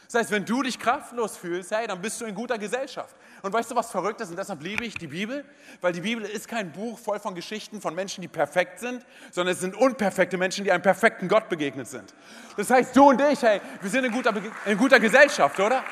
Das 0.06 0.22
heißt, 0.22 0.30
wenn 0.32 0.44
du 0.44 0.62
dich 0.64 0.76
kraftlos 0.76 1.36
fühlst, 1.36 1.70
hey, 1.70 1.86
dann 1.86 2.02
bist 2.02 2.20
du 2.20 2.24
in 2.24 2.34
guter 2.34 2.58
Gesellschaft. 2.58 3.14
Und 3.42 3.52
weißt 3.52 3.70
du, 3.70 3.76
was 3.76 3.92
verrückt 3.92 4.20
ist? 4.20 4.30
Und 4.30 4.36
deshalb 4.36 4.60
liebe 4.60 4.84
ich 4.84 4.94
die 4.94 5.06
Bibel, 5.06 5.44
weil 5.80 5.92
die 5.92 6.00
Bibel 6.00 6.24
ist 6.24 6.48
kein 6.48 6.72
Buch 6.72 6.98
voll 6.98 7.20
von 7.20 7.36
Geschichten 7.36 7.80
von 7.80 7.94
Menschen, 7.94 8.20
die 8.20 8.26
perfekt 8.26 8.80
sind, 8.80 9.06
sondern 9.30 9.54
es 9.54 9.60
sind 9.60 9.76
unperfekte 9.76 10.36
Menschen, 10.36 10.64
die 10.64 10.72
einem 10.72 10.82
perfekten 10.82 11.28
Gott 11.28 11.48
begegnet 11.48 11.86
sind. 11.86 12.12
Das 12.56 12.70
heißt, 12.70 12.94
du 12.96 13.10
und 13.10 13.20
ich, 13.20 13.40
hey, 13.40 13.60
wir 13.80 13.88
sind 13.88 14.04
in 14.04 14.10
guter, 14.10 14.34
in 14.66 14.76
guter 14.76 14.98
Gesellschaft, 14.98 15.60
oder? 15.60 15.84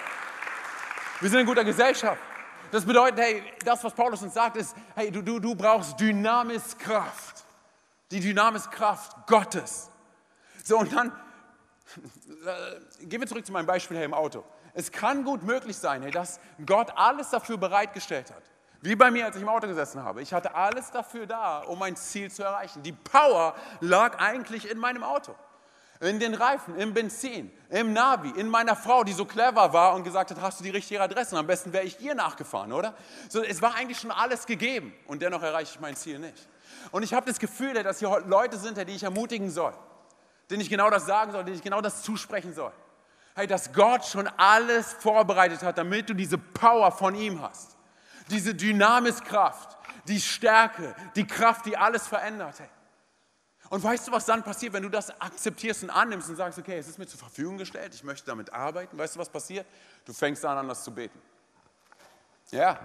Wir 1.21 1.31
sind 1.31 1.39
in 1.39 1.47
guter 1.47 1.63
Gesellschaft. 1.65 2.21
Das 2.71 2.85
bedeutet, 2.85 3.19
hey, 3.19 3.43
das, 3.65 3.83
was 3.83 3.95
Paulus 3.95 4.23
uns 4.23 4.35
sagt, 4.35 4.57
ist, 4.57 4.77
hey, 4.95 5.11
du, 5.11 5.23
du, 5.23 5.39
du 5.39 5.55
brauchst 5.55 5.99
Dynamiskraft. 5.99 7.45
Die 8.11 8.21
Dynamiskraft 8.21 9.27
Gottes. 9.27 9.91
So, 10.65 10.79
und 10.79 10.93
dann 10.93 11.13
äh, 12.45 13.07
gehen 13.07 13.21
wir 13.21 13.27
zurück 13.27 13.45
zu 13.45 13.53
meinem 13.53 13.67
Beispiel 13.67 13.97
hier 13.97 14.07
im 14.07 14.15
Auto. 14.15 14.45
Es 14.75 14.93
kann 14.93 15.25
gut 15.25 15.43
möglich 15.43 15.77
sein, 15.77 16.11
dass 16.11 16.41
Gott 16.65 16.93
alles 16.95 17.31
dafür 17.31 17.57
bereitgestellt 17.57 18.31
hat. 18.31 18.43
Wie 18.81 18.95
bei 18.95 19.11
mir, 19.11 19.25
als 19.25 19.37
ich 19.37 19.43
im 19.43 19.49
Auto 19.49 19.67
gesessen 19.67 20.05
habe. 20.05 20.23
Ich 20.23 20.33
hatte 20.33 20.55
alles 20.55 20.91
dafür 20.91 21.27
da, 21.27 21.61
um 21.61 21.79
mein 21.79 21.97
Ziel 21.97 22.31
zu 22.31 22.45
erreichen. 22.45 22.83
Die 22.83 22.93
Power 22.93 23.55
lag 23.81 24.21
eigentlich 24.21 24.71
in 24.71 24.79
meinem 24.79 25.03
Auto. 25.03 25.35
In 26.01 26.21
den 26.21 26.35
Reifen, 26.35 26.77
im 26.79 26.95
Benzin, 26.95 27.51
im 27.71 27.93
Navi, 27.93 28.31
in 28.39 28.49
meiner 28.49 28.77
Frau, 28.77 29.03
die 29.03 29.13
so 29.13 29.25
clever 29.25 29.73
war 29.73 29.95
und 29.95 30.05
gesagt 30.05 30.31
hat, 30.31 30.41
hast 30.41 30.61
du 30.61 30.65
die 30.65 30.71
richtige 30.71 31.01
Adresse? 31.01 31.35
Und 31.35 31.41
am 31.41 31.47
besten 31.47 31.73
wäre 31.73 31.85
ich 31.85 32.01
ihr 32.01 32.15
nachgefahren, 32.15 32.73
oder? 32.73 32.95
So, 33.29 33.43
es 33.43 33.61
war 33.61 33.75
eigentlich 33.75 33.99
schon 33.99 34.13
alles 34.13 34.47
gegeben 34.47 34.93
und 35.09 35.23
dennoch 35.23 35.43
erreiche 35.43 35.73
ich 35.75 35.81
mein 35.81 35.97
Ziel 35.97 36.21
nicht. 36.21 36.49
Und 36.93 37.03
ich 37.03 37.13
habe 37.13 37.27
das 37.27 37.41
Gefühl, 37.41 37.75
dass 37.83 37.99
hier 37.99 38.23
Leute 38.27 38.57
sind, 38.59 38.79
die 38.79 38.95
ich 38.95 39.03
ermutigen 39.03 39.51
soll 39.51 39.75
denen 40.51 40.63
ich 40.63 40.71
genau 40.71 40.91
das 40.91 41.07
sagen 41.07 41.33
soll, 41.33 41.45
denen 41.45 41.57
ich 41.57 41.63
genau 41.63 41.81
das 41.81 42.03
zusprechen 42.03 42.55
soll. 42.55 42.73
Hey, 43.35 43.47
dass 43.47 43.73
Gott 43.73 44.05
schon 44.05 44.27
alles 44.37 44.95
vorbereitet 44.95 45.63
hat, 45.63 45.79
damit 45.79 46.09
du 46.09 46.15
diese 46.15 46.39
Power 46.39 46.91
von 46.91 47.15
ihm 47.15 47.41
hast. 47.41 47.77
Diese 48.31 48.55
Dynamiskraft, 48.55 49.77
die 50.07 50.21
Stärke, 50.21 50.95
die 51.15 51.27
Kraft, 51.27 51.67
die 51.67 51.77
alles 51.77 52.07
verändert. 52.07 52.59
Hey. 52.59 52.69
Und 53.71 53.85
weißt 53.85 54.09
du, 54.09 54.13
was 54.13 54.25
dann 54.25 54.43
passiert, 54.43 54.73
wenn 54.73 54.83
du 54.83 54.89
das 54.89 55.11
akzeptierst 55.21 55.83
und 55.83 55.91
annimmst 55.91 56.29
und 56.31 56.37
sagst, 56.37 56.59
okay, 56.59 56.79
es 56.79 56.89
ist 56.89 56.99
mir 56.99 57.07
zur 57.07 57.19
Verfügung 57.19 57.59
gestellt, 57.59 57.95
ich 57.95 58.03
möchte 58.03 58.27
damit 58.27 58.53
arbeiten. 58.53 58.97
Weißt 58.97 59.17
du, 59.17 59.21
was 59.21 59.29
passiert? 59.29 59.67
Du 60.07 60.13
fängst 60.13 60.45
an, 60.45 60.57
anders 60.57 60.85
zu 60.85 60.91
beten. 60.91 61.21
Ja, 62.51 62.79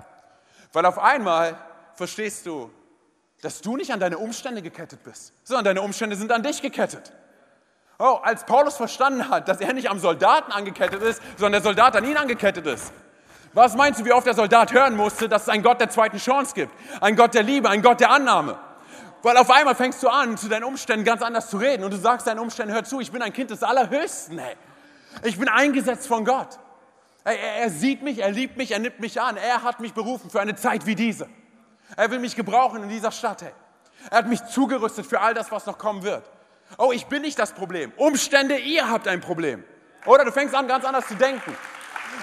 weil 0.73 0.85
auf 0.85 0.99
einmal 0.99 1.57
verstehst 1.95 2.45
du, 2.45 2.69
dass 3.41 3.61
du 3.61 3.77
nicht 3.77 3.93
an 3.93 3.99
deine 3.99 4.17
Umstände 4.17 4.61
gekettet 4.61 5.03
bist, 5.03 5.33
sondern 5.43 5.65
deine 5.65 5.81
Umstände 5.81 6.15
sind 6.15 6.31
an 6.31 6.43
dich 6.43 6.61
gekettet. 6.61 7.13
Oh, 7.99 8.19
als 8.23 8.45
Paulus 8.45 8.75
verstanden 8.75 9.29
hat, 9.29 9.47
dass 9.47 9.61
er 9.61 9.71
nicht 9.73 9.89
am 9.89 9.99
Soldaten 9.99 10.51
angekettet 10.51 11.01
ist, 11.01 11.21
sondern 11.37 11.53
der 11.53 11.61
Soldat 11.61 11.95
an 11.95 12.03
ihn 12.03 12.17
angekettet 12.17 12.65
ist. 12.65 12.91
Was 13.53 13.75
meinst 13.75 13.99
du, 13.99 14.05
wie 14.05 14.11
oft 14.11 14.25
der 14.25 14.33
Soldat 14.33 14.73
hören 14.73 14.95
musste, 14.95 15.29
dass 15.29 15.43
es 15.43 15.49
einen 15.49 15.61
Gott 15.61 15.79
der 15.79 15.89
zweiten 15.89 16.17
Chance 16.17 16.55
gibt? 16.55 16.73
Ein 17.01 17.15
Gott 17.15 17.35
der 17.35 17.43
Liebe, 17.43 17.69
ein 17.69 17.83
Gott 17.83 17.99
der 17.99 18.09
Annahme. 18.09 18.57
Weil 19.23 19.37
auf 19.37 19.49
einmal 19.49 19.73
fängst 19.73 20.03
du 20.03 20.09
an, 20.09 20.37
zu 20.37 20.49
deinen 20.49 20.65
Umständen 20.65 21.05
ganz 21.05 21.21
anders 21.21 21.49
zu 21.49 21.57
reden 21.57 21.85
und 21.85 21.91
du 21.91 21.97
sagst 21.97 22.27
deinen 22.27 22.39
Umständen, 22.39 22.73
hör 22.73 22.83
zu, 22.83 22.99
ich 22.99 23.09
bin 23.09 23.21
ein 23.21 23.31
Kind 23.31 23.51
des 23.51 23.63
Allerhöchsten. 23.63 24.37
Hey. 24.37 24.55
Ich 25.23 25.39
bin 25.39 25.47
eingesetzt 25.47 26.07
von 26.07 26.25
Gott. 26.25 26.59
Er, 27.23 27.39
er 27.39 27.69
sieht 27.69 28.03
mich, 28.03 28.19
er 28.19 28.31
liebt 28.31 28.57
mich, 28.57 28.71
er 28.71 28.79
nimmt 28.79 28.99
mich 28.99 29.21
an. 29.21 29.37
Er 29.37 29.63
hat 29.63 29.79
mich 29.79 29.93
berufen 29.93 30.29
für 30.29 30.41
eine 30.41 30.55
Zeit 30.55 30.85
wie 30.85 30.95
diese. 30.95 31.29
Er 31.95 32.11
will 32.11 32.19
mich 32.19 32.35
gebrauchen 32.35 32.83
in 32.83 32.89
dieser 32.89 33.11
Stadt. 33.11 33.43
Hey. 33.43 33.53
Er 34.11 34.17
hat 34.17 34.27
mich 34.27 34.43
zugerüstet 34.45 35.05
für 35.05 35.21
all 35.21 35.33
das, 35.33 35.51
was 35.53 35.65
noch 35.65 35.77
kommen 35.77 36.03
wird. 36.03 36.29
Oh, 36.77 36.91
ich 36.91 37.05
bin 37.05 37.21
nicht 37.21 37.39
das 37.39 37.53
Problem. 37.53 37.93
Umstände, 37.95 38.57
ihr 38.57 38.89
habt 38.89 39.07
ein 39.07 39.21
Problem. 39.21 39.63
Oder 40.05 40.25
du 40.25 40.33
fängst 40.33 40.53
an, 40.53 40.67
ganz 40.67 40.83
anders 40.83 41.07
zu 41.07 41.15
denken, 41.15 41.55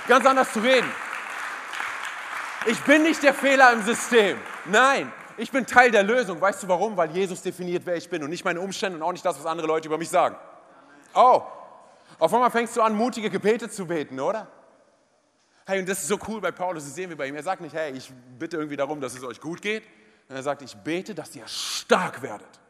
ganz 0.06 0.26
anders 0.26 0.52
zu 0.52 0.58
reden. 0.58 0.90
Ich 2.66 2.78
bin 2.80 3.04
nicht 3.04 3.22
der 3.22 3.32
Fehler 3.32 3.72
im 3.72 3.82
System. 3.82 4.38
Nein, 4.66 5.10
ich 5.40 5.50
bin 5.50 5.66
Teil 5.66 5.90
der 5.90 6.02
Lösung. 6.02 6.40
Weißt 6.40 6.62
du 6.62 6.68
warum? 6.68 6.96
Weil 6.96 7.10
Jesus 7.10 7.42
definiert, 7.42 7.86
wer 7.86 7.96
ich 7.96 8.08
bin 8.08 8.22
und 8.22 8.30
nicht 8.30 8.44
meine 8.44 8.60
Umstände 8.60 8.98
und 8.98 9.02
auch 9.02 9.12
nicht 9.12 9.24
das, 9.24 9.38
was 9.38 9.46
andere 9.46 9.66
Leute 9.66 9.88
über 9.88 9.98
mich 9.98 10.10
sagen. 10.10 10.36
Oh, 11.14 11.42
auf 12.18 12.34
einmal 12.34 12.50
fängst 12.50 12.76
du 12.76 12.82
an, 12.82 12.94
mutige 12.94 13.30
Gebete 13.30 13.70
zu 13.70 13.86
beten, 13.86 14.20
oder? 14.20 14.46
Hey, 15.66 15.80
und 15.80 15.88
das 15.88 16.00
ist 16.00 16.08
so 16.08 16.18
cool 16.28 16.40
bei 16.40 16.50
Paulus, 16.50 16.84
das 16.84 16.94
sehen 16.94 17.08
wir 17.10 17.16
bei 17.16 17.26
ihm. 17.26 17.34
Er 17.34 17.42
sagt 17.42 17.62
nicht, 17.62 17.74
hey, 17.74 17.92
ich 17.92 18.12
bitte 18.38 18.56
irgendwie 18.56 18.76
darum, 18.76 19.00
dass 19.00 19.14
es 19.14 19.24
euch 19.24 19.40
gut 19.40 19.62
geht. 19.62 19.84
Er 20.28 20.42
sagt, 20.42 20.62
ich 20.62 20.76
bete, 20.76 21.14
dass 21.14 21.34
ihr 21.34 21.46
stark 21.48 22.22
werdet. 22.22 22.60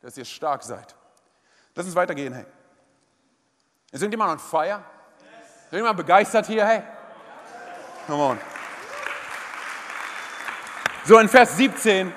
Dass 0.00 0.16
ihr 0.16 0.24
stark 0.24 0.62
seid. 0.62 0.94
Lass 1.74 1.86
uns 1.86 1.94
weitergehen, 1.94 2.32
hey. 2.32 2.46
Ist 3.90 4.02
irgendjemand 4.02 4.32
on 4.32 4.38
fire? 4.38 4.82
Ist 5.64 5.72
irgendjemand 5.72 5.96
begeistert 5.96 6.46
hier, 6.46 6.64
hey? 6.64 6.82
Come 8.06 8.22
on. 8.22 8.55
So 11.06 11.20
in 11.20 11.28
Vers 11.28 11.56
17. 11.56 12.12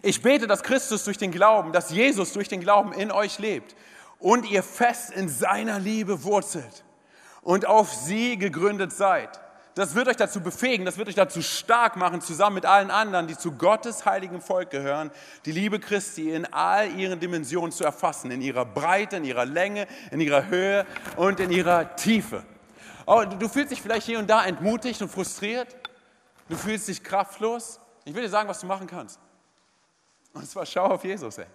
Ich 0.00 0.22
bete, 0.22 0.46
dass 0.46 0.62
Christus 0.62 1.04
durch 1.04 1.18
den 1.18 1.30
Glauben, 1.30 1.72
dass 1.72 1.90
Jesus 1.90 2.32
durch 2.32 2.48
den 2.48 2.60
Glauben 2.60 2.94
in 2.94 3.12
euch 3.12 3.38
lebt 3.38 3.76
und 4.18 4.50
ihr 4.50 4.62
fest 4.62 5.10
in 5.10 5.28
seiner 5.28 5.78
Liebe 5.78 6.24
wurzelt 6.24 6.84
und 7.42 7.66
auf 7.66 7.92
sie 7.92 8.38
gegründet 8.38 8.94
seid. 8.94 9.28
Das 9.74 9.94
wird 9.94 10.08
euch 10.08 10.16
dazu 10.16 10.40
befähigen, 10.40 10.86
das 10.86 10.96
wird 10.96 11.08
euch 11.08 11.16
dazu 11.16 11.42
stark 11.42 11.96
machen, 11.96 12.22
zusammen 12.22 12.54
mit 12.54 12.64
allen 12.64 12.90
anderen, 12.90 13.26
die 13.26 13.36
zu 13.36 13.52
Gottes 13.52 14.06
heiligen 14.06 14.40
Volk 14.40 14.70
gehören, 14.70 15.10
die 15.44 15.52
Liebe 15.52 15.78
Christi 15.78 16.30
in 16.30 16.50
all 16.50 16.92
ihren 16.92 17.20
Dimensionen 17.20 17.72
zu 17.72 17.84
erfassen, 17.84 18.30
in 18.30 18.40
ihrer 18.40 18.64
Breite, 18.64 19.16
in 19.16 19.24
ihrer 19.26 19.44
Länge, 19.44 19.86
in 20.10 20.22
ihrer 20.22 20.46
Höhe 20.46 20.86
und 21.16 21.40
in 21.40 21.50
ihrer 21.50 21.94
Tiefe. 21.94 22.42
Oh, 23.04 23.22
du 23.24 23.50
fühlst 23.50 23.70
dich 23.70 23.82
vielleicht 23.82 24.06
hier 24.06 24.18
und 24.18 24.30
da 24.30 24.46
entmutigt 24.46 25.02
und 25.02 25.10
frustriert. 25.10 25.76
Du 26.48 26.56
fühlst 26.56 26.88
dich 26.88 27.02
kraftlos. 27.02 27.80
Ich 28.04 28.14
will 28.14 28.22
dir 28.22 28.28
sagen, 28.28 28.48
was 28.48 28.60
du 28.60 28.66
machen 28.66 28.86
kannst. 28.86 29.18
Und 30.32 30.48
zwar 30.48 30.66
schau 30.66 30.86
auf 30.86 31.04
Jesus. 31.04 31.38
Ey. 31.38 31.46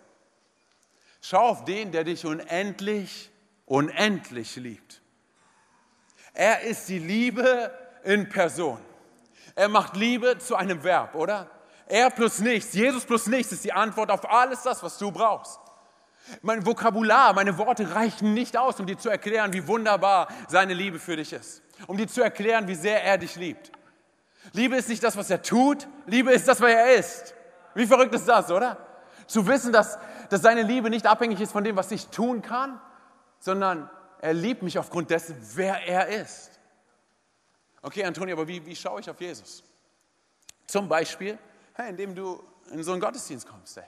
Schau 1.21 1.49
auf 1.49 1.65
den, 1.65 1.91
der 1.91 2.03
dich 2.03 2.25
unendlich, 2.25 3.29
unendlich 3.65 4.55
liebt. 4.55 5.01
Er 6.33 6.61
ist 6.61 6.87
die 6.87 6.99
Liebe 6.99 7.71
in 8.03 8.29
Person. 8.29 8.79
Er 9.55 9.67
macht 9.67 9.95
Liebe 9.95 10.37
zu 10.39 10.55
einem 10.55 10.83
Verb, 10.83 11.15
oder? 11.15 11.49
Er 11.87 12.09
plus 12.11 12.39
nichts, 12.39 12.73
Jesus 12.73 13.03
plus 13.03 13.27
nichts 13.27 13.51
ist 13.51 13.63
die 13.65 13.73
Antwort 13.73 14.11
auf 14.11 14.29
alles 14.29 14.61
das, 14.61 14.81
was 14.83 14.97
du 14.99 15.11
brauchst. 15.11 15.59
Mein 16.41 16.65
Vokabular, 16.65 17.33
meine 17.33 17.57
Worte 17.57 17.93
reichen 17.95 18.33
nicht 18.33 18.55
aus, 18.55 18.79
um 18.79 18.85
dir 18.85 18.97
zu 18.97 19.09
erklären, 19.09 19.51
wie 19.53 19.67
wunderbar 19.67 20.27
seine 20.47 20.75
Liebe 20.75 20.99
für 20.99 21.15
dich 21.15 21.33
ist. 21.33 21.63
Um 21.87 21.97
dir 21.97 22.07
zu 22.07 22.21
erklären, 22.21 22.67
wie 22.67 22.75
sehr 22.75 23.03
er 23.03 23.17
dich 23.17 23.35
liebt. 23.35 23.71
Liebe 24.53 24.75
ist 24.77 24.89
nicht 24.89 25.03
das, 25.03 25.17
was 25.17 25.29
er 25.29 25.41
tut, 25.41 25.87
Liebe 26.05 26.31
ist 26.31 26.47
das, 26.47 26.61
was 26.61 26.71
er 26.71 26.95
ist. 26.95 27.35
Wie 27.75 27.85
verrückt 27.85 28.13
ist 28.15 28.27
das, 28.27 28.49
oder? 28.51 28.77
Zu 29.27 29.45
wissen, 29.47 29.71
dass, 29.71 29.99
dass 30.29 30.41
seine 30.41 30.63
Liebe 30.63 30.89
nicht 30.89 31.05
abhängig 31.05 31.39
ist 31.39 31.51
von 31.51 31.63
dem, 31.63 31.75
was 31.75 31.91
ich 31.91 32.07
tun 32.07 32.41
kann, 32.41 32.79
sondern 33.39 33.89
er 34.21 34.33
liebt 34.33 34.63
mich 34.63 34.77
aufgrund 34.77 35.09
dessen, 35.09 35.37
wer 35.55 35.87
er 35.87 36.07
ist. 36.07 36.59
Okay, 37.81 38.03
Antonio, 38.03 38.35
aber 38.35 38.47
wie, 38.47 38.65
wie 38.65 38.75
schaue 38.75 38.99
ich 38.99 39.09
auf 39.09 39.19
Jesus? 39.21 39.63
Zum 40.67 40.89
Beispiel, 40.89 41.37
hey, 41.73 41.89
indem 41.89 42.13
du 42.15 42.43
in 42.71 42.83
so 42.83 42.91
einen 42.91 43.01
Gottesdienst 43.01 43.47
kommst, 43.47 43.77
hey. 43.77 43.85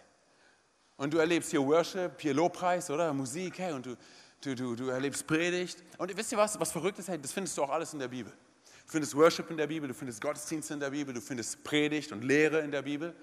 Und 0.97 1.13
du 1.13 1.17
erlebst 1.17 1.51
hier 1.51 1.65
Worship, 1.65 2.21
hier 2.21 2.33
Lobpreis, 2.33 2.89
oder? 2.89 3.11
Musik, 3.11 3.57
hey, 3.57 3.73
und 3.73 3.85
du, 3.85 3.97
du, 4.41 4.55
du, 4.55 4.75
du 4.75 4.89
erlebst 4.89 5.25
Predigt. 5.25 5.83
Und 5.97 6.15
wisst 6.15 6.31
ihr 6.31 6.37
was, 6.37 6.59
was 6.59 6.71
verrückt 6.71 6.99
ist? 6.99 7.07
Hey, 7.07 7.19
das 7.19 7.31
findest 7.31 7.57
du 7.57 7.63
auch 7.63 7.69
alles 7.69 7.91
in 7.93 7.99
der 7.99 8.07
Bibel. 8.07 8.31
Du 8.91 8.97
findest 8.97 9.15
Worship 9.15 9.49
in 9.49 9.55
der 9.55 9.67
Bibel, 9.67 9.87
du 9.87 9.93
findest 9.93 10.19
Gottesdienste 10.19 10.73
in 10.73 10.81
der 10.81 10.89
Bibel, 10.89 11.13
du 11.13 11.21
findest 11.21 11.63
Predigt 11.63 12.11
und 12.11 12.25
Lehre 12.25 12.59
in 12.59 12.71
der 12.71 12.81
Bibel. 12.81 13.15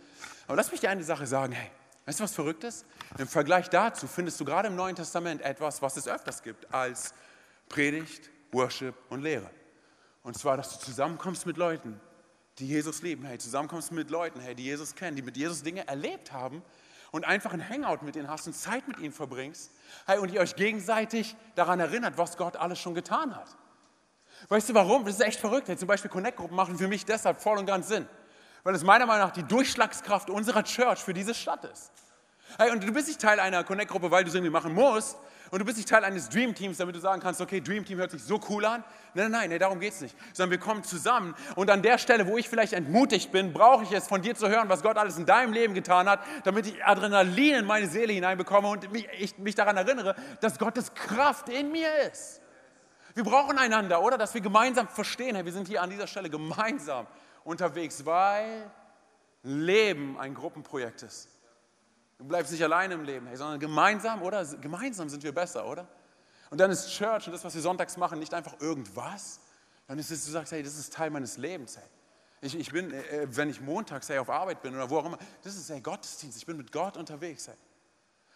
Aber 0.46 0.56
lass 0.56 0.70
mich 0.70 0.80
dir 0.80 0.88
eine 0.88 1.04
Sache 1.04 1.26
sagen, 1.26 1.52
hey, 1.52 1.70
weißt 2.06 2.20
du 2.20 2.24
was 2.24 2.34
Verrücktes? 2.34 2.86
Im 3.18 3.28
Vergleich 3.28 3.68
dazu 3.68 4.06
findest 4.06 4.40
du 4.40 4.46
gerade 4.46 4.68
im 4.68 4.76
Neuen 4.76 4.96
Testament 4.96 5.42
etwas, 5.42 5.82
was 5.82 5.98
es 5.98 6.08
öfters 6.08 6.42
gibt 6.42 6.72
als 6.72 7.12
Predigt, 7.68 8.30
Worship 8.50 8.94
und 9.10 9.20
Lehre. 9.20 9.50
Und 10.22 10.38
zwar, 10.38 10.56
dass 10.56 10.72
du 10.72 10.82
zusammenkommst 10.86 11.44
mit 11.44 11.58
Leuten, 11.58 12.00
die 12.58 12.66
Jesus 12.66 13.02
lieben, 13.02 13.26
hey, 13.26 13.36
zusammenkommst 13.36 13.92
mit 13.92 14.08
Leuten, 14.08 14.40
hey, 14.40 14.54
die 14.54 14.64
Jesus 14.64 14.94
kennen, 14.94 15.16
die 15.16 15.22
mit 15.22 15.36
Jesus 15.36 15.62
Dinge 15.62 15.86
erlebt 15.86 16.32
haben 16.32 16.62
und 17.10 17.26
einfach 17.26 17.52
ein 17.52 17.68
Hangout 17.68 18.02
mit 18.06 18.16
ihnen 18.16 18.30
hast 18.30 18.46
und 18.46 18.54
Zeit 18.54 18.88
mit 18.88 19.00
ihnen 19.00 19.12
verbringst, 19.12 19.70
hey, 20.06 20.16
und 20.16 20.30
ihr 20.30 20.40
euch 20.40 20.56
gegenseitig 20.56 21.36
daran 21.56 21.78
erinnert, 21.78 22.16
was 22.16 22.38
Gott 22.38 22.56
alles 22.56 22.78
schon 22.78 22.94
getan 22.94 23.36
hat. 23.36 23.54
Weißt 24.48 24.68
du 24.68 24.74
warum? 24.74 25.04
Das 25.04 25.14
ist 25.14 25.20
echt 25.20 25.40
verrückt. 25.40 25.66
Zum 25.78 25.88
Beispiel 25.88 26.10
Connect-Gruppen 26.10 26.56
machen 26.56 26.78
für 26.78 26.88
mich 26.88 27.04
deshalb 27.04 27.40
voll 27.40 27.58
und 27.58 27.66
ganz 27.66 27.88
Sinn. 27.88 28.06
Weil 28.62 28.74
es 28.74 28.82
meiner 28.82 29.06
Meinung 29.06 29.26
nach 29.26 29.32
die 29.32 29.42
Durchschlagskraft 29.42 30.30
unserer 30.30 30.64
Church 30.64 31.00
für 31.00 31.14
diese 31.14 31.34
Stadt 31.34 31.64
ist. 31.64 31.90
Hey, 32.56 32.70
und 32.70 32.82
du 32.82 32.92
bist 32.92 33.08
nicht 33.08 33.20
Teil 33.20 33.40
einer 33.40 33.62
Connect-Gruppe, 33.62 34.10
weil 34.10 34.24
du 34.24 34.30
es 34.30 34.34
irgendwie 34.34 34.50
machen 34.50 34.72
musst. 34.72 35.16
Und 35.50 35.60
du 35.60 35.64
bist 35.64 35.78
nicht 35.78 35.88
Teil 35.88 36.04
eines 36.04 36.28
Dream-Teams, 36.28 36.76
damit 36.76 36.94
du 36.94 37.00
sagen 37.00 37.22
kannst, 37.22 37.40
okay, 37.40 37.60
Dream-Team 37.60 37.98
hört 37.98 38.10
sich 38.10 38.22
so 38.22 38.40
cool 38.48 38.64
an. 38.64 38.84
Nein, 39.14 39.30
nein, 39.30 39.48
nein, 39.48 39.58
darum 39.58 39.80
geht 39.80 39.94
es 39.94 40.00
nicht. 40.00 40.16
Sondern 40.32 40.50
wir 40.50 40.58
kommen 40.58 40.84
zusammen. 40.84 41.34
Und 41.56 41.70
an 41.70 41.82
der 41.82 41.98
Stelle, 41.98 42.26
wo 42.26 42.36
ich 42.36 42.48
vielleicht 42.48 42.74
entmutigt 42.74 43.32
bin, 43.32 43.52
brauche 43.52 43.84
ich 43.84 43.92
es, 43.92 44.06
von 44.06 44.20
dir 44.20 44.34
zu 44.34 44.48
hören, 44.48 44.68
was 44.68 44.82
Gott 44.82 44.98
alles 44.98 45.16
in 45.16 45.24
deinem 45.24 45.52
Leben 45.52 45.74
getan 45.74 46.08
hat, 46.08 46.20
damit 46.44 46.66
ich 46.66 46.84
Adrenalin 46.84 47.56
in 47.56 47.64
meine 47.64 47.86
Seele 47.86 48.12
hineinbekomme 48.12 48.68
und 48.68 48.92
mich, 48.92 49.08
ich, 49.18 49.38
mich 49.38 49.54
daran 49.54 49.76
erinnere, 49.76 50.14
dass 50.40 50.58
Gottes 50.58 50.92
Kraft 50.94 51.48
in 51.48 51.72
mir 51.72 51.88
ist. 52.12 52.42
Wir 53.18 53.24
brauchen 53.24 53.58
einander, 53.58 54.00
oder? 54.00 54.16
Dass 54.16 54.32
wir 54.34 54.40
gemeinsam 54.40 54.86
verstehen, 54.86 55.34
hey, 55.34 55.44
wir 55.44 55.50
sind 55.50 55.66
hier 55.66 55.82
an 55.82 55.90
dieser 55.90 56.06
Stelle 56.06 56.30
gemeinsam 56.30 57.04
unterwegs, 57.42 58.06
weil 58.06 58.70
Leben 59.42 60.16
ein 60.20 60.34
Gruppenprojekt 60.34 61.02
ist. 61.02 61.28
Du 62.16 62.24
bleibst 62.24 62.52
nicht 62.52 62.62
alleine 62.62 62.94
im 62.94 63.02
Leben, 63.02 63.26
hey, 63.26 63.36
sondern 63.36 63.58
gemeinsam, 63.58 64.22
oder? 64.22 64.44
Gemeinsam 64.44 65.08
sind 65.08 65.24
wir 65.24 65.34
besser, 65.34 65.66
oder? 65.66 65.88
Und 66.50 66.60
dann 66.60 66.70
ist 66.70 66.88
Church 66.92 67.26
und 67.26 67.32
das, 67.32 67.42
was 67.42 67.56
wir 67.56 67.60
sonntags 67.60 67.96
machen, 67.96 68.20
nicht 68.20 68.32
einfach 68.32 68.54
irgendwas. 68.60 69.40
Dann 69.88 69.98
ist 69.98 70.12
es, 70.12 70.24
du 70.24 70.30
sagst, 70.30 70.52
hey, 70.52 70.62
das 70.62 70.78
ist 70.78 70.92
Teil 70.92 71.10
meines 71.10 71.38
Lebens, 71.38 71.76
hey. 71.76 71.88
Ich, 72.40 72.56
ich 72.56 72.70
bin, 72.70 72.92
äh, 72.92 73.26
wenn 73.30 73.50
ich 73.50 73.60
montags 73.60 74.08
hey, 74.08 74.18
auf 74.18 74.30
Arbeit 74.30 74.62
bin 74.62 74.76
oder 74.76 74.88
wo 74.88 74.98
auch 74.98 75.06
immer, 75.06 75.18
das 75.42 75.56
ist 75.56 75.68
hey, 75.70 75.80
Gottesdienst, 75.80 76.38
ich 76.38 76.46
bin 76.46 76.56
mit 76.56 76.70
Gott 76.70 76.96
unterwegs. 76.96 77.48
Hey. 77.48 77.56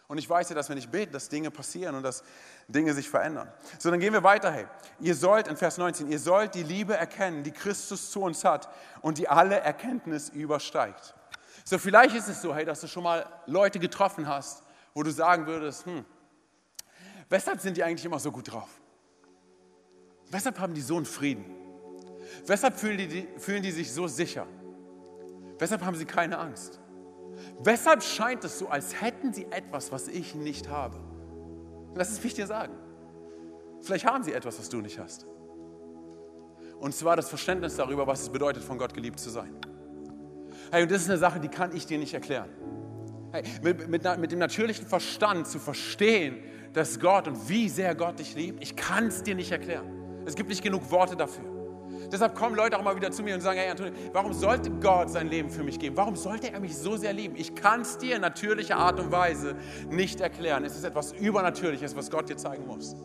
Und 0.07 0.17
ich 0.17 0.29
weiß 0.29 0.49
ja, 0.49 0.55
dass 0.55 0.69
wenn 0.69 0.77
ich 0.77 0.89
bete, 0.89 1.11
dass 1.11 1.29
Dinge 1.29 1.49
passieren 1.49 1.95
und 1.95 2.03
dass 2.03 2.23
Dinge 2.67 2.93
sich 2.93 3.09
verändern. 3.09 3.51
So, 3.79 3.89
dann 3.89 3.99
gehen 3.99 4.13
wir 4.13 4.23
weiter. 4.23 4.51
Hey, 4.51 4.67
ihr 4.99 5.15
sollt, 5.15 5.47
in 5.47 5.57
Vers 5.57 5.77
19, 5.77 6.11
ihr 6.11 6.19
sollt 6.19 6.55
die 6.55 6.63
Liebe 6.63 6.95
erkennen, 6.95 7.43
die 7.43 7.51
Christus 7.51 8.11
zu 8.11 8.21
uns 8.21 8.43
hat 8.43 8.69
und 9.01 9.17
die 9.17 9.27
alle 9.27 9.59
Erkenntnis 9.59 10.29
übersteigt. 10.29 11.15
So, 11.63 11.77
vielleicht 11.77 12.15
ist 12.15 12.27
es 12.27 12.41
so, 12.41 12.53
hey, 12.53 12.65
dass 12.65 12.81
du 12.81 12.87
schon 12.87 13.03
mal 13.03 13.25
Leute 13.45 13.79
getroffen 13.79 14.27
hast, 14.27 14.63
wo 14.93 15.03
du 15.03 15.11
sagen 15.11 15.47
würdest, 15.47 15.85
hm, 15.85 16.05
weshalb 17.29 17.61
sind 17.61 17.77
die 17.77 17.83
eigentlich 17.83 18.05
immer 18.05 18.19
so 18.19 18.31
gut 18.31 18.51
drauf? 18.51 18.69
Weshalb 20.29 20.59
haben 20.59 20.73
die 20.73 20.81
so 20.81 20.97
einen 20.97 21.05
Frieden? 21.05 21.45
Weshalb 22.45 22.77
fühlen 22.77 22.97
die, 22.97 23.27
fühlen 23.37 23.63
die 23.63 23.71
sich 23.71 23.91
so 23.91 24.07
sicher? 24.07 24.47
Weshalb 25.59 25.83
haben 25.83 25.95
sie 25.95 26.05
keine 26.05 26.37
Angst? 26.39 26.79
Weshalb 27.59 28.03
scheint 28.03 28.43
es 28.43 28.59
so, 28.59 28.67
als 28.67 29.01
hätten 29.01 29.33
sie 29.33 29.45
etwas, 29.51 29.91
was 29.91 30.07
ich 30.07 30.35
nicht 30.35 30.69
habe? 30.69 30.99
Lass 31.95 32.11
es 32.11 32.23
mich 32.23 32.33
dir 32.33 32.47
sagen. 32.47 32.73
Vielleicht 33.81 34.05
haben 34.05 34.23
sie 34.23 34.33
etwas, 34.33 34.59
was 34.59 34.69
du 34.69 34.81
nicht 34.81 34.99
hast. 34.99 35.25
Und 36.79 36.93
zwar 36.93 37.15
das 37.15 37.29
Verständnis 37.29 37.75
darüber, 37.75 38.07
was 38.07 38.23
es 38.23 38.29
bedeutet, 38.29 38.63
von 38.63 38.77
Gott 38.77 38.93
geliebt 38.93 39.19
zu 39.19 39.29
sein. 39.29 39.55
Hey, 40.71 40.83
und 40.83 40.91
das 40.91 41.03
ist 41.03 41.09
eine 41.09 41.19
Sache, 41.19 41.39
die 41.39 41.49
kann 41.49 41.75
ich 41.75 41.85
dir 41.85 41.97
nicht 41.97 42.13
erklären. 42.13 42.49
Hey, 43.31 43.43
mit, 43.61 43.87
mit, 43.87 44.17
mit 44.19 44.31
dem 44.31 44.39
natürlichen 44.39 44.85
Verstand 44.85 45.47
zu 45.47 45.59
verstehen, 45.59 46.43
dass 46.73 46.99
Gott 46.99 47.27
und 47.27 47.47
wie 47.49 47.69
sehr 47.69 47.95
Gott 47.95 48.19
dich 48.19 48.35
liebt, 48.35 48.61
ich 48.61 48.75
kann 48.75 49.07
es 49.07 49.23
dir 49.23 49.35
nicht 49.35 49.51
erklären. 49.51 49.85
Es 50.25 50.35
gibt 50.35 50.49
nicht 50.49 50.63
genug 50.63 50.89
Worte 50.91 51.15
dafür. 51.15 51.52
Deshalb 52.11 52.35
kommen 52.35 52.55
Leute 52.55 52.77
auch 52.77 52.83
mal 52.83 52.95
wieder 52.95 53.11
zu 53.11 53.23
mir 53.23 53.35
und 53.35 53.41
sagen, 53.41 53.57
hey 53.59 53.69
Antonio, 53.69 53.93
warum 54.11 54.33
sollte 54.33 54.69
Gott 54.69 55.09
sein 55.09 55.27
Leben 55.27 55.49
für 55.49 55.63
mich 55.63 55.79
geben? 55.79 55.97
Warum 55.97 56.15
sollte 56.15 56.51
er 56.51 56.59
mich 56.59 56.77
so 56.77 56.95
sehr 56.97 57.13
lieben? 57.13 57.35
Ich 57.35 57.55
kann 57.55 57.81
es 57.81 57.97
dir 57.97 58.15
in 58.15 58.21
natürlicher 58.21 58.77
Art 58.77 58.99
und 58.99 59.11
Weise 59.11 59.55
nicht 59.89 60.21
erklären. 60.21 60.63
Es 60.63 60.75
ist 60.75 60.83
etwas 60.83 61.11
Übernatürliches, 61.13 61.95
was 61.95 62.11
Gott 62.11 62.29
dir 62.29 62.37
zeigen 62.37 62.67
muss. 62.67 62.95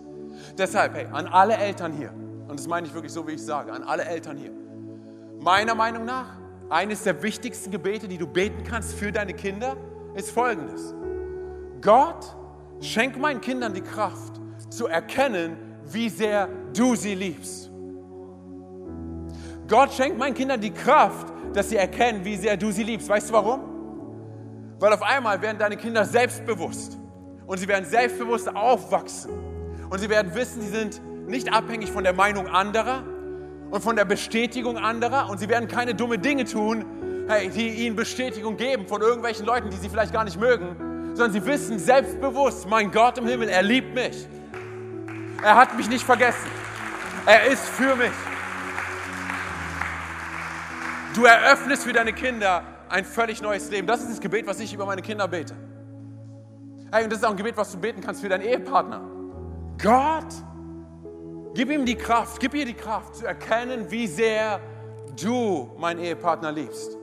Deshalb, 0.57 0.95
hey, 0.95 1.07
an 1.11 1.27
alle 1.27 1.57
Eltern 1.57 1.93
hier, 1.93 2.13
und 2.49 2.59
das 2.59 2.67
meine 2.67 2.87
ich 2.87 2.95
wirklich 2.95 3.13
so, 3.13 3.27
wie 3.27 3.33
ich 3.33 3.43
sage, 3.43 3.73
an 3.73 3.83
alle 3.83 4.05
Eltern 4.05 4.37
hier, 4.37 4.53
meiner 5.41 5.75
Meinung 5.75 6.05
nach, 6.05 6.39
eines 6.71 7.03
der 7.03 7.23
wichtigsten 7.23 7.71
Gebete, 7.71 8.09
die 8.09 8.19
du 8.19 8.27
beten 8.27 8.63
kannst 8.63 8.95
für 8.95 9.11
deine 9.11 9.33
Kinder, 9.33 9.77
ist 10.15 10.31
folgendes. 10.31 10.95
Gott, 11.81 12.37
schenk 12.81 13.19
meinen 13.19 13.41
Kindern 13.41 13.73
die 13.73 13.81
Kraft 13.81 14.41
zu 14.71 14.87
erkennen, 14.87 15.57
wie 15.85 16.09
sehr 16.09 16.49
du 16.75 16.95
sie 16.95 17.15
liebst. 17.15 17.68
Gott 19.69 19.93
schenkt 19.93 20.19
meinen 20.19 20.35
Kindern 20.35 20.61
die 20.61 20.73
Kraft, 20.73 21.27
dass 21.53 21.69
sie 21.69 21.77
erkennen, 21.77 22.25
wie 22.25 22.37
sehr 22.37 22.57
du 22.57 22.71
sie 22.71 22.83
liebst. 22.83 23.09
Weißt 23.09 23.29
du 23.29 23.35
warum? 23.35 23.61
Weil 24.81 24.93
auf 24.93 25.03
einmal 25.03 25.41
werden 25.43 25.59
deine 25.59 25.77
Kinder 25.77 26.05
selbstbewusst 26.05 26.97
und 27.47 27.59
sie 27.59 27.69
werden 27.69 27.85
selbstbewusst 27.85 28.55
aufwachsen 28.55 29.31
und 29.91 29.99
sie 29.99 30.09
werden 30.09 30.35
wissen, 30.35 30.63
sie 30.63 30.69
sind 30.69 31.01
nicht 31.29 31.53
abhängig 31.53 31.91
von 31.91 32.05
der 32.05 32.15
Meinung 32.15 32.47
anderer 32.47 33.03
und 33.71 33.83
von 33.83 33.97
der 33.97 34.07
Bestätigung 34.07 34.79
anderer 34.79 35.29
und 35.29 35.39
sie 35.39 35.49
werden 35.49 35.69
keine 35.69 35.95
dumme 35.95 36.19
Dinge 36.19 36.45
tun, 36.45 36.85
hey, 37.29 37.51
die 37.51 37.87
ihnen 37.87 37.97
Bestätigung 37.97 38.57
geben 38.57 38.87
von 38.87 39.03
irgendwelchen 39.03 39.45
Leuten, 39.45 39.69
die 39.69 39.77
sie 39.77 39.91
vielleicht 39.91 40.13
gar 40.13 40.25
nicht 40.25 40.41
mögen, 40.41 40.77
sondern 41.15 41.33
sie 41.33 41.45
wissen 41.45 41.79
selbstbewusst, 41.79 42.67
mein 42.69 42.91
Gott 42.91 43.19
im 43.19 43.27
Himmel, 43.27 43.49
er 43.49 43.63
liebt 43.63 43.95
mich. 43.95 44.27
Er 45.43 45.57
hat 45.57 45.77
mich 45.77 45.89
nicht 45.89 46.05
vergessen. 46.05 46.49
Er 47.27 47.47
ist 47.47 47.69
für 47.69 47.95
mich. 47.97 48.13
Du 51.19 51.25
eröffnest 51.25 51.83
für 51.83 51.93
deine 51.93 52.13
Kinder 52.13 52.63
ein 52.89 53.05
völlig 53.05 53.43
neues 53.43 53.69
Leben. 53.73 53.89
Das 53.89 54.03
ist 54.03 54.09
das 54.09 54.21
Gebet, 54.21 54.47
was 54.47 54.61
ich 54.61 54.73
über 54.73 54.87
meine 54.87 55.03
Kinder 55.03 55.27
bete. 55.27 55.53
Hey, 56.93 57.03
und 57.03 57.11
das 57.11 57.19
ist 57.19 57.25
auch 57.25 57.33
ein 57.33 57.37
Gebet, 57.37 57.57
was 57.57 57.73
du 57.73 57.79
beten 57.79 58.01
kannst 58.01 58.21
für 58.21 58.29
deinen 58.29 58.43
Ehepartner. 58.43 59.01
Gott, 59.83 60.33
gib 61.55 61.73
ihm 61.73 61.85
die 61.85 61.97
Kraft, 61.97 62.39
gib 62.39 62.55
ihr 62.55 62.65
die 62.65 62.75
Kraft 62.75 63.17
zu 63.17 63.27
erkennen, 63.27 63.91
wie 63.91 64.07
sehr 64.07 64.61
du 65.21 65.73
meinen 65.77 65.99
Ehepartner 65.99 66.53
liebst. 66.53 66.97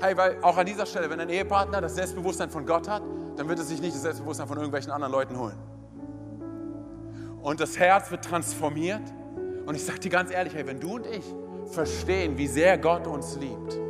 Hey, 0.00 0.16
weil 0.16 0.38
auch 0.40 0.56
an 0.56 0.66
dieser 0.66 0.86
Stelle, 0.86 1.10
wenn 1.10 1.18
ein 1.18 1.28
Ehepartner 1.28 1.80
das 1.80 1.96
Selbstbewusstsein 1.96 2.50
von 2.50 2.64
Gott 2.64 2.88
hat, 2.88 3.02
dann 3.36 3.48
wird 3.48 3.58
er 3.58 3.64
sich 3.64 3.80
nicht 3.80 3.96
das 3.96 4.02
Selbstbewusstsein 4.02 4.46
von 4.46 4.58
irgendwelchen 4.58 4.92
anderen 4.92 5.12
Leuten 5.12 5.36
holen. 5.40 5.58
Und 7.42 7.58
das 7.58 7.76
Herz 7.80 8.12
wird 8.12 8.24
transformiert. 8.24 9.02
Und 9.66 9.74
ich 9.74 9.84
sage 9.84 9.98
dir 9.98 10.10
ganz 10.12 10.30
ehrlich, 10.30 10.54
hey, 10.54 10.64
wenn 10.68 10.78
du 10.78 10.94
und 10.94 11.06
ich 11.06 11.24
verstehen, 11.72 12.36
wie 12.36 12.46
sehr 12.46 12.78
Gott 12.78 13.06
uns 13.06 13.36
liebt, 13.36 13.80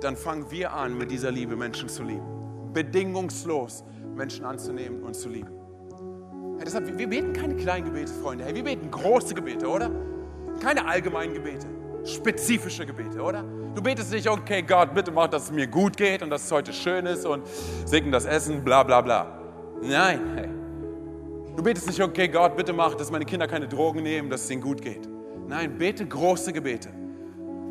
dann 0.00 0.16
fangen 0.16 0.50
wir 0.50 0.72
an, 0.72 0.96
mit 0.96 1.10
dieser 1.10 1.30
Liebe 1.30 1.56
Menschen 1.56 1.88
zu 1.88 2.02
lieben. 2.02 2.24
Bedingungslos 2.72 3.84
Menschen 4.14 4.44
anzunehmen 4.44 5.02
und 5.02 5.14
zu 5.14 5.28
lieben. 5.28 5.50
Hey, 6.56 6.64
deshalb, 6.64 6.98
wir 6.98 7.08
beten 7.08 7.32
keine 7.32 7.54
kleinen 7.56 7.86
Gebete, 7.86 8.12
Freunde. 8.12 8.44
Hey, 8.44 8.54
wir 8.54 8.64
beten 8.64 8.90
große 8.90 9.34
Gebete, 9.34 9.66
oder? 9.68 9.90
Keine 10.60 10.86
allgemeinen 10.86 11.34
Gebete, 11.34 11.66
spezifische 12.04 12.84
Gebete, 12.84 13.20
oder? 13.20 13.44
Du 13.74 13.82
betest 13.82 14.12
nicht, 14.12 14.28
okay, 14.28 14.62
Gott, 14.62 14.92
bitte 14.92 15.12
mach, 15.12 15.28
dass 15.28 15.44
es 15.44 15.50
mir 15.52 15.68
gut 15.68 15.96
geht 15.96 16.22
und 16.22 16.30
dass 16.30 16.44
es 16.44 16.52
heute 16.52 16.72
schön 16.72 17.06
ist 17.06 17.24
und 17.24 17.46
segne 17.84 18.10
das 18.10 18.24
Essen, 18.24 18.64
bla 18.64 18.82
bla 18.82 19.00
bla. 19.00 19.40
Nein, 19.82 20.20
hey. 20.34 20.48
Du 21.56 21.62
betest 21.62 21.86
nicht, 21.86 22.02
okay, 22.02 22.28
Gott, 22.28 22.56
bitte 22.56 22.72
mach, 22.72 22.94
dass 22.94 23.10
meine 23.10 23.24
Kinder 23.24 23.46
keine 23.46 23.68
Drogen 23.68 24.02
nehmen, 24.02 24.30
dass 24.30 24.44
es 24.44 24.50
ihnen 24.50 24.62
gut 24.62 24.82
geht. 24.82 25.08
Nein, 25.46 25.78
bete 25.78 26.06
große 26.06 26.52
Gebete. 26.52 26.88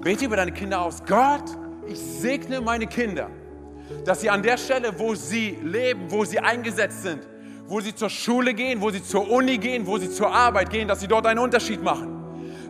Bete 0.02 0.26
über 0.26 0.36
deine 0.36 0.52
Kinder 0.52 0.82
aus. 0.82 1.04
Gott, 1.06 1.44
ich 1.88 2.00
segne 2.00 2.62
meine 2.62 2.88
Kinder, 2.88 3.30
dass 4.06 4.22
sie 4.22 4.30
an 4.30 4.44
der 4.44 4.58
Stelle, 4.58 4.98
wo 4.98 5.16
sie 5.16 5.58
leben, 5.64 6.10
wo 6.10 6.24
sie 6.26 6.40
eingesetzt 6.40 7.04
sind, 7.04 7.28
wo 7.68 7.80
sie 7.82 7.94
zur 7.96 8.10
Schule 8.10 8.54
gehen, 8.54 8.82
wo 8.82 8.90
sie 8.90 9.04
zur 9.04 9.30
Uni 9.30 9.58
gehen, 9.58 9.86
wo 9.86 9.98
sie 9.98 10.10
zur 10.10 10.34
Arbeit 10.34 10.70
gehen, 10.70 10.88
dass 10.88 11.00
sie 11.00 11.08
dort 11.08 11.26
einen 11.26 11.40
Unterschied 11.40 11.84
machen. 11.84 12.14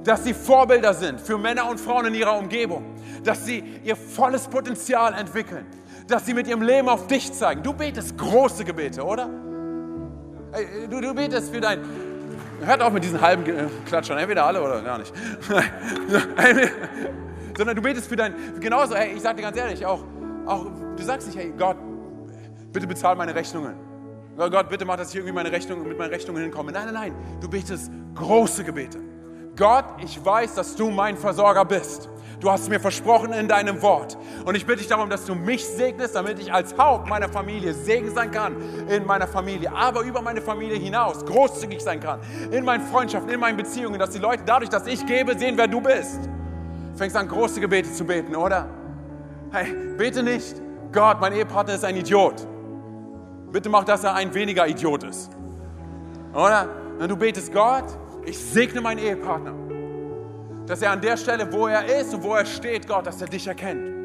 Dass 0.03 0.23
sie 0.23 0.33
Vorbilder 0.33 0.93
sind 0.93 1.19
für 1.19 1.37
Männer 1.37 1.69
und 1.69 1.79
Frauen 1.79 2.05
in 2.05 2.15
ihrer 2.15 2.37
Umgebung. 2.37 2.95
Dass 3.23 3.45
sie 3.45 3.63
ihr 3.83 3.95
volles 3.95 4.47
Potenzial 4.47 5.13
entwickeln. 5.13 5.65
Dass 6.07 6.25
sie 6.25 6.33
mit 6.33 6.47
ihrem 6.47 6.61
Leben 6.61 6.87
auf 6.87 7.07
dich 7.07 7.33
zeigen. 7.33 7.61
Du 7.61 7.73
betest 7.73 8.17
große 8.17 8.63
Gebete, 8.63 9.03
oder? 9.03 9.29
Du, 10.89 11.01
du 11.01 11.13
betest 11.13 11.53
für 11.53 11.59
dein, 11.59 11.81
Hört 12.61 12.81
auf 12.81 12.91
mit 12.91 13.03
diesen 13.03 13.21
halben 13.21 13.43
Klatschern, 13.85 14.17
entweder 14.17 14.45
alle 14.45 14.61
oder 14.61 14.81
gar 14.81 14.97
nicht. 14.97 15.13
Sondern 17.57 17.75
du 17.75 17.81
betest 17.81 18.07
für 18.07 18.15
dein, 18.15 18.33
genauso, 18.59 18.95
hey, 18.95 19.13
ich 19.15 19.21
sage 19.21 19.37
dir 19.37 19.43
ganz 19.43 19.57
ehrlich, 19.57 19.85
auch, 19.85 20.03
auch, 20.45 20.65
du 20.95 21.03
sagst 21.03 21.27
nicht, 21.27 21.37
hey 21.37 21.53
Gott, 21.57 21.77
bitte 22.71 22.87
bezahl 22.87 23.15
meine 23.15 23.35
Rechnungen. 23.35 23.75
Gott, 24.37 24.69
bitte 24.69 24.85
mach, 24.85 24.97
dass 24.97 25.09
ich 25.09 25.15
irgendwie 25.15 25.33
meine 25.33 25.51
Rechnung, 25.51 25.87
mit 25.87 25.97
meinen 25.97 26.11
Rechnungen 26.11 26.43
hinkomme. 26.43 26.71
Nein, 26.71 26.85
nein, 26.85 26.93
nein, 26.93 27.15
du 27.41 27.49
betest 27.49 27.91
große 28.13 28.63
Gebete. 28.63 28.99
Gott, 29.55 29.85
ich 30.03 30.23
weiß, 30.23 30.53
dass 30.53 30.75
du 30.75 30.91
mein 30.91 31.17
Versorger 31.17 31.65
bist. 31.65 32.07
Du 32.39 32.51
hast 32.51 32.69
mir 32.69 32.79
versprochen 32.79 33.33
in 33.33 33.47
deinem 33.47 33.81
Wort. 33.81 34.15
Und 34.45 34.55
ich 34.55 34.65
bitte 34.65 34.79
dich 34.79 34.87
darum, 34.87 35.09
dass 35.09 35.25
du 35.25 35.33
mich 35.33 35.65
segnest, 35.65 36.15
damit 36.15 36.37
ich 36.37 36.53
als 36.53 36.77
Haupt 36.77 37.07
meiner 37.07 37.29
Familie 37.29 37.73
Segen 37.73 38.13
sein 38.13 38.29
kann 38.29 38.55
in 38.87 39.07
meiner 39.07 39.27
Familie, 39.27 39.71
aber 39.73 40.01
über 40.01 40.21
meine 40.21 40.41
Familie 40.41 40.77
hinaus 40.77 41.25
großzügig 41.25 41.81
sein 41.81 41.99
kann. 41.99 42.19
In 42.51 42.63
meinen 42.63 42.85
Freundschaften, 42.85 43.31
in 43.31 43.39
meinen 43.39 43.57
Beziehungen, 43.57 43.99
dass 43.99 44.11
die 44.11 44.19
Leute 44.19 44.43
dadurch, 44.45 44.69
dass 44.69 44.85
ich 44.85 45.03
gebe, 45.07 45.37
sehen, 45.37 45.57
wer 45.57 45.67
du 45.67 45.81
bist. 45.81 46.25
Du 46.91 46.97
fängst 46.97 47.15
an, 47.15 47.27
große 47.27 47.59
Gebete 47.59 47.91
zu 47.91 48.05
beten, 48.05 48.35
oder? 48.35 48.67
Hey, 49.51 49.73
bete 49.97 50.21
nicht, 50.21 50.61
Gott, 50.91 51.19
mein 51.19 51.33
Ehepartner 51.33 51.73
ist 51.73 51.85
ein 51.85 51.95
Idiot. 51.95 52.45
Bitte 53.51 53.69
mach, 53.69 53.83
dass 53.83 54.03
er 54.03 54.13
ein 54.13 54.33
weniger 54.33 54.67
Idiot 54.67 55.03
ist. 55.03 55.31
Oder? 56.33 56.67
Wenn 56.99 57.09
du 57.09 57.15
betest, 57.15 57.51
Gott, 57.51 57.85
ich 58.25 58.37
segne 58.37 58.81
meinen 58.81 58.99
Ehepartner 58.99 59.53
dass 60.67 60.81
er 60.81 60.91
an 60.91 61.01
der 61.01 61.17
Stelle, 61.17 61.51
wo 61.51 61.67
er 61.67 61.85
ist 61.99 62.13
und 62.13 62.21
wo 62.23 62.35
er 62.35 62.45
steht, 62.45 62.87
Gott, 62.87 63.07
dass 63.07 63.21
er 63.21 63.27
dich 63.27 63.47
erkennt. 63.47 63.95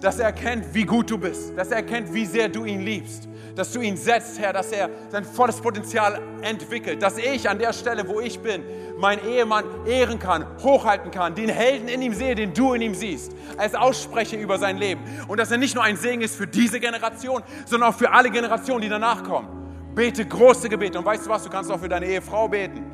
Dass 0.00 0.18
er 0.18 0.26
erkennt, 0.26 0.66
wie 0.72 0.84
gut 0.84 1.10
du 1.10 1.18
bist. 1.18 1.56
Dass 1.56 1.70
er 1.70 1.76
erkennt, 1.76 2.12
wie 2.12 2.24
sehr 2.24 2.48
du 2.48 2.64
ihn 2.64 2.80
liebst. 2.80 3.28
Dass 3.54 3.70
du 3.70 3.80
ihn 3.80 3.96
setzt, 3.96 4.40
Herr, 4.40 4.52
dass 4.52 4.72
er 4.72 4.88
sein 5.10 5.24
volles 5.24 5.60
Potenzial 5.60 6.20
entwickelt. 6.42 7.02
Dass 7.02 7.18
ich 7.18 7.48
an 7.48 7.58
der 7.58 7.72
Stelle, 7.72 8.08
wo 8.08 8.20
ich 8.20 8.40
bin, 8.40 8.62
meinen 8.98 9.26
Ehemann 9.26 9.64
ehren 9.86 10.18
kann, 10.18 10.46
hochhalten 10.62 11.10
kann, 11.10 11.34
den 11.34 11.50
Helden 11.50 11.88
in 11.88 12.00
ihm 12.00 12.14
sehe, 12.14 12.34
den 12.34 12.54
du 12.54 12.72
in 12.72 12.82
ihm 12.82 12.94
siehst, 12.94 13.32
als 13.56 13.74
ausspreche 13.74 14.36
über 14.36 14.58
sein 14.58 14.78
Leben. 14.78 15.02
Und 15.28 15.38
dass 15.38 15.50
er 15.50 15.58
nicht 15.58 15.74
nur 15.74 15.84
ein 15.84 15.96
Segen 15.96 16.22
ist 16.22 16.34
für 16.34 16.46
diese 16.46 16.80
Generation, 16.80 17.42
sondern 17.66 17.90
auch 17.90 17.96
für 17.96 18.10
alle 18.10 18.30
Generationen, 18.30 18.80
die 18.80 18.88
danach 18.88 19.22
kommen. 19.22 19.48
Bete 19.94 20.24
große 20.24 20.68
Gebete. 20.68 20.98
Und 20.98 21.04
weißt 21.04 21.26
du 21.26 21.30
was, 21.30 21.44
du 21.44 21.50
kannst 21.50 21.70
auch 21.70 21.78
für 21.78 21.88
deine 21.88 22.06
Ehefrau 22.06 22.48
beten. 22.48 22.84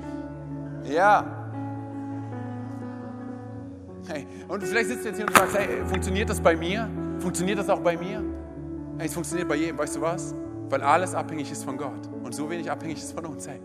Ja, 0.85 1.40
Hey, 4.11 4.27
und 4.49 4.61
vielleicht 4.65 4.89
sitzt 4.89 5.05
du 5.05 5.09
jetzt 5.11 5.19
hier 5.19 5.27
und 5.27 5.37
sagst, 5.37 5.57
hey, 5.57 5.85
funktioniert 5.87 6.29
das 6.29 6.41
bei 6.41 6.57
mir? 6.57 6.89
Funktioniert 7.21 7.61
das 7.61 7.71
auch 7.71 7.79
bei 7.79 7.97
mir? 7.97 8.21
Hey, 8.99 9.07
es 9.07 9.15
funktioniert 9.15 9.49
bei 9.49 9.55
jedem, 9.55 9.79
weißt 9.79 9.97
du 9.97 10.01
was? 10.01 10.35
Weil 10.69 10.83
alles 10.83 11.15
abhängig 11.15 11.53
ist 11.53 11.63
von 11.63 11.77
Gott 11.77 12.09
und 12.25 12.35
so 12.35 12.51
wenig 12.51 12.69
abhängig 12.69 12.99
ist 12.99 13.13
von 13.13 13.25
uns. 13.27 13.47
Hey, 13.47 13.61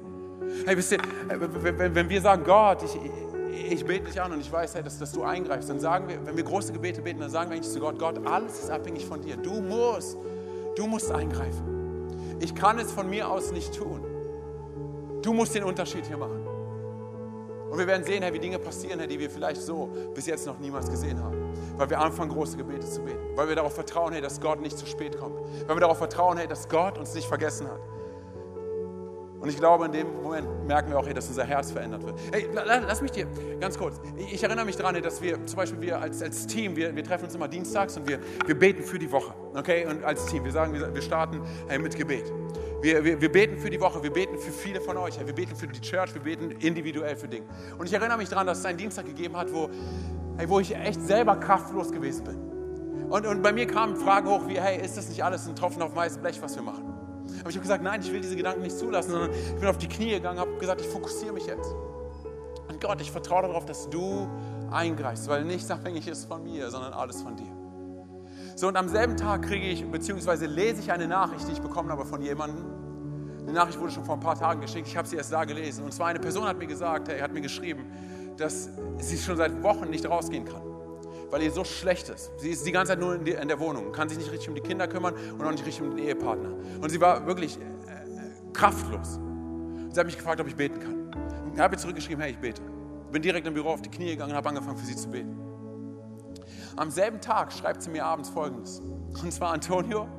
hey 0.67 0.77
wisst 0.77 0.91
ihr, 0.91 0.99
wenn 1.27 2.09
wir 2.09 2.21
sagen, 2.21 2.43
Gott, 2.43 2.83
ich, 2.83 3.71
ich 3.71 3.83
bete 3.83 4.05
dich 4.05 4.21
an 4.21 4.33
und 4.33 4.39
ich 4.39 4.51
weiß, 4.51 4.75
hey, 4.75 4.83
dass, 4.83 4.99
dass 4.99 5.13
du 5.13 5.23
eingreifst, 5.23 5.67
dann 5.67 5.79
sagen 5.79 6.07
wir, 6.07 6.23
wenn 6.23 6.37
wir 6.37 6.43
große 6.43 6.71
Gebete 6.73 7.01
beten, 7.01 7.21
dann 7.21 7.31
sagen 7.31 7.49
wir 7.49 7.55
eigentlich 7.55 7.71
zu 7.71 7.79
Gott, 7.79 7.97
Gott, 7.97 8.23
alles 8.27 8.59
ist 8.59 8.69
abhängig 8.69 9.03
von 9.07 9.21
dir. 9.21 9.37
Du 9.37 9.61
musst, 9.61 10.15
du 10.75 10.85
musst 10.85 11.11
eingreifen. 11.11 12.37
Ich 12.39 12.53
kann 12.53 12.77
es 12.77 12.91
von 12.91 13.09
mir 13.09 13.27
aus 13.31 13.51
nicht 13.51 13.75
tun. 13.75 14.01
Du 15.23 15.33
musst 15.33 15.55
den 15.55 15.63
Unterschied 15.63 16.05
hier 16.05 16.17
machen. 16.17 16.44
Und 17.75 17.79
wir 17.79 17.87
werden 17.87 18.05
sehen, 18.05 18.23
Herr, 18.23 18.33
wie 18.33 18.39
Dinge 18.39 18.57
passieren, 18.57 18.99
Herr, 18.99 19.07
die 19.07 19.19
wir 19.19 19.29
vielleicht 19.29 19.61
so 19.61 19.89
bis 20.13 20.27
jetzt 20.27 20.47
noch 20.47 20.57
niemals 20.59 20.89
gesehen 20.89 21.21
haben. 21.21 21.35
Weil 21.75 21.89
wir 21.89 21.99
anfangen, 21.99 22.31
große 22.31 22.55
Gebete 22.55 22.87
zu 22.87 23.01
beten. 23.01 23.19
Weil 23.35 23.49
wir 23.49 23.55
darauf 23.57 23.75
vertrauen, 23.75 24.13
Herr, 24.13 24.21
dass 24.21 24.39
Gott 24.39 24.61
nicht 24.61 24.77
zu 24.77 24.85
spät 24.85 25.19
kommt. 25.19 25.37
Weil 25.67 25.75
wir 25.75 25.81
darauf 25.81 25.97
vertrauen, 25.97 26.37
Herr, 26.37 26.47
dass 26.47 26.69
Gott 26.69 26.97
uns 26.97 27.13
nicht 27.13 27.27
vergessen 27.27 27.67
hat. 27.67 27.81
Und 29.41 29.49
ich 29.49 29.57
glaube, 29.57 29.87
in 29.87 29.91
dem 29.91 30.23
Moment 30.23 30.47
merken 30.65 30.89
wir 30.89 30.97
auch, 30.97 31.05
hey, 31.05 31.13
dass 31.13 31.27
unser 31.27 31.43
Herz 31.43 31.69
verändert 31.69 32.05
wird. 32.05 32.17
Hey, 32.31 32.47
lass 32.53 33.01
mich 33.01 33.11
dir 33.11 33.27
ganz 33.59 33.77
kurz. 33.77 33.99
Ich 34.31 34.41
erinnere 34.41 34.63
mich 34.63 34.77
daran, 34.77 34.99
dass 35.01 35.21
wir 35.21 35.45
zum 35.45 35.57
Beispiel 35.57 35.81
wir 35.81 35.99
als, 35.99 36.23
als 36.23 36.47
Team, 36.47 36.77
wir, 36.77 36.95
wir 36.95 37.03
treffen 37.03 37.25
uns 37.25 37.35
immer 37.35 37.49
dienstags 37.49 37.97
und 37.97 38.07
wir, 38.07 38.19
wir 38.45 38.57
beten 38.57 38.83
für 38.83 38.99
die 38.99 39.11
Woche. 39.11 39.33
Okay? 39.53 39.85
Und 39.85 40.01
als 40.05 40.27
Team, 40.27 40.45
wir 40.45 40.53
sagen, 40.53 40.73
wir, 40.73 41.01
starten 41.01 41.41
hey, 41.67 41.77
mit 41.77 41.97
Gebet. 41.97 42.31
Wir, 42.81 43.03
wir, 43.03 43.19
wir, 43.19 43.31
beten 43.31 43.57
für 43.57 43.69
die 43.69 43.79
Woche, 43.79 44.03
wir 44.03 44.11
beten 44.11 44.37
für 44.37 44.51
viele 44.51 44.81
von 44.81 44.97
euch. 44.97 45.17
Wir 45.25 45.33
beten 45.33 45.55
für 45.55 45.67
die 45.67 45.81
Church, 45.81 46.13
wir 46.13 46.21
beten 46.21 46.51
individuell 46.51 47.15
für 47.15 47.27
Dinge. 47.27 47.45
Und 47.77 47.87
ich 47.87 47.93
erinnere 47.93 48.17
mich 48.17 48.29
daran, 48.29 48.45
dass 48.45 48.59
es 48.59 48.65
einen 48.65 48.77
Dienstag 48.77 49.05
gegeben 49.05 49.35
hat, 49.35 49.51
wo, 49.51 49.69
hey, 50.37 50.47
wo 50.47 50.59
ich 50.59 50.75
echt 50.75 51.01
selber 51.01 51.35
kraftlos 51.37 51.91
gewesen 51.91 52.23
bin. 52.25 53.09
Und, 53.09 53.25
und 53.25 53.41
bei 53.41 53.53
mir 53.53 53.67
kamen 53.67 53.95
Fragen 53.95 54.29
hoch 54.29 54.47
wie, 54.47 54.59
hey, 54.59 54.83
ist 54.83 54.97
das 54.97 55.09
nicht 55.09 55.23
alles 55.23 55.47
ein 55.47 55.55
Tropfen 55.55 55.81
auf 55.81 55.95
weißem 55.95 56.21
Blech, 56.21 56.41
was 56.41 56.55
wir 56.55 56.63
machen? 56.63 56.83
Aber 57.39 57.49
ich 57.49 57.55
habe 57.55 57.61
gesagt, 57.61 57.83
nein, 57.83 58.01
ich 58.01 58.11
will 58.11 58.21
diese 58.21 58.35
Gedanken 58.35 58.61
nicht 58.61 58.77
zulassen, 58.77 59.11
sondern 59.11 59.31
ich 59.31 59.55
bin 59.55 59.67
auf 59.67 59.77
die 59.77 59.87
Knie 59.87 60.11
gegangen, 60.11 60.39
habe 60.39 60.57
gesagt, 60.57 60.81
ich 60.81 60.87
fokussiere 60.87 61.33
mich 61.33 61.47
jetzt. 61.47 61.73
Und 62.67 62.75
Und 62.75 62.81
Gott, 62.81 62.99
ich 62.99 63.09
vertraue 63.09 63.43
darauf, 63.43 63.65
dass 63.65 63.89
du 63.89 64.27
eingreifst, 64.69 65.29
weil 65.29 65.45
nichts 65.45 65.71
abhängig 65.71 66.09
ist 66.09 66.25
von 66.25 66.43
mir, 66.43 66.69
sondern 66.69 66.91
alles 66.91 67.21
von 67.21 67.33
dir. 67.37 67.54
So, 68.57 68.69
und 68.69 68.77
am 68.77 68.87
selben 68.87 69.17
Tag 69.17 69.41
kriege 69.41 69.67
ich, 69.67 69.85
beziehungsweise 69.85 70.45
lese 70.45 70.79
ich 70.79 70.89
eine 70.89 71.09
Nachricht, 71.09 71.45
die 71.45 71.51
ich 71.51 71.61
bekommen 71.61 71.89
habe 71.89 72.05
von 72.05 72.21
jemandem. 72.21 72.63
Die 73.45 73.51
Nachricht 73.51 73.77
wurde 73.77 73.91
schon 73.91 74.05
vor 74.05 74.15
ein 74.15 74.21
paar 74.21 74.39
Tagen 74.39 74.61
geschickt, 74.61 74.87
ich 74.87 74.95
habe 74.95 75.05
sie 75.05 75.17
erst 75.17 75.33
da 75.33 75.43
gelesen. 75.43 75.83
Und 75.83 75.93
zwar 75.93 76.07
eine 76.07 76.19
Person 76.19 76.45
hat 76.45 76.57
mir 76.57 76.65
gesagt, 76.65 77.09
er 77.09 77.21
hat 77.21 77.33
mir 77.33 77.41
geschrieben, 77.41 77.85
dass 78.37 78.69
sie 78.97 79.17
schon 79.17 79.35
seit 79.35 79.61
Wochen 79.61 79.89
nicht 79.89 80.09
rausgehen 80.09 80.45
kann, 80.45 80.61
weil 81.31 81.41
ihr 81.41 81.51
so 81.51 81.65
schlecht 81.65 82.07
ist. 82.07 82.31
Sie 82.37 82.49
ist 82.49 82.65
die 82.65 82.71
ganze 82.71 82.93
Zeit 82.93 82.99
nur 83.01 83.15
in, 83.15 83.25
die, 83.25 83.31
in 83.31 83.49
der 83.49 83.59
Wohnung, 83.59 83.91
kann 83.91 84.07
sich 84.07 84.17
nicht 84.17 84.31
richtig 84.31 84.47
um 84.47 84.55
die 84.55 84.61
Kinder 84.61 84.87
kümmern 84.87 85.15
und 85.37 85.45
auch 85.45 85.51
nicht 85.51 85.65
richtig 85.65 85.83
um 85.83 85.93
den 85.93 86.05
Ehepartner. 86.05 86.53
Und 86.79 86.89
sie 86.89 87.01
war 87.01 87.27
wirklich 87.27 87.57
äh, 87.57 88.53
kraftlos. 88.53 89.19
Sie 89.91 89.99
hat 89.99 90.05
mich 90.05 90.17
gefragt, 90.17 90.39
ob 90.39 90.47
ich 90.47 90.55
beten 90.55 90.79
kann. 90.79 91.11
Ich 91.53 91.59
habe 91.59 91.75
ihr 91.75 91.79
zurückgeschrieben, 91.79 92.21
hey, 92.21 92.31
ich 92.31 92.37
bete. 92.37 92.61
Bin 93.11 93.21
direkt 93.21 93.45
im 93.47 93.53
Büro 93.53 93.71
auf 93.71 93.81
die 93.81 93.91
Knie 93.91 94.11
gegangen 94.11 94.31
und 94.31 94.37
habe 94.37 94.47
angefangen, 94.47 94.77
für 94.77 94.85
sie 94.85 94.95
zu 94.95 95.09
beten. 95.09 95.44
Am 96.77 96.91
selben 96.91 97.21
Tag 97.21 97.53
schreibt 97.53 97.81
sie 97.81 97.89
mir 97.89 98.05
abends 98.05 98.29
Folgendes. 98.29 98.81
Und 99.21 99.31
zwar, 99.31 99.53
Antonio, 99.53 100.09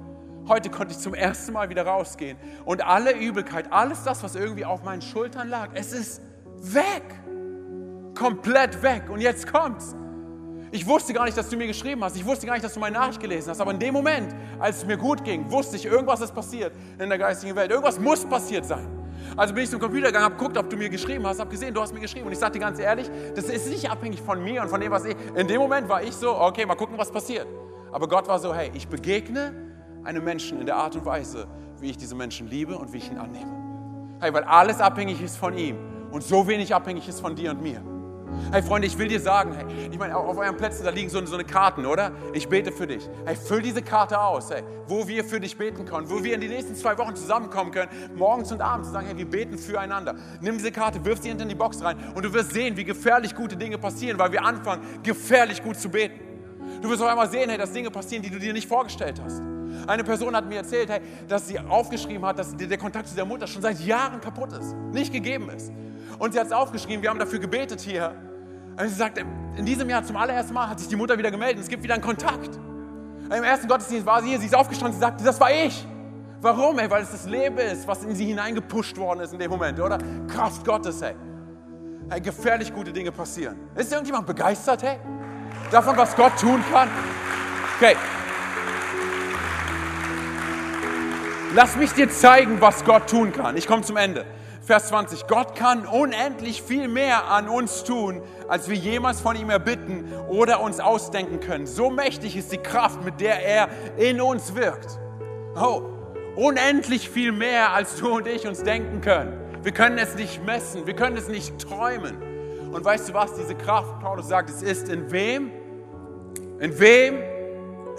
heute 0.49 0.71
konnte 0.71 0.95
ich 0.95 0.99
zum 0.99 1.13
ersten 1.13 1.53
Mal 1.53 1.69
wieder 1.69 1.87
rausgehen. 1.87 2.39
Und 2.65 2.83
alle 2.83 3.13
Übelkeit, 3.13 3.73
alles 3.73 4.05
das, 4.05 4.23
was 4.23 4.35
irgendwie 4.37 4.65
auf 4.65 4.83
meinen 4.83 5.03
Schultern 5.03 5.49
lag, 5.51 5.69
es 5.75 5.93
ist 5.93 6.23
weg. 6.61 7.03
Komplett 8.15 8.83
weg. 8.83 9.11
Und 9.11 9.21
jetzt 9.21 9.53
kommt's. 9.53 9.95
Ich 10.71 10.87
wusste 10.87 11.13
gar 11.13 11.27
nicht, 11.27 11.37
dass 11.37 11.51
du 11.51 11.57
mir 11.59 11.67
geschrieben 11.67 12.03
hast. 12.03 12.17
Ich 12.17 12.25
wusste 12.25 12.47
gar 12.47 12.55
nicht, 12.55 12.65
dass 12.65 12.73
du 12.73 12.81
meine 12.81 12.99
Nachricht 12.99 13.21
gelesen 13.21 13.51
hast. 13.51 13.61
Aber 13.61 13.71
in 13.71 13.79
dem 13.79 13.93
Moment, 13.93 14.35
als 14.59 14.79
es 14.79 14.87
mir 14.87 14.97
gut 14.97 15.25
ging, 15.25 15.51
wusste 15.51 15.77
ich, 15.77 15.85
irgendwas 15.85 16.23
ist 16.23 16.35
passiert 16.35 16.73
in 16.99 17.09
der 17.09 17.19
geistigen 17.19 17.55
Welt. 17.55 17.71
Irgendwas 17.71 18.01
muss 18.01 18.25
passiert 18.25 18.65
sein. 18.65 18.89
Also 19.37 19.55
bin 19.55 19.65
ich 19.65 19.71
zum 19.71 19.81
Computer 19.81 20.09
gegangen, 20.09 20.25
habe 20.25 20.37
geguckt, 20.37 20.57
ob 20.57 20.69
du 20.69 20.77
mir 20.77 20.89
geschrieben 20.89 21.27
hast, 21.27 21.41
habe 21.41 21.51
gesehen, 21.51 21.75
du 21.75 21.81
hast 21.81 21.93
mir 21.93 22.01
geschrieben. 22.01 22.27
Und 22.27 22.33
ich 22.33 22.39
dir 22.39 22.61
ganz 22.61 22.79
ehrlich, 22.79 23.11
das 23.35 23.47
ist 23.47 23.69
nicht 23.69 23.91
abhängig 23.91 24.21
von 24.21 24.43
mir 24.43 24.63
und 24.63 24.69
von 24.69 24.81
dem, 24.81 24.91
was 24.91 25.05
ich. 25.05 25.17
In 25.35 25.49
dem 25.49 25.61
Moment 25.61 25.89
war 25.89 26.03
ich 26.03 26.15
so, 26.15 26.39
okay, 26.39 26.67
mal 26.67 26.75
gucken, 26.75 26.97
was 26.99 27.11
passiert. 27.11 27.47
Aber 27.93 28.09
Gott 28.09 28.29
war 28.29 28.39
so, 28.39 28.55
hey, 28.55 28.71
ich 28.75 28.89
begegne 28.89 29.55
einem 30.05 30.25
Menschen 30.25 30.61
in 30.61 30.67
der 30.67 30.77
Art 30.77 30.95
und 30.95 31.05
Weise, 31.05 31.47
wie 31.81 31.91
ich 31.91 31.97
diese 31.97 32.15
Menschen 32.15 32.49
liebe 32.49 32.77
und 32.77 32.93
wie 32.93 32.99
ich 32.99 33.11
ihn 33.11 33.19
annehme. 33.19 34.19
Hey, 34.21 34.33
weil 34.33 34.45
alles 34.45 34.81
abhängig 34.81 35.23
ist 35.23 35.37
von 35.37 35.57
ihm 35.57 35.77
und 36.11 36.23
so 36.23 36.47
wenig 36.47 36.75
abhängig 36.75 37.09
ist 37.09 37.21
von 37.21 37.35
dir 37.35 37.51
und 37.51 37.63
mir. 37.63 37.83
Hey 38.53 38.63
Freunde, 38.63 38.87
ich 38.87 38.97
will 38.99 39.09
dir 39.09 39.21
sagen, 39.21 39.53
hey, 39.55 39.89
ich 39.91 39.99
meine, 39.99 40.17
auf 40.17 40.37
euren 40.37 40.57
Plätzen, 40.57 40.85
da 40.85 40.91
liegen 40.91 41.11
so, 41.11 41.25
so 41.27 41.35
eine 41.35 41.45
Karten, 41.45 41.87
oder? 41.87 42.13
Ich 42.33 42.49
bete 42.49 42.71
für 42.73 42.87
dich. 42.87 43.09
Hey, 43.25 43.37
füll 43.37 43.63
diese 43.63 43.83
Karte 43.83 44.21
aus, 44.21 44.51
hey, 44.51 44.63
wo 44.87 45.07
wir 45.09 45.25
für 45.25 45.41
dich 45.41 45.57
beten 45.57 45.85
können, 45.85 46.09
wo 46.09 46.23
wir 46.23 46.35
in 46.35 46.41
den 46.41 46.51
nächsten 46.51 46.75
zwei 46.75 46.97
Wochen 46.99 47.17
zusammenkommen 47.17 47.73
können, 47.73 47.91
morgens 48.15 48.53
und 48.53 48.61
abends, 48.61 48.89
und 48.89 48.95
sagen, 48.95 49.07
hey, 49.07 49.17
wir 49.17 49.29
beten 49.29 49.59
füreinander. 49.59 50.15
Nimm 50.41 50.59
diese 50.59 50.73
Karte, 50.73 51.05
wirf 51.05 51.21
sie 51.21 51.29
hinter 51.29 51.45
die 51.45 51.55
Box 51.55 51.83
rein 51.83 51.97
und 52.15 52.25
du 52.25 52.33
wirst 52.33 52.53
sehen, 52.53 52.77
wie 52.77 52.85
gefährlich 52.85 53.35
gute 53.35 53.57
Dinge 53.57 53.79
passieren, 53.79 54.19
weil 54.19 54.33
wir 54.33 54.45
anfangen, 54.45 54.83
gefährlich 55.03 55.63
gut 55.63 55.79
zu 55.79 55.89
beten. 55.89 56.21
Du 56.83 56.91
wirst 56.91 57.03
auf 57.03 57.09
einmal 57.09 57.31
sehen, 57.31 57.49
hey, 57.49 57.59
dass 57.59 57.73
Dinge 57.73 57.91
passieren, 57.91 58.23
die 58.23 58.31
du 58.31 58.39
dir 58.39 58.53
nicht 58.53 58.69
vorgestellt 58.69 59.21
hast. 59.25 59.41
Eine 59.87 60.05
Person 60.05 60.35
hat 60.35 60.49
mir 60.49 60.57
erzählt, 60.57 60.89
hey, 60.89 61.01
dass 61.29 61.49
sie 61.49 61.59
aufgeschrieben 61.59 62.25
hat, 62.25 62.39
dass 62.39 62.57
der 62.57 62.79
Kontakt 62.79 63.09
zu 63.09 63.15
der 63.15 63.25
Mutter 63.25 63.47
schon 63.47 63.63
seit 63.63 63.81
Jahren 63.81 64.21
kaputt 64.21 64.53
ist, 64.53 64.75
nicht 64.93 65.13
gegeben 65.13 65.51
ist. 65.51 65.71
Und 66.19 66.33
sie 66.33 66.41
hat 66.41 66.47
es 66.47 66.53
aufgeschrieben, 66.53 67.03
wir 67.03 67.11
haben 67.11 67.19
dafür 67.19 67.39
gebetet 67.39 67.81
hier. 67.81 68.15
Und 68.79 68.89
sie 68.89 68.95
sagt, 68.95 69.19
in 69.19 69.65
diesem 69.65 69.89
Jahr 69.89 70.05
zum 70.05 70.17
allerersten 70.17 70.55
Mal 70.55 70.69
hat 70.69 70.81
sich 70.81 70.89
die 70.89 70.97
Mutter 70.97 71.17
wieder 71.19 71.31
gemeldet, 71.31 71.63
es 71.63 71.69
gibt 71.69 71.83
wieder 71.83 71.95
einen 71.95 72.03
Kontakt. 72.03 72.59
Im 73.25 73.43
ersten 73.43 73.67
Gottesdienst 73.67 74.07
war 74.07 74.23
sie 74.23 74.29
hier, 74.29 74.39
sie 74.39 74.47
ist 74.47 74.55
aufgestanden, 74.55 74.95
sie 74.95 75.01
sagte, 75.01 75.25
das 75.25 75.41
war 75.41 75.51
ich. 75.51 75.87
Warum? 76.41 76.79
Ey, 76.79 76.91
weil 76.91 77.03
es 77.03 77.11
das 77.11 77.27
Leben 77.27 77.59
ist, 77.59 77.89
was 77.89 78.05
in 78.05 78.15
sie 78.15 78.27
hineingepusht 78.27 78.97
worden 78.99 79.21
ist 79.21 79.33
in 79.33 79.39
dem 79.39 79.51
Moment, 79.51 79.81
oder? 79.81 79.99
Kraft 80.29 80.65
Gottes, 80.65 81.03
hey. 81.03 81.15
hey 82.11 82.21
gefährlich 82.21 82.73
gute 82.73 82.93
Dinge 82.93 83.11
passieren. 83.11 83.57
Ist 83.75 83.91
irgendjemand 83.91 84.27
begeistert, 84.27 84.83
hey? 84.83 84.99
Davon, 85.71 85.97
was 85.97 86.15
Gott 86.15 86.39
tun 86.39 86.63
kann? 86.71 86.89
Okay. 87.77 87.97
Lass 91.55 91.75
mich 91.77 91.93
dir 91.93 92.11
zeigen, 92.11 92.61
was 92.61 92.85
Gott 92.85 93.09
tun 93.09 93.33
kann. 93.33 93.57
Ich 93.57 93.67
komme 93.67 93.83
zum 93.83 93.97
Ende. 93.97 94.25
Vers 94.67 94.89
20. 94.89 95.29
Gott 95.29 95.55
kann 95.55 95.87
unendlich 95.87 96.61
viel 96.61 96.89
mehr 96.89 97.31
an 97.31 97.49
uns 97.49 97.85
tun, 97.85 98.21
als 98.49 98.69
wir 98.69 98.75
jemals 98.75 99.21
von 99.21 99.37
ihm 99.37 99.49
erbitten 99.49 100.13
oder 100.29 100.61
uns 100.61 100.81
ausdenken 100.81 101.39
können. 101.39 101.67
So 101.67 101.89
mächtig 101.89 102.37
ist 102.37 102.51
die 102.51 102.59
Kraft, 102.59 103.05
mit 103.05 103.21
der 103.21 103.47
er 103.47 103.69
in 103.97 104.21
uns 104.21 104.57
wirkt. 104.57 104.99
Oh, 105.55 105.83
unendlich 106.35 107.09
viel 107.09 107.31
mehr, 107.31 107.75
als 107.75 107.95
du 107.95 108.17
und 108.17 108.27
ich 108.27 108.49
uns 108.49 108.65
denken 108.65 109.01
können. 109.01 109.39
Wir 109.63 109.71
können 109.71 109.99
es 109.99 110.17
nicht 110.17 110.45
messen, 110.45 110.85
wir 110.85 110.97
können 110.97 111.17
es 111.17 111.29
nicht 111.29 111.57
träumen. 111.61 112.17
Und 112.73 112.85
weißt 112.85 113.09
du 113.09 113.15
was, 113.15 113.35
diese 113.35 113.55
Kraft, 113.55 114.01
Paulus 114.01 114.27
sagt, 114.27 114.51
es 114.51 114.63
ist 114.63 114.89
in 114.89 115.13
wem? 115.13 115.53
In 116.59 116.77
wem? 116.81 117.23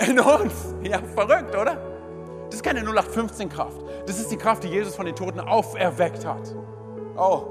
In 0.05 0.19
uns. 0.19 0.75
Ja, 0.83 0.99
verrückt, 1.15 1.55
oder? 1.55 1.96
Das 2.47 2.55
ist 2.55 2.63
keine 2.63 2.81
0815-Kraft. 2.81 3.81
Das 4.05 4.19
ist 4.19 4.31
die 4.31 4.37
Kraft, 4.37 4.63
die 4.63 4.69
Jesus 4.69 4.95
von 4.95 5.05
den 5.05 5.15
Toten 5.15 5.39
auferweckt 5.39 6.25
hat. 6.25 6.55
Oh. 7.17 7.43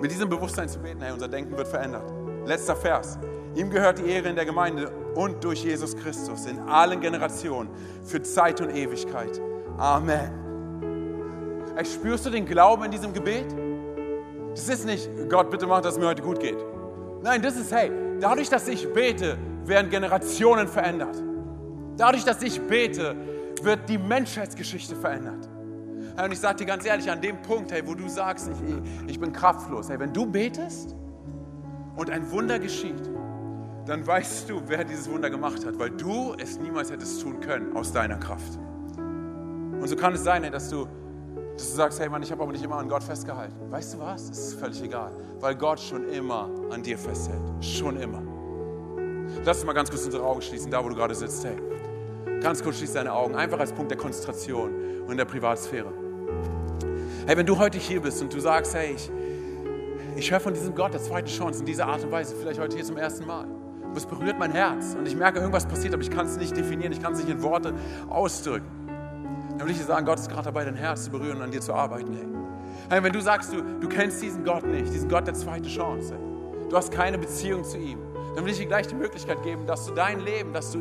Mit 0.00 0.10
diesem 0.10 0.28
Bewusstsein 0.28 0.68
zu 0.68 0.78
beten, 0.78 1.00
hey, 1.02 1.12
unser 1.12 1.28
Denken 1.28 1.56
wird 1.56 1.68
verändert. 1.68 2.10
Letzter 2.46 2.76
Vers. 2.76 3.18
Ihm 3.54 3.68
gehört 3.70 3.98
die 3.98 4.08
Ehre 4.08 4.28
in 4.28 4.36
der 4.36 4.44
Gemeinde 4.44 4.90
und 5.14 5.42
durch 5.42 5.64
Jesus 5.64 5.96
Christus 5.96 6.46
in 6.46 6.58
allen 6.60 7.00
Generationen 7.00 7.68
für 8.04 8.22
Zeit 8.22 8.60
und 8.60 8.70
Ewigkeit. 8.70 9.40
Amen. 9.76 10.30
Hey, 11.74 11.84
spürst 11.84 12.26
du 12.26 12.30
den 12.30 12.46
Glauben 12.46 12.84
in 12.84 12.90
diesem 12.90 13.12
Gebet? 13.12 13.46
Das 14.52 14.68
ist 14.68 14.86
nicht, 14.86 15.08
Gott, 15.28 15.50
bitte 15.50 15.66
mach, 15.66 15.80
dass 15.80 15.94
es 15.94 16.00
mir 16.00 16.06
heute 16.06 16.22
gut 16.22 16.40
geht. 16.40 16.58
Nein, 17.22 17.42
das 17.42 17.56
ist, 17.56 17.72
hey, 17.72 17.90
dadurch, 18.20 18.48
dass 18.48 18.68
ich 18.68 18.92
bete, 18.92 19.36
werden 19.64 19.90
Generationen 19.90 20.68
verändert. 20.68 21.16
Dadurch, 22.00 22.24
dass 22.24 22.40
ich 22.40 22.58
bete, 22.58 23.14
wird 23.62 23.86
die 23.86 23.98
Menschheitsgeschichte 23.98 24.96
verändert. 24.96 25.46
Und 26.16 26.32
ich 26.32 26.40
sage 26.40 26.56
dir 26.56 26.64
ganz 26.64 26.86
ehrlich, 26.86 27.10
an 27.10 27.20
dem 27.20 27.42
Punkt, 27.42 27.72
hey, 27.72 27.86
wo 27.86 27.94
du 27.94 28.08
sagst, 28.08 28.48
ich, 28.48 29.06
ich 29.06 29.20
bin 29.20 29.34
kraftlos, 29.34 29.90
hey, 29.90 30.00
wenn 30.00 30.10
du 30.10 30.24
betest 30.24 30.96
und 31.96 32.08
ein 32.08 32.30
Wunder 32.30 32.58
geschieht, 32.58 33.10
dann 33.84 34.06
weißt 34.06 34.48
du, 34.48 34.62
wer 34.66 34.82
dieses 34.82 35.10
Wunder 35.10 35.28
gemacht 35.28 35.66
hat, 35.66 35.78
weil 35.78 35.90
du 35.90 36.34
es 36.38 36.58
niemals 36.58 36.90
hättest 36.90 37.20
tun 37.20 37.38
können 37.40 37.76
aus 37.76 37.92
deiner 37.92 38.16
Kraft. 38.16 38.58
Und 38.96 39.86
so 39.86 39.94
kann 39.94 40.14
es 40.14 40.24
sein, 40.24 40.42
hey, 40.42 40.50
dass, 40.50 40.70
du, 40.70 40.86
dass 41.52 41.68
du 41.68 41.76
sagst, 41.76 42.00
hey 42.00 42.08
Mann, 42.08 42.22
ich 42.22 42.32
habe 42.32 42.42
aber 42.42 42.52
nicht 42.52 42.64
immer 42.64 42.76
an 42.76 42.88
Gott 42.88 43.02
festgehalten. 43.02 43.70
Weißt 43.70 43.92
du 43.92 43.98
was? 43.98 44.30
Es 44.30 44.38
ist 44.38 44.54
völlig 44.54 44.82
egal, 44.82 45.12
weil 45.38 45.54
Gott 45.54 45.78
schon 45.78 46.08
immer 46.08 46.48
an 46.70 46.82
dir 46.82 46.96
festhält. 46.96 47.42
Schon 47.60 47.98
immer. 48.00 48.22
Lass 49.44 49.58
uns 49.58 49.66
mal 49.66 49.74
ganz 49.74 49.90
kurz 49.90 50.06
unsere 50.06 50.24
Augen 50.24 50.40
schließen, 50.40 50.70
da 50.70 50.82
wo 50.82 50.88
du 50.88 50.94
gerade 50.94 51.14
sitzt. 51.14 51.44
Hey, 51.44 51.56
Ganz 52.40 52.62
kurz 52.62 52.78
schließ 52.78 52.94
deine 52.94 53.12
Augen, 53.12 53.34
einfach 53.34 53.58
als 53.58 53.72
Punkt 53.72 53.90
der 53.90 53.98
Konzentration 53.98 54.70
und 55.06 55.16
der 55.16 55.24
Privatsphäre. 55.24 55.92
Hey, 57.26 57.36
wenn 57.36 57.46
du 57.46 57.58
heute 57.58 57.78
hier 57.78 58.00
bist 58.00 58.22
und 58.22 58.32
du 58.32 58.40
sagst, 58.40 58.74
hey, 58.74 58.94
ich, 58.94 59.10
ich 60.16 60.30
höre 60.30 60.40
von 60.40 60.54
diesem 60.54 60.74
Gott 60.74 60.94
der 60.94 61.02
zweiten 61.02 61.28
Chance 61.28 61.60
in 61.60 61.66
dieser 61.66 61.86
Art 61.86 62.02
und 62.02 62.10
Weise, 62.10 62.34
vielleicht 62.34 62.58
heute 62.58 62.76
hier 62.76 62.84
zum 62.84 62.96
ersten 62.96 63.26
Mal. 63.26 63.46
Es 63.94 64.06
berührt 64.06 64.38
mein 64.38 64.52
Herz 64.52 64.96
und 64.98 65.06
ich 65.06 65.16
merke, 65.16 65.40
irgendwas 65.40 65.66
passiert, 65.66 65.92
aber 65.92 66.02
ich 66.02 66.10
kann 66.10 66.26
es 66.26 66.36
nicht 66.36 66.56
definieren, 66.56 66.92
ich 66.92 67.02
kann 67.02 67.12
es 67.12 67.18
nicht 67.18 67.30
in 67.30 67.42
Worte 67.42 67.74
ausdrücken. 68.08 68.66
Dann 69.58 69.66
will 69.66 69.72
ich 69.72 69.78
dir 69.78 69.86
sagen, 69.86 70.06
Gott 70.06 70.18
ist 70.18 70.30
gerade 70.30 70.44
dabei, 70.44 70.64
dein 70.64 70.76
Herz 70.76 71.04
zu 71.04 71.10
berühren 71.10 71.36
und 71.36 71.42
an 71.42 71.50
dir 71.50 71.60
zu 71.60 71.74
arbeiten. 71.74 72.14
Hey. 72.14 72.26
hey 72.88 73.02
wenn 73.02 73.12
du 73.12 73.20
sagst, 73.20 73.52
du, 73.52 73.60
du 73.62 73.88
kennst 73.88 74.22
diesen 74.22 74.44
Gott 74.44 74.66
nicht, 74.66 74.92
diesen 74.92 75.08
Gott 75.08 75.26
der 75.26 75.34
zweiten 75.34 75.66
Chance, 75.66 76.14
du 76.68 76.76
hast 76.76 76.90
keine 76.90 77.18
Beziehung 77.18 77.64
zu 77.64 77.76
ihm, 77.76 77.98
dann 78.34 78.44
will 78.44 78.52
ich 78.52 78.58
dir 78.58 78.66
gleich 78.66 78.86
die 78.86 78.94
Möglichkeit 78.94 79.42
geben, 79.42 79.66
dass 79.66 79.86
du 79.86 79.92
dein 79.92 80.20
Leben, 80.20 80.52
dass 80.52 80.70
du 80.70 80.80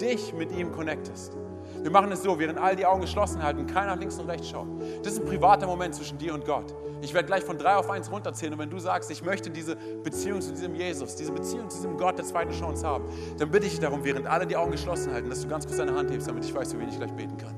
dich 0.00 0.32
mit 0.32 0.52
ihm 0.52 0.72
connectest. 0.72 1.36
Wir 1.82 1.90
machen 1.90 2.12
es 2.12 2.22
so, 2.22 2.38
während 2.38 2.58
all 2.58 2.76
die 2.76 2.84
Augen 2.84 3.00
geschlossen 3.00 3.42
halten, 3.42 3.66
keiner 3.66 3.96
links 3.96 4.18
und 4.18 4.28
rechts 4.28 4.50
schaut. 4.50 4.66
Das 5.02 5.14
ist 5.14 5.20
ein 5.20 5.26
privater 5.26 5.66
Moment 5.66 5.94
zwischen 5.94 6.18
dir 6.18 6.34
und 6.34 6.44
Gott. 6.44 6.74
Ich 7.00 7.14
werde 7.14 7.26
gleich 7.26 7.42
von 7.42 7.56
drei 7.56 7.76
auf 7.76 7.88
eins 7.88 8.10
runterzählen 8.10 8.52
und 8.52 8.58
wenn 8.58 8.68
du 8.68 8.78
sagst, 8.78 9.10
ich 9.10 9.24
möchte 9.24 9.48
diese 9.48 9.76
Beziehung 10.04 10.42
zu 10.42 10.50
diesem 10.50 10.74
Jesus, 10.74 11.16
diese 11.16 11.32
Beziehung 11.32 11.70
zu 11.70 11.78
diesem 11.78 11.96
Gott 11.96 12.18
der 12.18 12.26
zweiten 12.26 12.52
Chance 12.52 12.86
haben, 12.86 13.04
dann 13.38 13.50
bitte 13.50 13.66
ich 13.66 13.80
darum, 13.80 14.04
während 14.04 14.26
alle 14.26 14.46
die 14.46 14.56
Augen 14.56 14.72
geschlossen 14.72 15.12
halten, 15.12 15.30
dass 15.30 15.40
du 15.40 15.48
ganz 15.48 15.64
kurz 15.64 15.78
deine 15.78 15.94
Hand 15.94 16.10
hebst, 16.10 16.28
damit 16.28 16.44
ich 16.44 16.54
weiß, 16.54 16.72
für 16.72 16.78
wen 16.78 16.88
ich 16.90 16.98
gleich 16.98 17.12
beten 17.12 17.38
kann. 17.38 17.54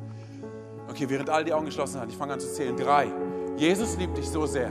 Okay, 0.88 1.07
während 1.09 1.28
alle 1.28 1.45
die 1.45 1.53
Augen 1.53 1.66
geschlossen 1.66 1.99
halten, 1.99 2.12
ich 2.12 2.16
fange 2.16 2.34
an 2.34 2.40
zu 2.40 2.53
zählen. 2.53 2.76
Drei, 2.76 3.09
Jesus 3.57 3.97
liebt 3.97 4.16
dich 4.16 4.28
so 4.28 4.47
sehr. 4.47 4.70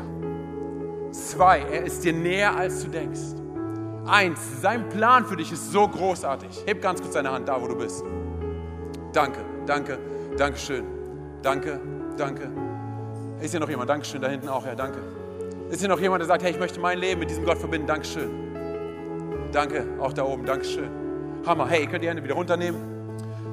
Zwei, 1.12 1.60
er 1.60 1.84
ist 1.84 2.04
dir 2.06 2.14
näher, 2.14 2.56
als 2.56 2.84
du 2.84 2.90
denkst. 2.90 3.41
Eins, 4.12 4.42
sein 4.62 4.90
Plan 4.90 5.26
für 5.26 5.38
dich 5.38 5.54
ist 5.54 5.72
so 5.72 5.88
großartig. 5.88 6.64
Heb 6.66 6.82
ganz 6.82 7.02
kurz 7.02 7.14
deine 7.14 7.32
Hand 7.32 7.48
da, 7.48 7.62
wo 7.62 7.68
du 7.68 7.78
bist. 7.78 8.04
Danke, 9.14 9.40
danke, 9.66 9.98
danke 10.36 10.60
schön. 10.60 10.84
Danke, 11.42 11.80
danke. 12.18 12.52
Ist 13.40 13.52
hier 13.52 13.62
noch 13.62 13.70
jemand? 13.70 13.90
Dankeschön, 13.90 14.22
da 14.22 14.28
hinten 14.28 14.50
auch, 14.50 14.66
Herr, 14.66 14.76
danke. 14.76 15.00
Ist 15.70 15.80
hier 15.80 15.88
noch 15.88 16.00
jemand, 16.02 16.20
der 16.20 16.28
sagt, 16.28 16.44
hey, 16.44 16.52
ich 16.52 16.60
möchte 16.60 16.78
mein 16.82 17.00
Leben 17.00 17.22
mit 17.22 17.30
diesem 17.30 17.46
Gott 17.46 17.58
verbinden? 17.58 17.88
Dankeschön. 17.88 18.30
Danke, 19.54 19.88
auch 20.02 20.12
da 20.12 20.26
oben, 20.26 20.46
Dankeschön. 20.46 20.90
Hammer. 21.46 21.70
Hey, 21.70 21.84
ihr 21.84 21.88
könnt 21.88 22.04
die 22.04 22.10
Hände 22.10 22.22
wieder 22.22 22.36
runternehmen. 22.36 22.82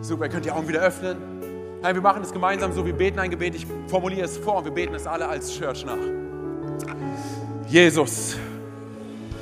Super, 0.00 0.24
ihr 0.24 0.30
könnt 0.30 0.44
die 0.44 0.50
Augen 0.50 0.66
wieder 0.66 0.80
öffnen. 0.80 1.18
Hey, 1.84 1.94
wir 1.94 2.02
machen 2.02 2.22
es 2.24 2.32
gemeinsam 2.32 2.72
so, 2.72 2.84
wir 2.84 2.94
beten 2.94 3.20
ein 3.20 3.30
Gebet, 3.30 3.54
ich 3.54 3.64
formuliere 3.86 4.24
es 4.24 4.36
vor 4.36 4.56
und 4.56 4.64
wir 4.64 4.72
beten 4.72 4.96
es 4.96 5.06
alle 5.06 5.28
als 5.28 5.56
Church 5.56 5.86
nach. 5.86 5.98
Jesus. 7.68 8.36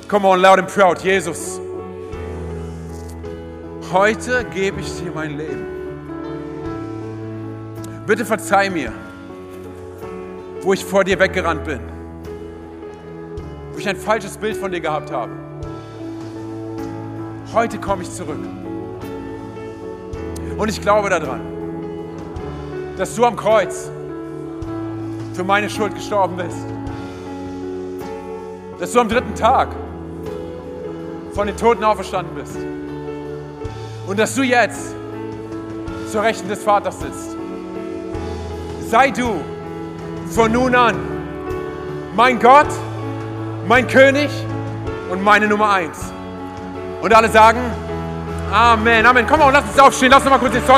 Come 0.07 0.25
on, 0.25 0.41
loud 0.41 0.57
and 0.57 0.69
proud. 0.69 1.03
Jesus. 1.03 1.59
Heute 3.91 4.45
gebe 4.45 4.79
ich 4.79 5.01
dir 5.01 5.11
mein 5.13 5.37
Leben. 5.37 5.65
Bitte 8.05 8.23
verzeih 8.23 8.69
mir, 8.69 8.93
wo 10.61 10.71
ich 10.71 10.85
vor 10.85 11.03
dir 11.03 11.19
weggerannt 11.19 11.65
bin. 11.65 11.81
Wo 13.73 13.79
ich 13.79 13.89
ein 13.89 13.97
falsches 13.97 14.37
Bild 14.37 14.55
von 14.55 14.71
dir 14.71 14.79
gehabt 14.79 15.11
habe. 15.11 15.33
Heute 17.53 17.77
komme 17.77 18.03
ich 18.03 18.11
zurück. 18.11 18.39
Und 20.57 20.69
ich 20.69 20.81
glaube 20.81 21.09
daran, 21.09 21.41
dass 22.97 23.13
du 23.13 23.25
am 23.25 23.35
Kreuz 23.35 23.91
für 25.33 25.43
meine 25.43 25.69
Schuld 25.69 25.93
gestorben 25.93 26.37
bist. 26.37 26.65
Dass 28.79 28.93
du 28.93 29.01
am 29.01 29.09
dritten 29.09 29.35
Tag 29.35 29.67
von 31.37 31.45
den 31.45 31.55
Toten 31.55 31.83
auferstanden 31.83 32.33
bist. 32.33 32.57
Und 34.07 34.17
dass 34.17 34.33
du 34.33 34.41
jetzt 34.41 34.95
zur 36.11 36.23
Rechten 36.23 36.49
des 36.49 36.63
Vaters 36.63 36.99
sitzt. 36.99 37.37
Sei 38.89 39.11
du 39.11 39.39
von 40.31 40.51
nun 40.51 40.73
an 40.73 40.95
mein 42.15 42.39
Gott, 42.39 42.65
mein 43.67 43.85
König 43.87 44.31
und 45.11 45.23
meine 45.23 45.47
Nummer 45.47 45.69
eins. 45.73 46.11
Und 47.03 47.13
alle 47.13 47.29
sagen, 47.29 47.59
Amen, 48.51 49.05
Amen. 49.05 49.27
Komm 49.27 49.39
mal, 49.39 49.51
lass 49.51 49.65
uns 49.65 49.77
aufstehen, 49.77 50.09
lass 50.09 50.23
uns 50.23 50.31
mal 50.31 50.39
kurz 50.39 50.53
den 50.53 50.65
Song 50.65 50.75